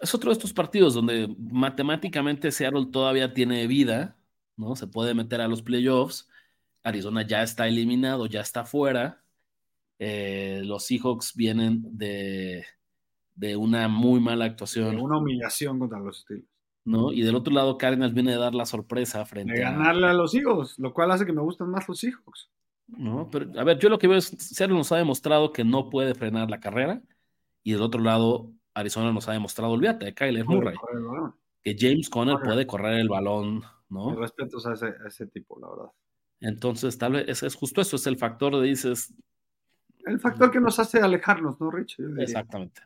Es 0.00 0.14
otro 0.14 0.30
de 0.30 0.34
estos 0.34 0.52
partidos 0.52 0.94
donde 0.94 1.34
matemáticamente 1.38 2.50
Seattle 2.50 2.86
todavía 2.90 3.32
tiene 3.34 3.66
vida, 3.66 4.16
¿no? 4.56 4.74
Se 4.74 4.86
puede 4.86 5.14
meter 5.14 5.40
a 5.40 5.48
los 5.48 5.62
playoffs. 5.62 6.28
Arizona 6.82 7.22
ya 7.22 7.42
está 7.42 7.68
eliminado, 7.68 8.26
ya 8.26 8.40
está 8.40 8.64
fuera. 8.64 9.21
Eh, 10.04 10.62
los 10.64 10.84
Seahawks 10.84 11.36
vienen 11.36 11.80
de, 11.96 12.64
de, 13.36 13.54
una 13.54 13.86
muy 13.86 14.18
mala 14.18 14.46
actuación. 14.46 14.98
una 14.98 15.18
humillación 15.18 15.78
contra 15.78 16.00
los 16.00 16.22
Steelers. 16.22 16.48
¿no? 16.84 17.12
Y 17.12 17.22
del 17.22 17.36
otro 17.36 17.54
lado, 17.54 17.78
Cardinals 17.78 18.12
viene 18.12 18.32
de 18.32 18.38
dar 18.38 18.52
la 18.52 18.66
sorpresa 18.66 19.24
frente 19.24 19.52
de 19.52 19.60
ganarle 19.60 20.08
a... 20.08 20.12
los 20.12 20.32
Seahawks, 20.32 20.80
lo 20.80 20.92
cual 20.92 21.12
hace 21.12 21.24
que 21.24 21.32
me 21.32 21.40
gustan 21.40 21.70
más 21.70 21.86
los 21.86 22.00
Seahawks. 22.00 22.50
¿no? 22.88 23.28
Pero, 23.30 23.60
a 23.60 23.62
ver, 23.62 23.78
yo 23.78 23.88
lo 23.88 23.98
que 23.98 24.08
veo 24.08 24.18
es, 24.18 24.26
Seattle 24.26 24.76
nos 24.76 24.90
ha 24.90 24.96
demostrado 24.96 25.52
que 25.52 25.62
no 25.62 25.88
puede 25.88 26.16
frenar 26.16 26.50
la 26.50 26.58
carrera, 26.58 27.00
y 27.62 27.70
del 27.70 27.82
otro 27.82 28.00
lado, 28.00 28.50
Arizona 28.74 29.12
nos 29.12 29.28
ha 29.28 29.32
demostrado, 29.32 29.72
olvídate, 29.72 30.06
de 30.06 30.14
Kyler 30.14 30.44
Murray, 30.44 30.76
que 31.62 31.76
James 31.78 32.10
Conner 32.10 32.40
puede 32.42 32.66
correr 32.66 32.98
el 32.98 33.08
balón, 33.08 33.62
¿no? 33.88 34.16
respetos 34.16 34.66
a 34.66 34.72
ese, 35.06 35.26
tipo, 35.28 35.60
la 35.60 35.68
verdad. 35.70 35.92
Entonces, 36.40 36.98
tal 36.98 37.12
vez 37.12 37.40
es, 37.44 37.54
justo 37.54 37.80
eso, 37.80 37.94
es 37.94 38.06
el 38.08 38.18
factor 38.18 38.60
de 38.60 38.66
dices. 38.66 39.14
El 40.06 40.20
factor 40.20 40.50
que 40.50 40.60
nos 40.60 40.78
hace 40.78 41.00
alejarnos, 41.00 41.60
¿no, 41.60 41.70
Rich? 41.70 41.98
Exactamente. 42.18 42.82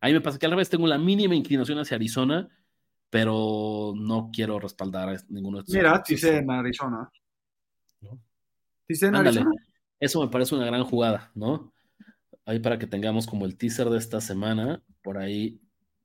A 0.00 0.06
mí 0.06 0.12
me 0.12 0.20
pasa 0.20 0.38
que 0.38 0.46
al 0.46 0.52
revés 0.52 0.70
tengo 0.70 0.86
la 0.86 0.98
mínima 0.98 1.34
inclinación 1.34 1.78
hacia 1.78 1.96
Arizona, 1.96 2.48
pero 3.10 3.94
no 3.96 4.30
quiero 4.32 4.58
respaldar 4.58 5.08
a 5.08 5.16
ninguno 5.28 5.58
de 5.58 5.62
estos. 5.62 5.74
Mira, 5.74 6.02
dice 6.06 6.36
en 6.36 6.50
Arizona. 6.50 7.10
¿No? 8.00 8.20
Eso 10.00 10.20
me 10.20 10.28
parece 10.28 10.54
una 10.54 10.66
gran 10.66 10.84
jugada, 10.84 11.30
¿no? 11.34 11.72
Ahí 12.44 12.60
para 12.60 12.78
que 12.78 12.86
tengamos 12.86 13.26
como 13.26 13.44
el 13.44 13.56
teaser 13.56 13.90
de 13.90 13.98
esta 13.98 14.20
semana, 14.20 14.82
por 15.02 15.18
ahí 15.18 15.60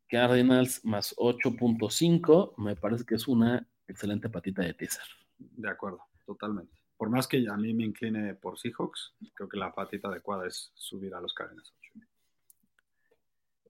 Cardinals 0.10 0.84
más 0.84 1.16
8.5, 1.18 2.56
me 2.58 2.76
parece 2.76 3.06
que 3.06 3.16
es 3.16 3.28
una 3.28 3.68
excelente 3.88 4.30
patita 4.30 4.62
de 4.62 4.74
teaser. 4.74 5.06
De 5.38 5.70
acuerdo, 5.70 6.01
totalmente. 6.26 6.83
Por 7.04 7.10
más 7.10 7.28
que 7.28 7.45
a 7.51 7.58
mí 7.58 7.74
me 7.74 7.84
incline 7.84 8.34
por 8.36 8.58
Seahawks, 8.58 9.14
creo 9.34 9.49
que 9.49 9.58
la 9.58 9.76
patita 9.76 10.08
adecuada 10.08 10.47
es 10.47 10.72
subir 10.74 11.14
a 11.14 11.20
los 11.20 11.34
Cardinals. 11.34 11.74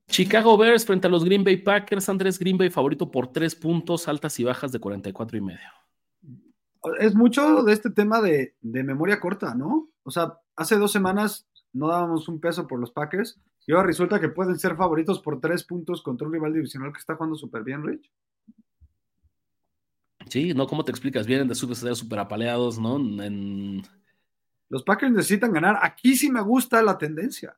Chicago 0.06 0.56
Bears 0.56 0.86
frente 0.86 1.08
a 1.08 1.10
los 1.10 1.24
Green 1.24 1.42
Bay 1.42 1.56
Packers, 1.56 2.08
Andrés 2.08 2.38
Green 2.38 2.56
Bay 2.56 2.70
favorito 2.70 3.10
por 3.10 3.32
3 3.32 3.56
puntos, 3.56 4.06
altas 4.06 4.38
y 4.38 4.44
bajas 4.44 4.70
de 4.70 4.78
44 4.78 5.36
y 5.36 5.40
medio 5.40 5.68
es 6.98 7.14
mucho 7.14 7.62
de 7.62 7.72
este 7.72 7.90
tema 7.90 8.20
de, 8.20 8.54
memoria 8.60 9.20
corta, 9.20 9.54
¿no? 9.54 9.88
O 10.02 10.10
sea, 10.10 10.38
hace 10.56 10.76
dos 10.76 10.92
semanas 10.92 11.48
no 11.72 11.88
dábamos 11.88 12.28
un 12.28 12.40
peso 12.40 12.66
por 12.66 12.78
los 12.78 12.92
Packers 12.92 13.40
y 13.66 13.72
ahora 13.72 13.86
resulta 13.86 14.20
que 14.20 14.28
pueden 14.28 14.58
ser 14.58 14.76
favoritos 14.76 15.20
por 15.20 15.40
tres 15.40 15.64
puntos 15.64 16.02
contra 16.02 16.26
un 16.26 16.32
rival 16.34 16.52
divisional 16.52 16.92
que 16.92 16.98
está 16.98 17.14
jugando 17.14 17.36
súper 17.36 17.64
bien, 17.64 17.82
Rich. 17.82 18.10
Sí, 20.34 20.52
¿no? 20.52 20.66
¿Cómo 20.66 20.84
te 20.84 20.90
explicas? 20.90 21.28
Vienen 21.28 21.46
de 21.46 21.54
ser 21.54 21.94
súper 21.94 22.18
apaleados, 22.18 22.76
¿no? 22.76 22.98
Los 24.68 24.82
Packers 24.82 25.12
necesitan 25.12 25.52
ganar. 25.52 25.78
Aquí 25.80 26.16
sí 26.16 26.28
me 26.28 26.40
gusta 26.40 26.82
la 26.82 26.98
tendencia. 26.98 27.56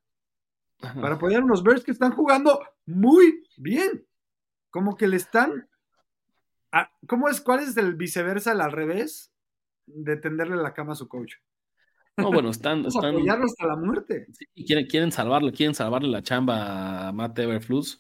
Para 0.79 1.15
apoyar 1.15 1.41
a 1.41 1.45
unos 1.47 1.63
Bears 1.63 1.83
que 1.83 1.93
están 1.93 2.13
jugando 2.13 2.61
muy 2.85 3.43
bien. 3.57 4.07
Como 4.69 4.95
que 4.95 5.09
le 5.09 5.17
están 5.17 5.67
Ah, 6.71 6.91
¿Cómo 7.07 7.31
es? 7.31 7.41
¿Cuál 7.41 7.61
es 7.61 7.75
el 7.79 7.95
viceversa, 7.95 8.53
el 8.53 8.61
al 8.61 8.73
revés? 8.73 9.33
De 9.87 10.19
tenderle 10.19 10.57
la 10.57 10.75
cama 10.75 10.93
a 10.93 10.97
su 10.97 11.09
coach. 11.09 11.37
No, 12.19 12.31
bueno, 12.31 12.51
están. 12.51 12.85
están 12.87 13.15
apoyarlo 13.15 13.47
hasta 13.47 13.67
la 13.69 13.77
muerte. 13.77 14.27
Sí, 14.35 14.65
quieren, 14.67 14.87
quieren 14.87 15.13
salvarle, 15.13 15.51
quieren 15.51 15.75
salvarle 15.75 16.11
la 16.11 16.23
chamba 16.23 17.09
a 17.09 17.13
Matt 17.13 17.39
Everflux. 17.39 17.99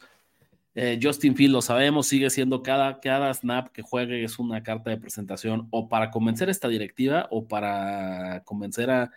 Eh, 0.78 1.00
Justin 1.02 1.34
Field, 1.34 1.54
lo 1.54 1.62
sabemos, 1.62 2.06
sigue 2.06 2.28
siendo 2.28 2.62
cada, 2.62 3.00
cada 3.00 3.32
snap 3.32 3.68
que 3.68 3.80
juegue 3.80 4.22
es 4.22 4.38
una 4.38 4.62
carta 4.62 4.90
de 4.90 4.98
presentación 4.98 5.68
o 5.70 5.88
para 5.88 6.10
convencer 6.10 6.48
a 6.48 6.50
esta 6.50 6.68
directiva 6.68 7.28
o 7.30 7.48
para 7.48 8.42
convencer 8.44 8.90
a, 8.90 9.10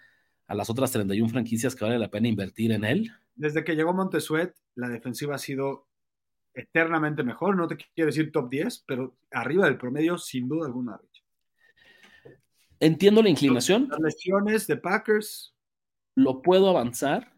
a 0.48 0.56
las 0.56 0.70
otras 0.70 0.90
31 0.94 1.28
franquicias 1.30 1.76
que 1.76 1.84
vale 1.84 2.00
la 2.00 2.10
pena 2.10 2.30
invertir 2.30 2.72
en 2.72 2.86
él. 2.86 3.12
Desde 3.36 3.66
que 3.66 3.76
llegó 3.76 3.94
Montesuet, 3.94 4.56
la 4.76 4.88
defensiva 4.88 5.36
ha 5.36 5.38
sido 5.38 5.90
eternamente 6.54 7.24
mejor, 7.24 7.58
no 7.58 7.68
te 7.68 7.76
quiero 7.76 8.08
decir 8.08 8.32
top 8.32 8.50
10, 8.50 8.86
pero 8.88 9.18
arriba 9.30 9.66
del 9.66 9.78
promedio 9.78 10.18
sin 10.18 10.48
duda 10.48 10.66
alguna. 10.66 10.98
Entiendo 12.80 13.22
la 13.22 13.30
inclinación. 13.30 13.90
Las 13.90 14.00
lesiones 14.00 14.66
de 14.66 14.78
Packers. 14.78 15.54
Lo 16.16 16.42
puedo 16.42 16.70
avanzar, 16.70 17.34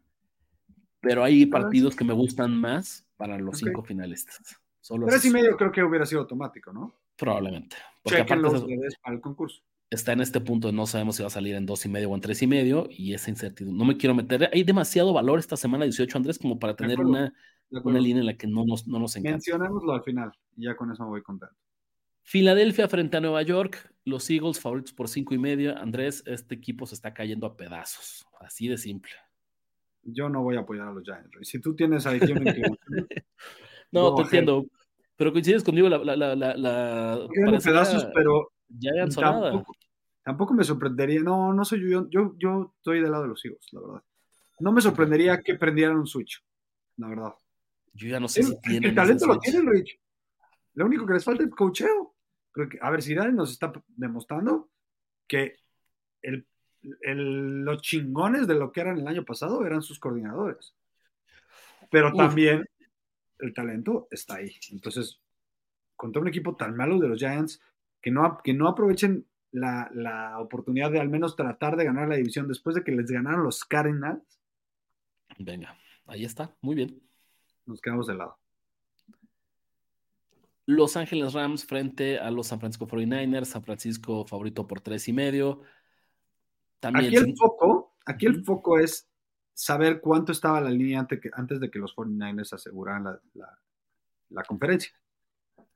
pero 0.99 1.23
hay 1.23 1.47
partidos 1.47 1.95
que 1.95 2.03
me 2.03 2.13
gustan 2.13 2.55
más 2.55 3.07
para 3.21 3.37
los 3.37 3.59
cinco 3.59 3.83
finalistas. 3.83 4.59
Solo 4.79 5.05
tres 5.05 5.23
y 5.25 5.29
medio 5.29 5.55
creo 5.55 5.71
que 5.71 5.83
hubiera 5.83 6.07
sido 6.07 6.21
automático, 6.21 6.73
¿no? 6.73 6.95
Probablemente. 7.15 7.75
Porque 8.01 8.21
aparte 8.21 8.41
los 8.41 8.65
para 9.03 9.15
el 9.15 9.21
concurso. 9.21 9.61
Está 9.91 10.13
en 10.13 10.21
este 10.21 10.39
punto 10.39 10.67
de 10.69 10.73
no 10.73 10.87
sabemos 10.87 11.17
si 11.17 11.21
va 11.21 11.27
a 11.27 11.31
salir 11.31 11.53
en 11.53 11.67
dos 11.67 11.85
y 11.85 11.89
medio 11.89 12.09
o 12.09 12.15
en 12.15 12.21
tres 12.21 12.41
y 12.41 12.47
medio 12.47 12.87
y 12.89 13.13
esa 13.13 13.29
incertidumbre. 13.29 13.77
No 13.77 13.85
me 13.85 13.97
quiero 13.97 14.15
meter. 14.15 14.49
Hay 14.51 14.63
demasiado 14.63 15.13
valor 15.13 15.37
esta 15.37 15.55
semana 15.55 15.83
18, 15.83 16.17
Andrés, 16.17 16.39
como 16.39 16.57
para 16.57 16.75
tener 16.75 16.99
una 16.99 17.31
una 17.83 17.99
línea 17.99 18.21
en 18.21 18.25
la 18.25 18.37
que 18.37 18.47
no 18.47 18.65
nos, 18.65 18.87
no 18.87 18.99
nos 18.99 19.15
encanta. 19.15 19.35
Mencionémoslo 19.35 19.93
al 19.93 20.03
final, 20.03 20.31
y 20.57 20.65
ya 20.65 20.75
con 20.75 20.91
eso 20.91 21.03
me 21.03 21.09
voy 21.09 21.21
contando. 21.21 21.55
Filadelfia 22.23 22.87
frente 22.87 23.17
a 23.17 23.21
Nueva 23.21 23.41
York, 23.41 23.93
los 24.03 24.29
Eagles 24.29 24.59
favoritos 24.59 24.93
por 24.93 25.07
cinco 25.07 25.33
y 25.33 25.37
medio. 25.37 25.77
Andrés, 25.77 26.23
este 26.25 26.55
equipo 26.55 26.85
se 26.85 26.95
está 26.95 27.13
cayendo 27.13 27.47
a 27.47 27.55
pedazos, 27.55 28.27
así 28.39 28.67
de 28.67 28.77
simple. 28.77 29.11
Yo 30.03 30.29
no 30.29 30.41
voy 30.41 30.55
a 30.57 30.61
apoyar 30.61 30.87
a 30.87 30.93
los 30.93 31.03
Giants. 31.03 31.29
Si 31.43 31.59
tú 31.59 31.75
tienes 31.75 32.05
ahí 32.05 32.19
quien 32.19 32.43
No, 33.91 34.15
te 34.15 34.21
entiendo. 34.23 34.65
Pero 35.15 35.31
coincides 35.31 35.63
conmigo, 35.63 35.89
la. 35.89 35.97
la, 35.99 36.15
la, 36.15 36.35
la, 36.35 36.55
la 36.55 37.59
pedazos, 37.63 38.07
pero. 38.13 38.51
Tampoco, 39.13 39.75
tampoco 40.23 40.53
me 40.53 40.63
sorprendería. 40.63 41.21
No, 41.21 41.53
no 41.53 41.65
soy 41.65 41.89
yo. 41.89 42.07
Yo, 42.09 42.35
yo 42.37 42.73
estoy 42.77 43.01
del 43.01 43.11
lado 43.11 43.23
de 43.23 43.29
los 43.29 43.45
hijos, 43.45 43.67
la 43.71 43.81
verdad. 43.81 44.03
No 44.59 44.71
me 44.71 44.81
sorprendería 44.81 45.41
que 45.41 45.55
prendieran 45.55 45.97
un 45.97 46.07
Switch, 46.07 46.43
la 46.97 47.09
verdad. 47.09 47.33
Yo 47.93 48.07
ya 48.07 48.19
no 48.19 48.27
sé 48.27 48.43
si 48.43 48.59
tienen. 48.61 48.89
El 48.89 48.95
talento 48.95 49.27
lo 49.27 49.39
tienen, 49.39 49.67
Rich. 49.67 49.99
Lo 50.75 50.85
único 50.85 51.05
que 51.05 51.13
les 51.13 51.23
falta 51.25 51.43
es 51.43 51.49
cocheo. 51.49 52.15
a 52.81 52.89
ver, 52.89 53.01
si 53.01 53.13
Dani 53.13 53.33
nos 53.33 53.51
está 53.51 53.73
demostrando 53.87 54.69
que 55.27 55.55
el, 56.21 56.47
los 56.81 57.81
chingones 57.81 58.47
de 58.47 58.55
lo 58.55 58.71
que 58.71 58.81
eran 58.81 58.97
el 58.97 59.07
año 59.07 59.23
pasado 59.23 59.65
eran 59.65 59.81
sus 59.81 59.99
coordinadores. 59.99 60.73
Pero 61.89 62.13
también 62.13 62.67
el 63.39 63.53
talento 63.53 64.07
está 64.11 64.35
ahí. 64.35 64.55
Entonces, 64.71 65.19
contra 65.95 66.21
un 66.21 66.27
equipo 66.27 66.55
tan 66.55 66.75
malo 66.75 66.99
de 66.99 67.07
los 67.07 67.19
Giants, 67.19 67.61
que 68.01 68.11
no, 68.11 68.39
que 68.43 68.53
no 68.53 68.67
aprovechen 68.67 69.25
la, 69.51 69.89
la, 69.93 70.39
oportunidad 70.39 70.91
de 70.91 70.99
al 70.99 71.09
menos 71.09 71.35
tratar 71.35 71.75
de 71.75 71.85
ganar 71.85 72.07
la 72.07 72.15
división 72.15 72.47
después 72.47 72.75
de 72.75 72.83
que 72.83 72.91
les 72.91 73.11
ganaron 73.11 73.43
los 73.43 73.65
Cardinals. 73.65 74.23
Venga, 75.37 75.77
ahí 76.07 76.23
está, 76.23 76.55
muy 76.61 76.75
bien. 76.75 77.01
Nos 77.65 77.81
quedamos 77.81 78.07
de 78.07 78.15
lado. 78.15 78.37
Los 80.65 80.95
Ángeles 80.95 81.33
Rams 81.33 81.65
frente 81.65 82.17
a 82.19 82.31
los 82.31 82.47
San 82.47 82.59
Francisco 82.59 82.87
49ers, 82.87 83.45
San 83.45 83.63
Francisco 83.63 84.25
favorito 84.25 84.67
por 84.67 84.79
tres 84.79 85.07
y 85.07 85.13
medio. 85.13 85.61
También, 86.81 87.05
aquí 87.05 87.15
el 87.15 87.37
foco, 87.37 87.95
aquí 88.05 88.25
el 88.25 88.43
foco 88.43 88.79
es 88.79 89.07
saber 89.53 90.01
cuánto 90.01 90.31
estaba 90.31 90.59
la 90.59 90.71
línea 90.71 90.99
antes, 90.99 91.21
que, 91.21 91.29
antes 91.33 91.59
de 91.59 91.69
que 91.69 91.77
los 91.77 91.95
49ers 91.95 92.53
aseguraran 92.53 93.03
la, 93.35 93.59
la, 94.29 94.43
conferencia. 94.43 94.91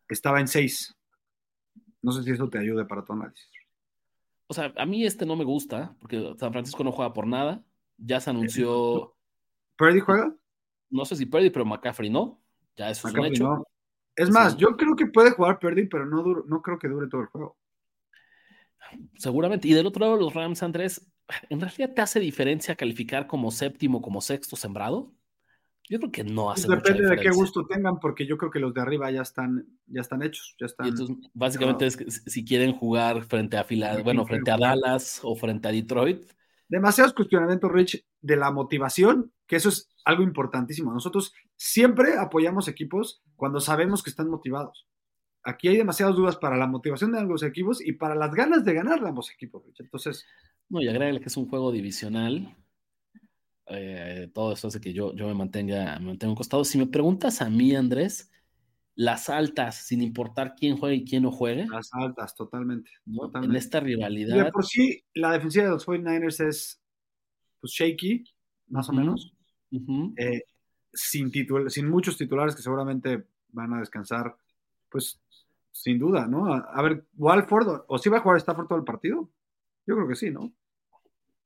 Estaba 0.09 0.39
en 0.39 0.47
6. 0.47 0.97
No 2.01 2.11
sé 2.11 2.23
si 2.23 2.31
eso 2.31 2.49
te 2.49 2.57
ayude 2.57 2.85
para 2.85 3.05
tu 3.05 3.13
análisis. 3.13 3.47
O 4.47 4.53
sea, 4.55 4.73
a 4.75 4.85
mí 4.87 5.05
este 5.05 5.27
no 5.27 5.35
me 5.35 5.43
gusta, 5.43 5.95
porque 5.99 6.33
San 6.39 6.51
Francisco 6.51 6.83
no 6.83 6.91
juega 6.91 7.13
por 7.13 7.27
nada. 7.27 7.63
Ya 7.97 8.19
se 8.19 8.31
anunció. 8.31 9.15
¿Purdy 9.75 9.99
juega? 9.99 10.35
No 10.89 11.05
sé 11.05 11.15
si 11.15 11.27
Purdy, 11.27 11.51
pero 11.51 11.65
McCaffrey 11.65 12.09
no. 12.09 12.41
Ya 12.75 12.89
eso 12.89 13.07
es 13.07 13.13
un 13.13 13.25
hecho. 13.25 13.63
Es 14.15 14.31
más, 14.31 14.57
yo 14.57 14.75
creo 14.75 14.95
que 14.95 15.05
puede 15.05 15.31
jugar 15.31 15.59
Purdy, 15.59 15.85
pero 15.85 16.07
no, 16.07 16.23
no 16.23 16.61
creo 16.63 16.79
que 16.79 16.87
dure 16.87 17.07
todo 17.07 17.21
el 17.21 17.27
juego. 17.27 17.57
Seguramente. 19.17 19.67
Y 19.67 19.73
del 19.73 19.85
otro 19.85 20.05
lado, 20.05 20.17
los 20.17 20.33
Rams, 20.33 20.63
Andrés, 20.63 21.11
¿en 21.49 21.61
realidad 21.61 21.93
te 21.93 22.01
hace 22.01 22.19
diferencia 22.19 22.75
calificar 22.75 23.27
como 23.27 23.51
séptimo, 23.51 24.01
como 24.01 24.21
sexto 24.21 24.55
sembrado? 24.55 25.13
Yo 25.87 25.99
creo 25.99 26.11
que 26.11 26.23
no 26.23 26.49
hace 26.49 26.65
pues 26.65 26.81
Depende 26.81 27.07
de 27.07 27.17
qué 27.17 27.29
gusto 27.29 27.65
tengan, 27.67 27.99
porque 27.99 28.25
yo 28.25 28.37
creo 28.37 28.49
que 28.49 28.59
los 28.59 28.73
de 28.73 28.81
arriba 28.81 29.11
ya 29.11 29.21
están, 29.21 29.67
ya 29.85 30.01
están 30.01 30.23
hechos. 30.23 30.55
Ya 30.59 30.65
están, 30.65 30.87
entonces, 30.87 31.15
básicamente, 31.33 31.85
es 31.85 31.97
que 31.97 32.09
si 32.09 32.43
quieren 32.43 32.73
jugar 32.73 33.23
frente 33.23 33.57
a 33.57 33.63
Fila, 33.63 34.01
bueno, 34.03 34.25
frente 34.25 34.49
a 34.49 34.57
Dallas 34.57 35.19
o 35.23 35.35
frente 35.35 35.67
a 35.67 35.71
Detroit. 35.71 36.23
Demasiados 36.67 37.13
cuestionamientos, 37.13 37.71
Rich, 37.71 38.03
de 38.21 38.35
la 38.35 38.49
motivación, 38.49 39.31
que 39.45 39.57
eso 39.57 39.69
es 39.69 39.87
algo 40.03 40.23
importantísimo. 40.23 40.91
Nosotros 40.91 41.33
siempre 41.55 42.17
apoyamos 42.17 42.67
equipos 42.67 43.21
cuando 43.35 43.59
sabemos 43.59 44.01
que 44.01 44.09
están 44.09 44.29
motivados 44.29 44.87
aquí 45.45 45.67
hay 45.67 45.77
demasiadas 45.77 46.15
dudas 46.15 46.35
para 46.35 46.57
la 46.57 46.67
motivación 46.67 47.11
de 47.11 47.19
ambos 47.19 47.43
equipos 47.43 47.85
y 47.85 47.93
para 47.93 48.15
las 48.15 48.33
ganas 48.33 48.65
de 48.65 48.73
ganar 48.73 48.99
de 48.99 49.09
ambos 49.09 49.31
equipos, 49.31 49.63
Entonces. 49.77 50.25
No, 50.67 50.81
y 50.81 50.87
agrégale 50.87 51.19
que 51.19 51.27
es 51.27 51.37
un 51.37 51.47
juego 51.47 51.71
divisional. 51.71 52.55
Eh, 53.67 54.29
todo 54.33 54.53
eso 54.53 54.67
hace 54.67 54.81
que 54.81 54.93
yo, 54.93 55.13
yo 55.15 55.27
me 55.27 55.35
mantenga, 55.35 55.99
me 55.99 56.07
mantenga 56.07 56.31
un 56.31 56.35
costado. 56.35 56.65
Si 56.65 56.77
me 56.77 56.87
preguntas 56.87 57.41
a 57.41 57.49
mí, 57.49 57.75
Andrés, 57.75 58.31
las 58.95 59.29
altas, 59.29 59.75
sin 59.75 60.01
importar 60.01 60.55
quién 60.55 60.77
juegue 60.77 60.95
y 60.95 61.05
quién 61.05 61.23
no 61.23 61.31
juegue. 61.31 61.67
Las 61.67 61.89
altas, 61.93 62.33
totalmente. 62.35 62.89
En 63.05 63.55
esta 63.55 63.79
rivalidad. 63.79 64.45
de 64.45 64.51
por 64.51 64.65
sí, 64.65 65.03
la 65.13 65.31
defensiva 65.31 65.65
de 65.65 65.71
los 65.71 65.85
49ers 65.85 66.47
es 66.47 66.81
pues, 67.59 67.73
shaky, 67.73 68.23
más 68.67 68.89
o 68.89 68.93
menos. 68.93 69.33
Eh, 70.17 70.43
sin, 70.91 71.31
sin 71.67 71.89
muchos 71.89 72.17
titulares 72.17 72.55
que 72.55 72.63
seguramente 72.63 73.27
van 73.49 73.73
a 73.73 73.79
descansar, 73.79 74.35
pues 74.89 75.21
sin 75.75 75.99
duda, 75.99 76.25
¿no? 76.25 76.53
A, 76.53 76.81
ver, 76.81 77.05
Walford, 77.17 77.83
¿o 77.87 77.97
si 77.97 78.07
va 78.07 78.17
a 78.17 78.21
jugar 78.21 78.37
Stafford 78.37 78.67
todo 78.67 78.79
el 78.79 78.85
partido? 78.85 79.29
Yo 79.85 79.95
creo 79.95 80.07
que 80.07 80.15
sí, 80.15 80.31
¿no? 80.31 80.53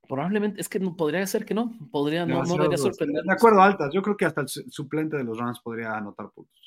Probablemente, 0.07 0.61
es 0.61 0.69
que 0.69 0.79
no, 0.79 0.95
podría 0.95 1.25
ser 1.25 1.45
que 1.45 1.55
no, 1.55 1.73
podría, 1.91 2.27
no, 2.27 2.43
no 2.43 2.53
debería 2.53 2.77
sorprender. 2.77 3.23
De 3.23 3.33
acuerdo, 3.33 3.59
altas, 3.59 3.91
yo 3.91 4.03
creo 4.03 4.15
que 4.15 4.25
hasta 4.25 4.41
el 4.41 4.47
suplente 4.47 5.17
de 5.17 5.23
los 5.23 5.35
Rams 5.35 5.59
podría 5.61 5.97
anotar 5.97 6.29
puntos. 6.29 6.59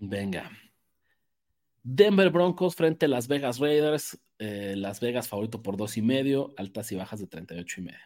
Venga. 0.00 0.48
Denver 1.82 2.30
Broncos 2.30 2.76
frente 2.76 3.06
a 3.06 3.08
Las 3.08 3.26
Vegas 3.26 3.58
Raiders, 3.58 4.20
eh, 4.38 4.74
Las 4.76 5.00
Vegas 5.00 5.28
favorito 5.28 5.60
por 5.60 5.76
dos 5.76 5.96
y 5.96 6.02
medio, 6.02 6.54
altas 6.56 6.92
y 6.92 6.96
bajas 6.96 7.18
de 7.18 7.26
38 7.26 7.80
y 7.80 7.84
medio. 7.84 7.98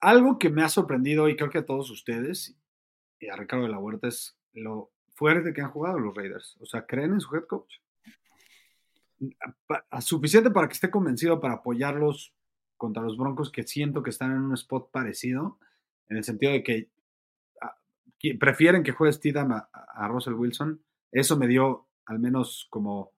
Algo 0.00 0.38
que 0.38 0.50
me 0.50 0.62
ha 0.62 0.68
sorprendido 0.68 1.26
y 1.30 1.36
creo 1.36 1.48
que 1.48 1.58
a 1.58 1.64
todos 1.64 1.90
ustedes 1.90 2.54
y 3.18 3.28
a 3.28 3.36
Ricardo 3.36 3.64
de 3.64 3.70
la 3.70 3.78
Huerta 3.78 4.08
es 4.08 4.36
lo 4.54 4.90
fuerte 5.14 5.52
que 5.52 5.60
han 5.60 5.70
jugado 5.70 5.98
los 5.98 6.14
Raiders. 6.14 6.56
O 6.60 6.66
sea, 6.66 6.86
creen 6.86 7.12
en 7.12 7.20
su 7.20 7.34
head 7.34 7.44
coach. 7.44 7.74
Suficiente 10.00 10.50
para 10.50 10.68
que 10.68 10.74
esté 10.74 10.90
convencido 10.90 11.40
para 11.40 11.54
apoyarlos 11.54 12.34
contra 12.76 13.02
los 13.02 13.16
Broncos, 13.16 13.50
que 13.50 13.62
siento 13.62 14.02
que 14.02 14.10
están 14.10 14.32
en 14.32 14.42
un 14.42 14.54
spot 14.54 14.90
parecido, 14.90 15.58
en 16.08 16.16
el 16.18 16.24
sentido 16.24 16.52
de 16.52 16.62
que, 16.62 16.90
ah, 17.62 17.76
prefieren 18.38 18.82
que 18.82 18.92
juegue 18.92 19.12
Steedham 19.12 19.52
a, 19.52 20.08
Russell 20.08 20.34
Wilson. 20.34 20.82
Eso 21.10 21.36
me 21.38 21.46
dio 21.46 21.86
al 22.06 22.18
menos 22.18 22.66
como 22.70 23.12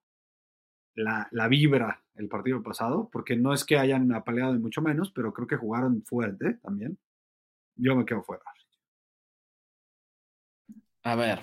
la, 0.94 1.28
la, 1.32 1.48
vibra 1.48 2.04
el 2.14 2.28
partido 2.28 2.62
pasado, 2.62 3.08
porque 3.10 3.36
no 3.36 3.52
es 3.52 3.64
que 3.64 3.78
hayan 3.78 4.12
apaleado 4.12 4.52
ni 4.52 4.60
mucho 4.60 4.82
menos, 4.82 5.10
pero 5.10 5.32
creo 5.32 5.48
que 5.48 5.56
jugaron 5.56 6.02
fuerte 6.02 6.54
también. 6.62 6.98
Yo 7.74 7.96
me 7.96 8.04
quedo 8.04 8.22
fuera. 8.22 8.44
A 11.06 11.14
ver, 11.14 11.38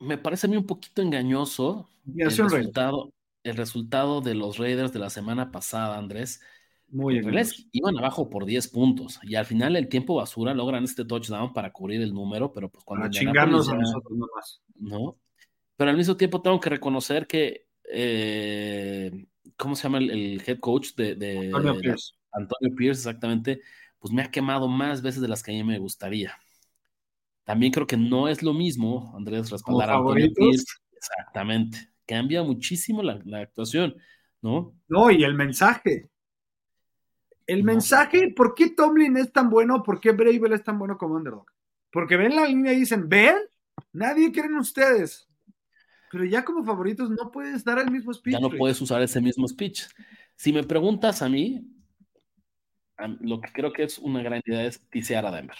me 0.00 0.18
parece 0.18 0.46
a 0.46 0.50
mí 0.50 0.58
un 0.58 0.66
poquito 0.66 1.00
engañoso 1.00 1.88
el 2.14 2.26
resultado, 2.26 3.10
el 3.42 3.56
resultado 3.56 4.20
de 4.20 4.34
los 4.34 4.58
Raiders 4.58 4.92
de 4.92 4.98
la 4.98 5.08
semana 5.08 5.50
pasada, 5.50 5.96
Andrés. 5.96 6.42
Muy 6.90 7.16
engañoso. 7.16 7.54
Iban 7.72 7.96
abajo 7.96 8.28
por 8.28 8.44
10 8.44 8.68
puntos 8.68 9.18
y 9.22 9.36
al 9.36 9.46
final 9.46 9.76
el 9.76 9.88
tiempo 9.88 10.16
basura 10.16 10.52
logran 10.52 10.84
este 10.84 11.06
touchdown 11.06 11.54
para 11.54 11.72
cubrir 11.72 12.02
el 12.02 12.12
número, 12.12 12.52
pero 12.52 12.68
pues 12.68 12.84
cuando... 12.84 13.04
Para 13.04 13.10
chingarnos 13.10 13.70
a 13.70 13.76
nosotros 13.76 14.12
nomás. 14.12 14.60
¿No? 14.78 15.16
Pero 15.78 15.90
al 15.90 15.96
mismo 15.96 16.14
tiempo 16.18 16.42
tengo 16.42 16.60
que 16.60 16.68
reconocer 16.68 17.26
que... 17.26 17.66
Eh, 17.90 19.24
¿Cómo 19.56 19.74
se 19.74 19.84
llama 19.84 19.98
el, 19.98 20.42
head 20.46 20.58
coach 20.60 20.90
de, 20.96 21.50
Antonio 21.54 21.80
Pierce? 21.80 22.12
Antonio 22.30 22.76
Pierce, 22.76 23.00
exactamente. 23.00 23.62
Pues 23.98 24.12
me 24.12 24.20
ha 24.20 24.30
quemado 24.30 24.68
más 24.68 25.00
veces 25.00 25.22
de 25.22 25.28
las 25.28 25.42
que 25.42 25.52
a 25.52 25.54
mí 25.54 25.64
me 25.64 25.78
gustaría. 25.78 26.36
También 27.48 27.72
creo 27.72 27.86
que 27.86 27.96
no 27.96 28.28
es 28.28 28.42
lo 28.42 28.52
mismo, 28.52 29.10
Andrés, 29.16 29.48
respaldar 29.48 29.88
a 29.88 29.96
Antonio 29.96 30.28
Exactamente. 30.94 31.78
Cambia 32.06 32.42
muchísimo 32.42 33.02
la, 33.02 33.22
actuación, 33.40 33.96
¿no? 34.42 34.74
No, 34.86 35.10
y 35.10 35.24
el 35.24 35.32
mensaje. 35.32 36.10
El 37.46 37.64
mensaje, 37.64 38.34
¿por 38.36 38.54
qué 38.54 38.68
Tomlin 38.68 39.16
es 39.16 39.32
tan 39.32 39.48
bueno? 39.48 39.82
¿Por 39.82 39.98
qué 39.98 40.12
Bravel 40.12 40.52
es 40.52 40.62
tan 40.62 40.78
bueno 40.78 40.98
como 40.98 41.14
underdog? 41.14 41.46
Porque 41.90 42.18
ven 42.18 42.36
la 42.36 42.44
línea 42.44 42.74
y 42.74 42.80
dicen, 42.80 43.08
ven, 43.08 43.38
nadie 43.94 44.30
quiere 44.30 44.52
ustedes. 44.52 45.26
Pero 46.12 46.26
ya 46.26 46.44
como 46.44 46.62
favoritos 46.62 47.08
no 47.08 47.30
puedes 47.30 47.64
dar 47.64 47.78
el 47.78 47.90
mismo 47.90 48.12
speech. 48.12 48.34
Ya 48.34 48.40
no 48.40 48.50
puedes 48.50 48.78
usar 48.82 49.00
ese 49.00 49.22
mismo 49.22 49.48
speech. 49.48 49.84
Si 50.36 50.52
me 50.52 50.64
preguntas 50.64 51.22
a 51.22 51.30
mí, 51.30 51.66
lo 53.20 53.40
que 53.40 53.50
creo 53.52 53.72
que 53.72 53.84
es 53.84 53.98
una 53.98 54.22
gran 54.22 54.42
idea 54.44 54.66
es 54.66 54.86
tisear 54.90 55.24
a 55.24 55.30
Denver. 55.30 55.56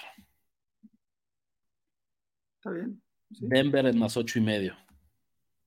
Está 2.59 2.73
bien. 2.73 3.01
Denver 3.31 3.87
en 3.87 3.99
más 3.99 4.17
ocho 4.17 4.39
y 4.39 4.43
medio. 4.43 4.75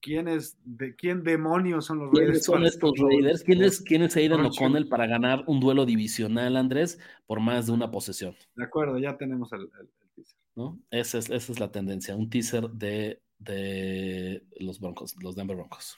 ¿Quién, 0.02 0.28
es, 0.28 0.58
de, 0.66 0.96
¿Quién 0.96 1.24
demonios 1.24 1.86
son 1.86 2.00
los 2.00 2.08
Raiders? 2.12 2.46
¿Quiénes 2.46 2.46
son 2.46 2.66
estos 2.66 2.94
Raiders? 2.98 3.44
¿Quién 3.44 3.64
es, 3.64 3.82
quién 3.82 4.02
es 4.02 4.16
Aidan 4.18 4.46
O'Connell 4.46 4.90
para 4.90 5.06
ganar 5.06 5.44
un 5.48 5.60
duelo 5.60 5.86
divisional, 5.86 6.58
Andrés, 6.58 7.00
por 7.28 7.40
más 7.40 7.68
de 7.68 7.74
una 7.74 7.92
posesión? 7.92 8.36
De 8.56 8.64
acuerdo, 8.64 8.98
ya 8.98 9.16
tenemos 9.16 9.54
el, 9.54 9.70
teaser. 10.16 10.40
¿No? 10.56 10.80
Esa, 10.90 11.20
es, 11.20 11.30
esa 11.30 11.52
es 11.52 11.60
la 11.60 11.72
tendencia, 11.72 12.16
un 12.16 12.30
teaser 12.30 12.68
de, 12.72 13.22
de 13.38 14.44
los 14.60 14.80
Broncos, 14.80 15.16
los 15.22 15.36
Denver 15.36 15.56
Broncos. 15.56 15.98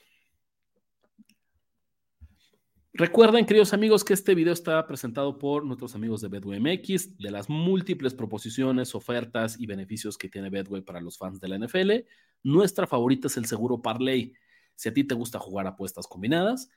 Recuerden, 2.96 3.48
queridos 3.48 3.74
amigos, 3.74 4.04
que 4.04 4.14
este 4.14 4.36
video 4.36 4.54
está 4.54 4.86
presentado 4.86 5.40
por 5.40 5.66
nuestros 5.66 5.96
amigos 5.96 6.22
de 6.22 6.28
Bedway 6.28 6.60
MX, 6.60 7.18
de 7.18 7.32
las 7.32 7.50
múltiples 7.50 8.14
proposiciones, 8.14 8.94
ofertas 8.94 9.60
y 9.60 9.66
beneficios 9.66 10.16
que 10.16 10.30
tiene 10.30 10.52
Bedway 10.52 10.84
para 10.84 11.02
los 11.02 11.18
fans 11.18 11.40
de 11.40 11.48
la 11.48 11.58
NFL. 11.58 12.06
Nuestra 12.44 12.86
favorita 12.86 13.26
es 13.26 13.38
el 13.38 13.46
seguro 13.46 13.82
Parlay. 13.82 14.36
Si 14.76 14.90
a 14.90 14.94
ti 14.94 15.04
te 15.04 15.16
gusta 15.16 15.40
jugar 15.40 15.66
apuestas 15.66 16.06
combinadas, 16.06 16.70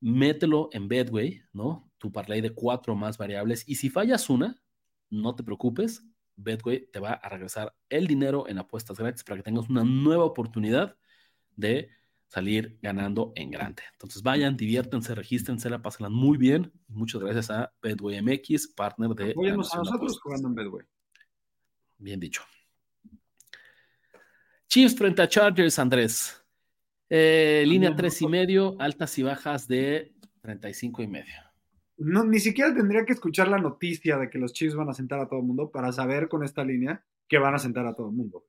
mételo 0.00 0.68
en 0.70 0.86
Bedway, 0.86 1.40
¿no? 1.54 1.90
Tu 1.96 2.12
Parlay 2.12 2.42
de 2.42 2.50
cuatro 2.50 2.94
más 2.94 3.16
variables. 3.16 3.66
Y 3.66 3.76
si 3.76 3.88
fallas 3.88 4.28
una, 4.28 4.60
no 5.08 5.34
te 5.34 5.44
preocupes, 5.44 6.04
Betway 6.36 6.90
te 6.90 7.00
va 7.00 7.12
a 7.12 7.28
regresar 7.30 7.74
el 7.88 8.06
dinero 8.06 8.46
en 8.48 8.58
apuestas 8.58 8.98
gratis 8.98 9.24
para 9.24 9.38
que 9.38 9.44
tengas 9.44 9.70
una 9.70 9.82
nueva 9.82 10.24
oportunidad 10.24 10.98
de 11.56 11.88
salir 12.34 12.76
ganando 12.82 13.32
en 13.36 13.50
grande. 13.52 13.84
Entonces 13.92 14.20
vayan, 14.20 14.56
diviértense, 14.56 15.14
regístrense, 15.14 15.70
la 15.70 15.80
pásenla 15.80 16.08
muy 16.08 16.36
bien. 16.36 16.72
Muchas 16.88 17.20
gracias 17.20 17.48
a 17.50 17.72
Bedway 17.80 18.20
MX, 18.20 18.68
partner 18.74 19.10
de. 19.10 19.34
A 19.38 19.52
nosotros 19.54 20.20
jugando 20.20 20.48
en 20.48 20.54
Bedway. 20.56 20.84
Bien 21.98 22.18
dicho. 22.18 22.42
Chiefs 24.66 24.96
frente 24.96 25.22
a 25.22 25.28
Chargers, 25.28 25.78
Andrés. 25.78 26.44
Eh, 27.08 27.62
línea 27.68 27.94
tres 27.94 28.20
y 28.20 28.26
medio, 28.26 28.74
altas 28.80 29.16
y 29.18 29.22
bajas 29.22 29.68
de 29.68 30.12
35 30.40 31.02
y 31.02 31.06
medio. 31.06 31.34
No, 31.98 32.24
ni 32.24 32.40
siquiera 32.40 32.74
tendría 32.74 33.04
que 33.04 33.12
escuchar 33.12 33.46
la 33.46 33.58
noticia 33.58 34.18
de 34.18 34.28
que 34.28 34.38
los 34.38 34.52
Chiefs 34.52 34.74
van 34.74 34.88
a 34.88 34.94
sentar 34.94 35.20
a 35.20 35.28
todo 35.28 35.38
el 35.38 35.46
mundo 35.46 35.70
para 35.70 35.92
saber 35.92 36.28
con 36.28 36.42
esta 36.42 36.64
línea 36.64 37.04
que 37.28 37.38
van 37.38 37.54
a 37.54 37.60
sentar 37.60 37.86
a 37.86 37.94
todo 37.94 38.08
el 38.08 38.16
mundo. 38.16 38.44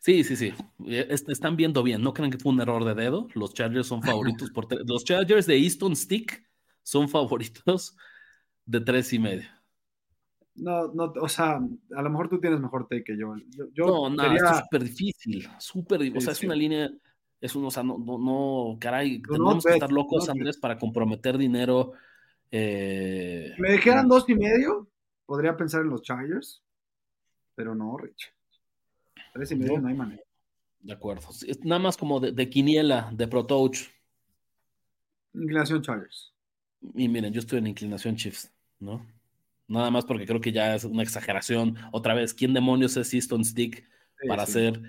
Sí, 0.00 0.24
sí, 0.24 0.34
sí. 0.34 0.54
Eh, 0.86 1.06
están 1.10 1.56
viendo 1.56 1.82
bien. 1.82 2.02
No 2.02 2.14
creen 2.14 2.30
que 2.30 2.38
fue 2.38 2.52
un 2.52 2.60
error 2.60 2.84
de 2.84 2.94
dedo. 2.94 3.28
Los 3.34 3.52
Chargers 3.52 3.86
son 3.86 4.02
favoritos 4.02 4.50
por 4.50 4.66
Los 4.88 5.04
Chargers 5.04 5.46
de 5.46 5.58
Easton 5.58 5.94
Stick 5.94 6.42
son 6.82 7.08
favoritos 7.08 7.96
de 8.64 8.80
tres 8.80 9.12
y 9.12 9.18
medio. 9.18 9.48
No, 10.54 10.88
no, 10.92 11.12
o 11.20 11.28
sea, 11.28 11.60
a 11.96 12.02
lo 12.02 12.10
mejor 12.10 12.28
tú 12.28 12.40
tienes 12.40 12.60
mejor 12.60 12.86
take 12.88 13.04
que 13.04 13.16
yo. 13.16 13.34
yo, 13.72 13.86
no, 13.86 14.10
no, 14.10 14.34
es 14.34 14.58
súper 14.58 14.84
difícil. 14.84 15.48
Súper 15.58 16.00
O 16.16 16.20
sea, 16.20 16.32
es 16.32 16.42
una 16.42 16.54
línea. 16.54 16.90
Es 17.40 17.54
un, 17.54 17.64
o 17.64 17.70
sea, 17.70 17.82
no, 17.82 17.96
no, 17.98 18.76
caray, 18.78 19.22
tenemos 19.22 19.64
que 19.64 19.72
estar 19.72 19.90
locos, 19.90 20.28
Andrés, 20.28 20.58
para 20.58 20.78
comprometer 20.78 21.38
dinero. 21.38 21.92
Eh, 22.50 23.54
me 23.58 23.72
dijeran 23.72 24.08
dos 24.08 24.28
y 24.28 24.34
medio, 24.34 24.88
podría 25.24 25.56
pensar 25.56 25.82
en 25.82 25.90
los 25.90 26.02
Chargers, 26.02 26.62
pero 27.54 27.74
no, 27.74 27.96
Rich. 27.96 28.34
Tres 29.32 29.52
y 29.52 29.56
medio 29.56 29.78
no, 29.78 29.88
hay 29.88 29.94
manera. 29.94 30.22
De 30.80 30.92
acuerdo. 30.92 31.28
Nada 31.64 31.78
más 31.78 31.96
como 31.96 32.20
de, 32.20 32.48
quiniela, 32.48 33.10
de 33.12 33.28
Pro 33.28 33.46
Touch. 33.46 33.88
Inclinación 35.34 35.82
Chargers. 35.82 36.32
Y 36.94 37.08
miren, 37.08 37.32
yo 37.32 37.40
estoy 37.40 37.58
en 37.58 37.66
inclinación 37.66 38.16
Chiefs, 38.16 38.50
¿no? 38.78 39.06
Nada 39.68 39.90
más 39.90 40.04
porque 40.04 40.26
creo 40.26 40.40
que 40.40 40.52
ya 40.52 40.74
es 40.74 40.84
una 40.84 41.02
exageración. 41.02 41.76
Otra 41.92 42.14
vez, 42.14 42.34
¿quién 42.34 42.54
demonios 42.54 42.96
es 42.96 43.12
Easton 43.12 43.44
Stick 43.44 43.86
para 44.26 44.46
ser 44.46 44.80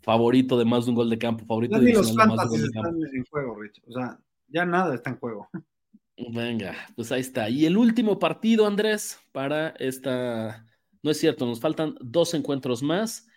favorito 0.00 0.58
de 0.58 0.64
más 0.64 0.84
de 0.84 0.90
un 0.90 0.96
gol 0.96 1.08
de 1.08 1.18
campo? 1.18 1.46
Favorito 1.46 1.78
de 1.78 1.92
los 1.92 2.14
fantasy 2.14 2.56
están 2.56 2.96
en 3.14 3.24
juego, 3.24 3.60
Rich. 3.60 3.80
O 3.86 3.92
sea, 3.92 4.18
ya 4.48 4.66
nada 4.66 4.94
está 4.94 5.10
en 5.10 5.18
juego. 5.18 5.48
Venga, 6.32 6.74
pues 6.96 7.12
ahí 7.12 7.20
está. 7.20 7.48
Y 7.48 7.64
el 7.64 7.76
último 7.76 8.18
partido, 8.18 8.66
Andrés, 8.66 9.18
para 9.32 9.68
esta. 9.78 10.66
No 11.02 11.12
es 11.12 11.18
cierto, 11.18 11.46
nos 11.46 11.60
faltan 11.60 11.94
dos 12.00 12.34
encuentros 12.34 12.82
más. 12.82 13.27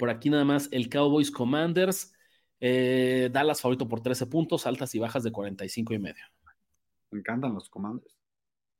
Por 0.00 0.08
aquí 0.08 0.30
nada 0.30 0.46
más 0.46 0.66
el 0.72 0.88
Cowboys 0.88 1.30
Commanders. 1.30 2.14
Eh, 2.58 3.28
Dallas 3.30 3.60
favorito 3.60 3.86
por 3.86 4.00
13 4.00 4.28
puntos, 4.28 4.66
altas 4.66 4.94
y 4.94 4.98
bajas 4.98 5.22
de 5.22 5.30
45 5.30 5.92
y 5.92 5.98
medio. 5.98 6.24
Me 7.10 7.18
encantan 7.18 7.52
los 7.52 7.68
Commanders. 7.68 8.16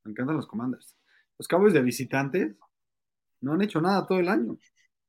Me 0.03 0.13
encantan 0.13 0.37
los 0.37 0.47
Commanders. 0.47 0.97
Los 1.37 1.47
Cowboys 1.47 1.75
de 1.75 1.83
visitantes 1.83 2.57
no 3.43 3.53
han 3.53 3.61
hecho 3.61 3.83
nada 3.83 4.07
todo 4.07 4.19
el 4.19 4.31
año. 4.31 4.57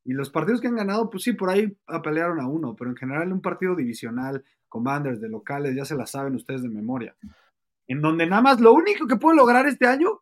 Y 0.04 0.12
los 0.12 0.30
partidos 0.30 0.60
que 0.60 0.68
han 0.68 0.76
ganado, 0.76 1.10
pues 1.10 1.24
sí, 1.24 1.32
por 1.32 1.50
ahí 1.50 1.78
apelearon 1.88 2.42
a 2.42 2.48
uno, 2.48 2.76
pero 2.76 2.90
en 2.90 2.98
general 2.98 3.32
un 3.32 3.42
partido 3.42 3.74
divisional, 3.74 4.44
Commanders 4.68 5.22
de 5.22 5.30
locales, 5.30 5.78
ya 5.78 5.86
se 5.86 5.96
la 5.96 6.06
saben 6.06 6.36
ustedes 6.36 6.62
de 6.62 6.68
memoria. 6.68 7.16
En 7.88 8.02
donde 8.02 8.26
nada 8.28 8.42
más 8.42 8.60
lo 8.60 8.74
único 8.74 9.08
que 9.08 9.16
puedo 9.16 9.38
lograr 9.38 9.66
este 9.66 9.88
año, 9.88 10.20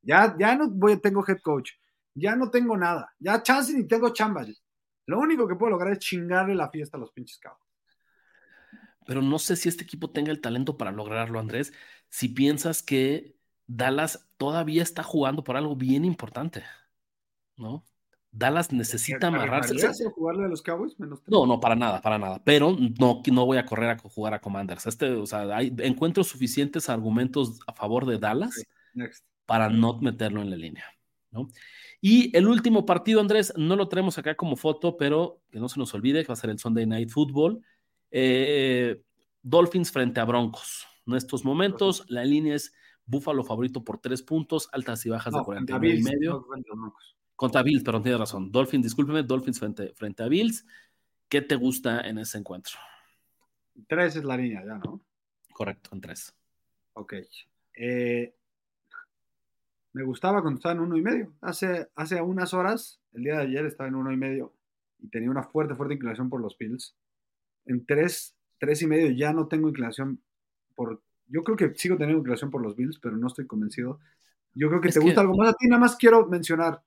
ya, 0.00 0.34
ya 0.38 0.56
no 0.56 0.70
voy, 0.70 0.98
tengo 0.98 1.22
head 1.28 1.40
coach, 1.42 1.72
ya 2.14 2.34
no 2.36 2.50
tengo 2.50 2.74
nada, 2.74 3.14
ya 3.18 3.42
chance 3.42 3.74
ni 3.74 3.86
tengo 3.86 4.14
chambas. 4.14 4.48
Lo 5.06 5.18
único 5.18 5.46
que 5.46 5.54
puedo 5.54 5.70
lograr 5.70 5.92
es 5.92 6.00
chingarle 6.00 6.54
la 6.54 6.70
fiesta 6.70 6.96
a 6.96 7.00
los 7.00 7.12
pinches 7.12 7.38
cabos. 7.38 7.60
Pero 9.06 9.22
no 9.22 9.38
sé 9.38 9.56
si 9.56 9.68
este 9.68 9.84
equipo 9.84 10.10
tenga 10.10 10.32
el 10.32 10.40
talento 10.40 10.76
para 10.76 10.90
lograrlo, 10.90 11.38
Andrés. 11.38 11.72
Si 12.08 12.28
piensas 12.28 12.82
que 12.82 13.36
Dallas 13.66 14.28
todavía 14.36 14.82
está 14.82 15.02
jugando 15.02 15.44
por 15.44 15.56
algo 15.56 15.76
bien 15.76 16.04
importante, 16.04 16.64
¿no? 17.56 17.84
Dallas 18.32 18.70
necesita 18.70 19.28
amarrarse. 19.28 19.74
jugarle 20.14 20.44
a 20.44 20.48
los 20.48 20.60
Cowboys? 20.60 20.94
no, 20.98 21.46
no, 21.46 21.60
para 21.60 21.74
nada, 21.74 22.02
para 22.02 22.18
nada. 22.18 22.42
Pero 22.44 22.76
no, 22.98 23.22
no 23.24 23.46
voy 23.46 23.56
a 23.56 23.64
correr 23.64 23.90
a 23.90 23.98
jugar 23.98 24.34
a 24.34 24.40
Commanders. 24.40 24.86
Este, 24.86 25.10
o 25.12 25.24
sea, 25.24 25.56
hay, 25.56 25.74
encuentro 25.78 26.22
suficientes 26.22 26.90
argumentos 26.90 27.60
a 27.66 27.72
favor 27.72 28.04
de 28.04 28.18
Dallas 28.18 28.62
para 29.46 29.70
no 29.70 29.98
meterlo 30.00 30.42
en 30.42 30.50
la 30.50 30.56
línea, 30.56 30.84
¿no? 31.30 31.48
Y 32.08 32.30
el 32.36 32.46
último 32.46 32.86
partido, 32.86 33.20
Andrés, 33.20 33.52
no 33.56 33.74
lo 33.74 33.88
tenemos 33.88 34.16
acá 34.16 34.36
como 34.36 34.54
foto, 34.54 34.96
pero 34.96 35.40
que 35.50 35.58
no 35.58 35.68
se 35.68 35.80
nos 35.80 35.92
olvide 35.92 36.22
que 36.22 36.28
va 36.28 36.34
a 36.34 36.36
ser 36.36 36.50
el 36.50 36.58
Sunday 36.60 36.86
Night 36.86 37.10
Football. 37.10 37.60
Eh, 38.12 39.02
Dolphins 39.42 39.90
frente 39.90 40.20
a 40.20 40.24
Broncos. 40.24 40.86
En 41.04 41.16
estos 41.16 41.44
momentos, 41.44 42.08
la 42.08 42.24
línea 42.24 42.54
es 42.54 42.72
Buffalo 43.06 43.42
favorito 43.42 43.82
por 43.82 43.98
tres 43.98 44.22
puntos, 44.22 44.68
altas 44.70 45.04
y 45.04 45.08
bajas 45.08 45.34
de 45.34 45.42
49 45.42 45.96
y 45.96 46.02
medio. 46.04 46.46
contra 47.34 47.64
Bills, 47.64 47.82
pero 47.82 48.00
tiene 48.00 48.18
razón. 48.18 48.52
Dolphins, 48.52 48.84
discúlpeme, 48.84 49.24
Dolphins 49.24 49.58
frente, 49.58 49.92
frente 49.96 50.22
a 50.22 50.28
Bills. 50.28 50.64
¿Qué 51.28 51.42
te 51.42 51.56
gusta 51.56 52.02
en 52.02 52.18
ese 52.18 52.38
encuentro? 52.38 52.78
Tres 53.88 54.14
es 54.14 54.22
la 54.22 54.36
línea 54.36 54.62
ya, 54.64 54.78
¿no? 54.78 55.00
Correcto, 55.52 55.90
en 55.92 56.00
tres. 56.00 56.32
Ok. 56.92 57.14
Eh, 57.74 58.32
me 59.96 60.04
gustaba 60.04 60.42
cuando 60.42 60.58
estaba 60.58 60.74
en 60.74 60.82
uno 60.82 60.94
y 60.98 61.00
medio. 61.00 61.32
Hace, 61.40 61.88
hace 61.94 62.20
unas 62.20 62.52
horas, 62.52 63.00
el 63.14 63.22
día 63.22 63.36
de 63.36 63.44
ayer 63.44 63.64
estaba 63.64 63.88
en 63.88 63.94
uno 63.94 64.12
y 64.12 64.16
medio 64.18 64.52
y 64.98 65.08
tenía 65.08 65.30
una 65.30 65.42
fuerte, 65.42 65.74
fuerte 65.74 65.94
inclinación 65.94 66.28
por 66.28 66.42
los 66.42 66.58
Bills. 66.58 66.94
En 67.64 67.86
tres, 67.86 68.36
tres 68.58 68.82
y 68.82 68.86
medio 68.86 69.10
ya 69.12 69.32
no 69.32 69.48
tengo 69.48 69.70
inclinación 69.70 70.20
por. 70.74 71.02
Yo 71.28 71.42
creo 71.42 71.56
que 71.56 71.74
sigo 71.76 71.96
teniendo 71.96 72.18
inclinación 72.18 72.50
por 72.50 72.60
los 72.60 72.76
Bills, 72.76 72.98
pero 72.98 73.16
no 73.16 73.26
estoy 73.26 73.46
convencido. 73.46 73.98
Yo 74.52 74.68
creo 74.68 74.82
que 74.82 74.90
te 74.90 75.00
gusta 75.00 75.22
algo 75.22 75.34
más 75.34 75.48
a 75.48 75.54
ti. 75.54 75.66
Nada 75.66 75.80
más 75.80 75.96
quiero 75.96 76.26
mencionar. 76.26 76.82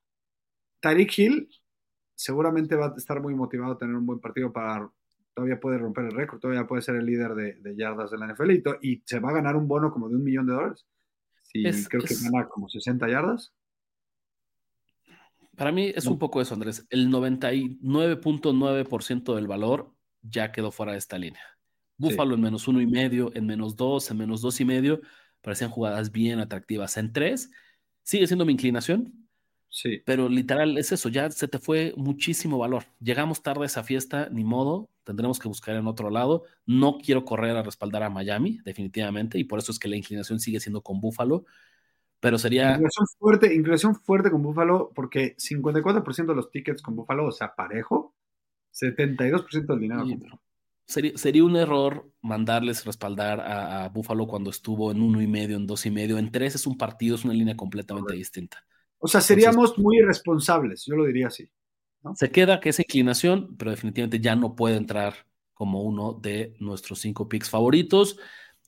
Tariq 0.80 1.18
Hill 1.18 1.50
seguramente 2.14 2.76
va 2.76 2.90
a 2.90 2.96
estar 2.96 3.20
muy 3.20 3.34
motivado 3.34 3.74
a 3.74 3.78
tener 3.80 3.96
un 3.96 4.06
buen 4.06 4.20
partido 4.20 4.54
para. 4.54 4.88
Todavía 5.34 5.60
puede 5.60 5.80
romper 5.80 6.06
el 6.06 6.12
récord, 6.12 6.40
todavía 6.40 6.68
puede 6.68 6.84
ser 6.84 6.96
el 6.98 7.08
líder 7.08 7.34
de, 7.34 7.76
yardas 7.76 8.12
de 8.12 8.20
la 8.20 8.32
NFL 8.32 8.52
y 8.82 9.02
se 9.04 9.20
va 9.20 9.32
a 9.32 9.34
ganar 9.34 9.56
un 9.56 9.68
bono 9.68 9.92
como 9.92 10.10
de 10.10 10.16
un 10.16 10.24
millón 10.24 10.46
de 10.46 10.54
dólares. 10.54 10.86
Sí, 11.52 11.64
creo 11.90 12.04
que 12.04 12.16
gana 12.16 12.48
como 12.48 12.70
60 12.70 13.10
yardas. 13.10 13.52
Para 15.56 15.72
mí 15.72 15.92
es 15.94 16.06
un 16.06 16.18
poco 16.18 16.42
eso, 16.42 16.54
Andrés. 16.54 16.86
El 16.90 17.10
99.9% 17.10 19.36
del 19.36 19.48
valor 19.48 19.94
ya 20.22 20.52
quedó 20.52 20.72
fuera 20.72 20.94
de 20.94 21.00
esta 21.00 21.18
línea. 21.18 21.44
Búfalo 21.98 22.36
en 22.36 22.42
menos 22.42 22.68
uno 22.68 22.80
y 22.80 22.88
medio, 22.88 23.32
en 23.36 23.46
menos 23.46 23.76
dos, 23.76 24.10
en 24.10 24.18
menos 24.18 24.42
dos 24.42 24.62
y 24.62 24.66
medio, 24.66 25.02
parecían 25.42 25.70
jugadas 25.70 26.12
bien 26.12 26.40
atractivas. 26.40 26.96
En 26.96 27.12
tres, 27.12 27.52
sigue 28.04 28.26
siendo 28.26 28.46
mi 28.46 28.54
inclinación, 28.54 29.20
Sí. 29.70 30.02
Pero 30.04 30.28
literal 30.28 30.78
es 30.78 30.92
eso, 30.92 31.10
ya 31.10 31.30
se 31.30 31.48
te 31.48 31.60
fue 31.60 31.94
muchísimo 31.96 32.58
valor. 32.58 32.86
Llegamos 33.00 33.44
tarde 33.44 33.64
a 33.64 33.66
esa 33.68 33.84
fiesta, 33.84 34.28
ni 34.32 34.44
modo, 34.44 34.90
tendremos 35.10 35.40
que 35.40 35.48
buscar 35.48 35.76
en 35.76 35.88
otro 35.88 36.12
lado. 36.12 36.44
No 36.68 37.00
quiero 37.04 37.26
correr 37.26 37.58
a 37.58 37.64
respaldar 37.64 38.04
a 38.04 38.12
Miami, 38.12 38.60
definitivamente, 38.64 39.40
y 39.40 39.44
por 39.44 39.58
eso 39.58 39.72
es 39.72 39.80
que 39.80 39.88
la 39.88 39.96
inclinación 39.96 40.40
sigue 40.40 40.60
siendo 40.60 40.84
con 40.84 41.02
Buffalo. 41.02 41.46
Pero 42.20 42.38
sería. 42.38 42.74
Inclinación 42.74 43.08
fuerte, 43.18 43.56
inclinación 43.56 43.96
fuerte 43.96 44.30
con 44.30 44.44
Buffalo, 44.44 44.92
porque 44.94 45.36
54% 45.38 46.28
de 46.28 46.36
los 46.36 46.52
tickets 46.52 46.84
con 46.84 46.96
Buffalo, 46.96 47.26
o 47.26 47.32
sea, 47.32 47.56
parejo, 47.56 48.14
72% 48.72 49.66
del 49.66 49.80
dinero. 49.80 50.06
sería, 50.86 51.18
sería, 51.18 51.44
un 51.44 51.56
error 51.56 52.08
mandarles 52.22 52.86
respaldar 52.86 53.40
a, 53.40 53.86
a 53.86 53.90
Buffalo 53.90 54.28
cuando 54.28 54.52
estuvo 54.52 54.92
en 54.92 55.02
uno 55.02 55.24
y 55.24 55.28
medio, 55.28 55.56
en 55.56 55.66
dos 55.66 55.88
y 55.88 55.90
medio. 55.90 56.20
En 56.20 56.32
tres 56.32 56.54
es 56.54 56.68
un 56.68 56.78
partido, 56.78 57.16
es 57.16 57.26
una 57.26 57.34
línea 57.34 57.58
completamente 57.58 58.14
distinta. 58.14 58.64
O 59.00 59.08
sea, 59.08 59.22
seríamos 59.22 59.76
muy 59.80 59.98
irresponsables, 59.98 60.86
yo 60.86 60.96
lo 60.96 61.06
diría 61.06 61.28
así. 61.28 61.50
Se 62.16 62.32
queda 62.32 62.60
que 62.60 62.70
esa 62.70 62.82
inclinación, 62.82 63.56
pero 63.58 63.72
definitivamente 63.72 64.20
ya 64.20 64.36
no 64.36 64.56
puede 64.56 64.78
entrar 64.78 65.14
como 65.54 65.84
uno 65.84 66.14
de 66.14 66.56
nuestros 66.60 67.00
cinco 67.00 67.28
picks 67.28 67.50
favoritos. 67.50 68.18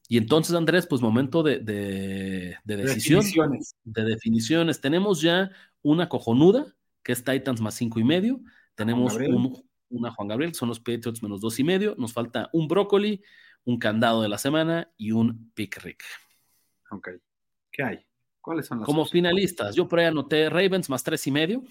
Y 0.07 0.17
entonces, 0.17 0.53
Andrés, 0.55 0.87
pues 0.87 1.01
momento 1.01 1.41
de, 1.41 1.59
de, 1.59 2.57
de 2.63 2.77
decisión. 2.77 3.21
Definiciones. 3.21 3.75
De 3.83 4.03
definiciones. 4.03 4.81
Tenemos 4.81 5.21
ya 5.21 5.49
una 5.81 6.09
cojonuda, 6.09 6.75
que 7.01 7.13
es 7.13 7.23
Titans 7.23 7.61
más 7.61 7.75
cinco 7.75 7.99
y 7.99 8.03
medio. 8.03 8.41
Tenemos 8.75 9.17
una 9.89 10.11
Juan 10.11 10.27
Gabriel, 10.27 10.51
que 10.51 10.57
son 10.57 10.69
los 10.69 10.79
Patriots 10.79 11.23
menos 11.23 11.39
dos 11.39 11.57
y 11.59 11.63
medio. 11.63 11.95
Nos 11.97 12.11
falta 12.11 12.49
un 12.51 12.67
brócoli, 12.67 13.23
un 13.63 13.77
candado 13.77 14.21
de 14.21 14.29
la 14.29 14.37
semana 14.37 14.91
y 14.97 15.13
un 15.13 15.51
pick 15.53 15.81
Rick. 15.81 16.03
Ok. 16.91 17.09
¿Qué 17.71 17.83
hay? 17.83 17.99
¿Cuáles 18.41 18.65
son 18.65 18.79
las 18.79 18.85
Como 18.85 19.05
finalistas, 19.05 19.75
yo 19.75 19.87
por 19.87 19.99
ahí 19.99 20.07
anoté 20.07 20.49
Ravens 20.49 20.89
más 20.89 21.03
tres 21.03 21.25
y 21.27 21.31
medio. 21.31 21.63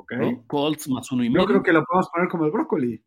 Ok. 0.00 0.46
Colts 0.46 0.88
más 0.88 1.12
uno 1.12 1.22
y 1.22 1.28
medio. 1.28 1.42
Yo 1.42 1.48
creo 1.48 1.62
que 1.62 1.72
lo 1.72 1.84
podemos 1.84 2.08
poner 2.10 2.28
como 2.28 2.46
el 2.46 2.50
brócoli. 2.50 3.04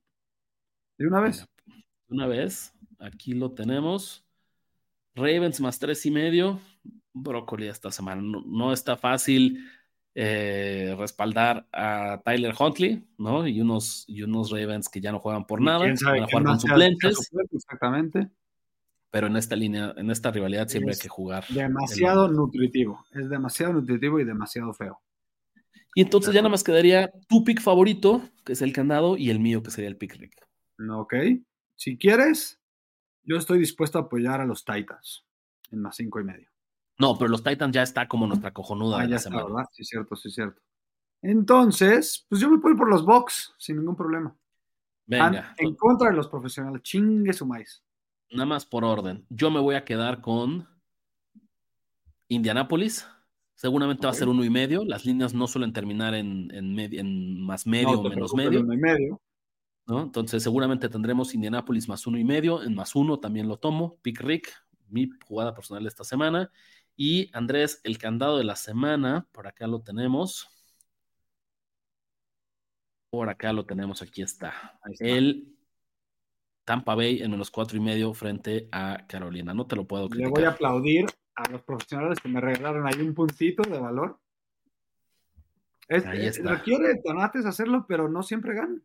De 0.97 1.07
una 1.07 1.21
vez. 1.21 1.47
De 1.65 2.15
una 2.15 2.27
vez. 2.27 2.73
Aquí 2.99 3.33
lo 3.33 3.51
tenemos. 3.51 4.25
Ravens 5.15 5.59
más 5.59 5.79
tres 5.79 6.05
y 6.05 6.11
medio. 6.11 6.59
Brócoli 7.13 7.67
esta 7.67 7.91
semana. 7.91 8.21
No, 8.21 8.73
está 8.73 8.95
fácil 8.95 9.59
eh, 10.13 10.95
respaldar 10.97 11.67
a 11.71 12.21
Tyler 12.23 12.53
Huntley, 12.57 13.03
¿no? 13.17 13.47
Y 13.47 13.59
unos, 13.59 14.05
y 14.07 14.21
unos 14.21 14.51
Ravens 14.51 14.87
que 14.89 15.01
ya 15.01 15.11
no 15.11 15.19
juegan 15.19 15.45
por 15.45 15.61
nada, 15.61 15.79
van 15.79 16.23
a 16.23 16.27
jugar 16.27 16.43
con 16.43 16.59
suplentes. 16.59 17.31
Exactamente. 17.51 18.29
Pero 19.09 19.27
en 19.27 19.37
esta 19.37 19.55
línea, 19.55 19.93
en 19.97 20.09
esta 20.09 20.31
rivalidad 20.31 20.67
siempre 20.67 20.93
hay 20.93 20.99
que 20.99 21.09
jugar. 21.09 21.45
Demasiado 21.49 22.27
nutritivo. 22.27 23.03
Es 23.11 23.29
demasiado 23.29 23.73
nutritivo 23.73 24.19
y 24.19 24.25
demasiado 24.25 24.73
feo. 24.73 24.99
Y 25.95 26.01
entonces 26.01 26.33
ya 26.33 26.41
nada 26.41 26.49
más 26.49 26.63
quedaría 26.63 27.11
tu 27.27 27.43
pick 27.43 27.61
favorito, 27.61 28.21
que 28.45 28.53
es 28.53 28.61
el 28.61 28.73
candado, 28.73 29.17
y 29.17 29.29
el 29.29 29.39
mío, 29.39 29.61
que 29.61 29.71
sería 29.71 29.89
el 29.89 29.97
pick 29.97 30.15
Rick. 30.15 30.47
Ok. 30.91 31.13
Si 31.75 31.97
quieres, 31.97 32.59
yo 33.23 33.37
estoy 33.37 33.59
dispuesto 33.59 33.99
a 33.99 34.03
apoyar 34.03 34.41
a 34.41 34.45
los 34.45 34.65
Titans 34.65 35.25
en 35.71 35.81
más 35.81 35.95
cinco 35.95 36.19
y 36.19 36.23
medio. 36.23 36.49
No, 36.99 37.17
pero 37.17 37.29
los 37.29 37.43
Titans 37.43 37.73
ya 37.73 37.83
está 37.83 38.07
como 38.07 38.27
nuestra 38.27 38.53
cojonuda 38.53 39.01
ah, 39.01 39.05
ya 39.05 39.15
está, 39.15 39.29
¿verdad? 39.29 39.65
Sí, 39.71 39.83
cierto, 39.83 40.15
sí, 40.15 40.29
cierto. 40.29 40.61
Entonces, 41.21 42.25
pues 42.29 42.41
yo 42.41 42.49
me 42.49 42.59
puedo 42.59 42.73
ir 42.73 42.79
por 42.79 42.89
los 42.89 43.05
Bucks 43.05 43.53
sin 43.57 43.77
ningún 43.77 43.95
problema. 43.95 44.35
Venga. 45.05 45.53
en 45.57 45.75
contra 45.75 46.09
de 46.09 46.15
los 46.15 46.27
profesionales. 46.27 46.81
Chingue 46.81 47.33
su 47.33 47.45
maíz. 47.45 47.83
Nada 48.31 48.45
más 48.45 48.65
por 48.65 48.83
orden. 48.83 49.25
Yo 49.29 49.51
me 49.51 49.59
voy 49.59 49.75
a 49.75 49.85
quedar 49.85 50.21
con 50.21 50.67
Indianapolis. 52.27 53.07
Seguramente 53.56 54.06
va 54.06 54.12
a 54.12 54.16
ser 54.16 54.28
uno 54.28 54.43
y 54.43 54.49
medio. 54.49 54.84
Las 54.84 55.06
líneas 55.06 55.34
no 55.34 55.47
suelen 55.47 55.74
terminar 55.74 56.14
en, 56.16 56.49
en, 56.51 57.41
más 57.41 57.66
medio 57.68 57.99
o 57.99 58.10
menos 58.10 58.34
medio. 58.34 59.22
Entonces, 59.88 60.41
seguramente 60.41 60.89
tendremos 60.89 61.34
Indianapolis 61.34 61.88
más 61.88 62.08
uno 62.08 62.18
y 62.18 62.24
medio. 62.24 62.64
En 62.64 62.76
más 62.76 62.95
uno 62.95 63.20
también 63.20 63.47
lo 63.47 63.58
tomo. 63.58 63.99
Pick 64.01 64.22
Rick, 64.22 64.49
mi 64.89 65.10
jugada 65.26 65.54
personal 65.54 65.84
de 65.84 65.89
esta 65.89 66.04
semana. 66.04 66.51
Y 66.95 67.30
Andrés, 67.34 67.82
el 67.84 67.97
candado 67.97 68.38
de 68.38 68.43
la 68.43 68.56
semana, 68.56 69.28
por 69.32 69.47
acá 69.47 69.68
lo 69.68 69.82
tenemos. 69.82 70.47
Por 73.10 73.30
acá 73.30 73.54
lo 73.54 73.66
tenemos, 73.66 74.01
aquí 74.01 74.22
está. 74.24 74.80
El 74.99 75.56
Tampa 76.66 76.95
Bay 76.95 77.22
en 77.22 77.32
menos 77.32 77.51
cuatro 77.51 77.78
y 77.78 77.82
medio 77.82 78.14
frente 78.14 78.68
a 78.72 79.06
Carolina. 79.08 79.54
No 79.54 79.68
te 79.68 79.76
lo 79.76 79.86
puedo 79.86 80.10
criticar. 80.10 80.32
Le 80.32 80.39
voy 80.41 80.43
a 80.45 80.54
aplaudir 80.54 81.06
a 81.36 81.49
los 81.49 81.61
profesionales 81.63 82.19
que 82.19 82.29
me 82.29 82.41
regalaron 82.41 82.88
ahí 82.88 83.01
un 83.01 83.13
puntito 83.13 83.63
de 83.63 83.79
valor. 83.79 84.19
Es, 85.88 86.05
ahí 86.05 86.25
está. 86.25 86.55
requiere 86.55 87.01
hacerlo, 87.45 87.86
pero 87.88 88.09
no 88.09 88.23
siempre 88.23 88.55
ganan. 88.55 88.84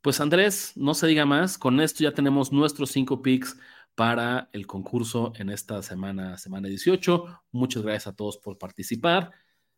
Pues 0.00 0.20
Andrés, 0.20 0.72
no 0.76 0.94
se 0.94 1.06
diga 1.06 1.26
más. 1.26 1.58
Con 1.58 1.80
esto 1.80 2.02
ya 2.02 2.14
tenemos 2.14 2.52
nuestros 2.52 2.90
cinco 2.90 3.20
picks 3.20 3.58
para 3.94 4.48
el 4.52 4.66
concurso 4.66 5.32
en 5.36 5.50
esta 5.50 5.82
semana, 5.82 6.38
semana 6.38 6.68
18. 6.68 7.42
Muchas 7.52 7.82
gracias 7.82 8.06
a 8.06 8.16
todos 8.16 8.38
por 8.38 8.56
participar. 8.56 9.32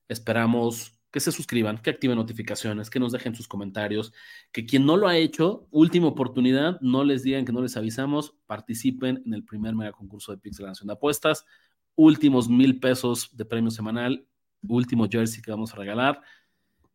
Esperamos 0.08 1.01
que 1.12 1.20
se 1.20 1.30
suscriban, 1.30 1.78
que 1.78 1.90
activen 1.90 2.16
notificaciones, 2.16 2.88
que 2.88 2.98
nos 2.98 3.12
dejen 3.12 3.34
sus 3.36 3.46
comentarios, 3.46 4.12
que 4.50 4.64
quien 4.64 4.86
no 4.86 4.96
lo 4.96 5.06
ha 5.06 5.16
hecho, 5.16 5.68
última 5.70 6.08
oportunidad, 6.08 6.80
no 6.80 7.04
les 7.04 7.22
digan 7.22 7.44
que 7.44 7.52
no 7.52 7.60
les 7.60 7.76
avisamos, 7.76 8.34
participen 8.46 9.22
en 9.26 9.34
el 9.34 9.44
primer 9.44 9.74
mega 9.76 9.92
concurso 9.92 10.32
de 10.32 10.38
Pixel 10.38 10.66
Nación 10.66 10.86
de 10.86 10.94
Apuestas, 10.94 11.44
últimos 11.94 12.48
mil 12.48 12.80
pesos 12.80 13.28
de 13.36 13.44
premio 13.44 13.70
semanal, 13.70 14.26
último 14.66 15.06
jersey 15.08 15.42
que 15.42 15.50
vamos 15.50 15.74
a 15.74 15.76
regalar. 15.76 16.22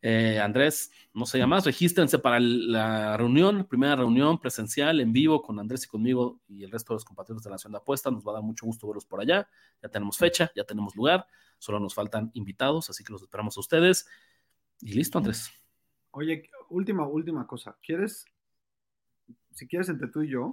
Eh, 0.02 0.40
Andrés, 0.40 0.92
no 1.14 1.26
se 1.26 1.38
llama 1.38 1.58
más, 1.58 1.66
regístrense 1.66 2.18
para 2.18 2.40
la 2.40 3.18
reunión, 3.18 3.66
primera 3.66 3.96
reunión 3.96 4.40
presencial 4.40 5.00
en 5.00 5.14
vivo 5.14 5.44
con 5.44 5.60
Andrés 5.60 5.86
y 5.86 5.88
conmigo 5.88 6.40
y 6.48 6.64
el 6.64 6.72
resto 6.72 6.94
de 6.94 6.96
los 6.96 7.06
compatriotas 7.06 7.44
de 7.44 7.50
la 7.52 7.56
Nación 7.56 7.72
de 7.72 7.78
Apuestas. 7.78 8.12
Nos 8.12 8.26
va 8.26 8.32
a 8.32 8.36
dar 8.36 8.44
mucho 8.44 8.66
gusto 8.66 8.88
verlos 8.88 9.06
por 9.06 9.22
allá. 9.22 9.48
Ya 9.82 9.90
tenemos 9.90 10.18
fecha, 10.18 10.52
ya 10.56 10.64
tenemos 10.64 10.96
lugar, 10.96 11.28
solo 11.58 11.80
nos 11.80 11.94
faltan 11.94 12.32
invitados, 12.34 12.90
así 12.90 13.04
que 13.04 13.14
los 13.14 13.22
esperamos 13.22 13.58
a 13.58 13.60
ustedes. 13.60 14.08
Y 14.82 14.94
listo, 14.94 15.18
Andrés. 15.18 15.52
Oye, 16.12 16.50
última, 16.70 17.08
última 17.08 17.46
cosa. 17.48 17.78
¿Quieres, 17.82 18.26
si 19.52 19.68
quieres 19.68 19.90
entre 19.90 20.08
tú 20.08 20.22
y 20.22 20.30
yo, 20.30 20.52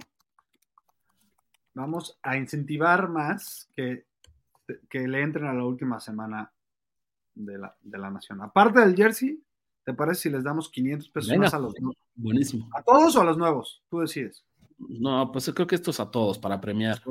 vamos 1.73 2.17
a 2.23 2.37
incentivar 2.37 3.09
más 3.09 3.69
que, 3.75 4.05
que 4.89 5.07
le 5.07 5.21
entren 5.21 5.45
a 5.45 5.53
la 5.53 5.65
última 5.65 5.99
semana 5.99 6.51
de 7.35 7.57
la, 7.57 7.75
de 7.81 7.97
la 7.97 8.09
nación. 8.09 8.41
Aparte 8.41 8.79
del 8.79 8.95
jersey, 8.95 9.39
¿te 9.83 9.93
parece 9.93 10.23
si 10.23 10.29
les 10.29 10.43
damos 10.43 10.69
500 10.69 11.09
pesos 11.09 11.37
más 11.37 11.53
a 11.53 11.59
los 11.59 11.79
nuevos? 11.79 11.97
Buenísimo. 12.15 12.69
¿A 12.73 12.81
todos 12.81 13.15
o 13.15 13.21
a 13.21 13.25
los 13.25 13.37
nuevos? 13.37 13.83
Tú 13.89 13.99
decides. 13.99 14.43
No, 14.77 15.31
pues 15.31 15.49
creo 15.53 15.67
que 15.67 15.75
esto 15.75 15.91
es 15.91 15.99
a 15.99 16.09
todos 16.09 16.39
para 16.39 16.59
premiar. 16.59 17.01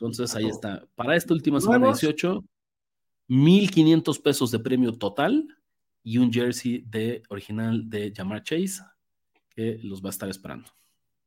Entonces 0.00 0.34
ahí 0.34 0.48
está. 0.48 0.84
Para 0.94 1.16
esta 1.16 1.34
última 1.34 1.60
semana 1.60 1.88
18, 1.88 2.42
1500 3.30 4.18
pesos 4.18 4.50
de 4.50 4.58
premio 4.58 4.92
total 4.98 5.46
y 6.02 6.18
un 6.18 6.32
jersey 6.32 6.84
de 6.88 7.22
original 7.28 7.88
de 7.88 8.12
Jamar 8.12 8.42
Chase 8.42 8.82
que 9.50 9.78
los 9.84 10.02
va 10.02 10.08
a 10.08 10.10
estar 10.10 10.28
esperando. 10.28 10.68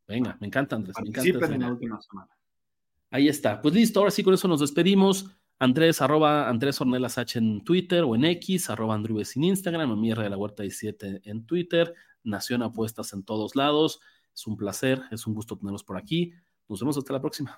Venga, 0.05 0.35
me 0.41 0.47
encanta, 0.47 0.75
Andrés. 0.75 0.97
Me 1.01 1.07
encanta 1.07 1.45
en 1.53 1.61
la 1.61 1.71
última 1.71 2.01
semana. 2.01 2.29
Ahí 3.09 3.29
está. 3.29 3.61
Pues 3.61 3.73
listo, 3.73 4.01
ahora 4.01 4.11
sí 4.11 4.21
con 4.21 4.33
eso 4.33 4.49
nos 4.49 4.59
despedimos. 4.59 5.27
Andrés, 5.59 6.01
arroba 6.01 6.49
Andrés 6.49 6.81
Ornelas 6.81 7.17
H 7.17 7.39
en 7.39 7.63
Twitter 7.63 8.03
o 8.03 8.15
en 8.15 8.25
X, 8.25 8.69
arroba 8.69 8.95
Andrubes 8.95 9.37
en 9.37 9.45
Instagram, 9.45 9.91
a 9.91 9.95
mí 9.95 10.09
de 10.09 10.29
la 10.29 10.35
Huerta 10.35 10.63
17 10.63 11.21
en 11.23 11.45
Twitter, 11.45 11.93
Nación 12.25 12.63
Apuestas 12.63 13.13
en 13.13 13.23
todos 13.23 13.55
lados. 13.55 14.01
Es 14.35 14.45
un 14.45 14.57
placer, 14.57 15.01
es 15.09 15.25
un 15.25 15.35
gusto 15.35 15.57
tenerlos 15.57 15.85
por 15.85 15.95
aquí. 15.95 16.33
Nos 16.67 16.81
vemos 16.81 16.97
hasta 16.97 17.13
la 17.13 17.21
próxima. 17.21 17.57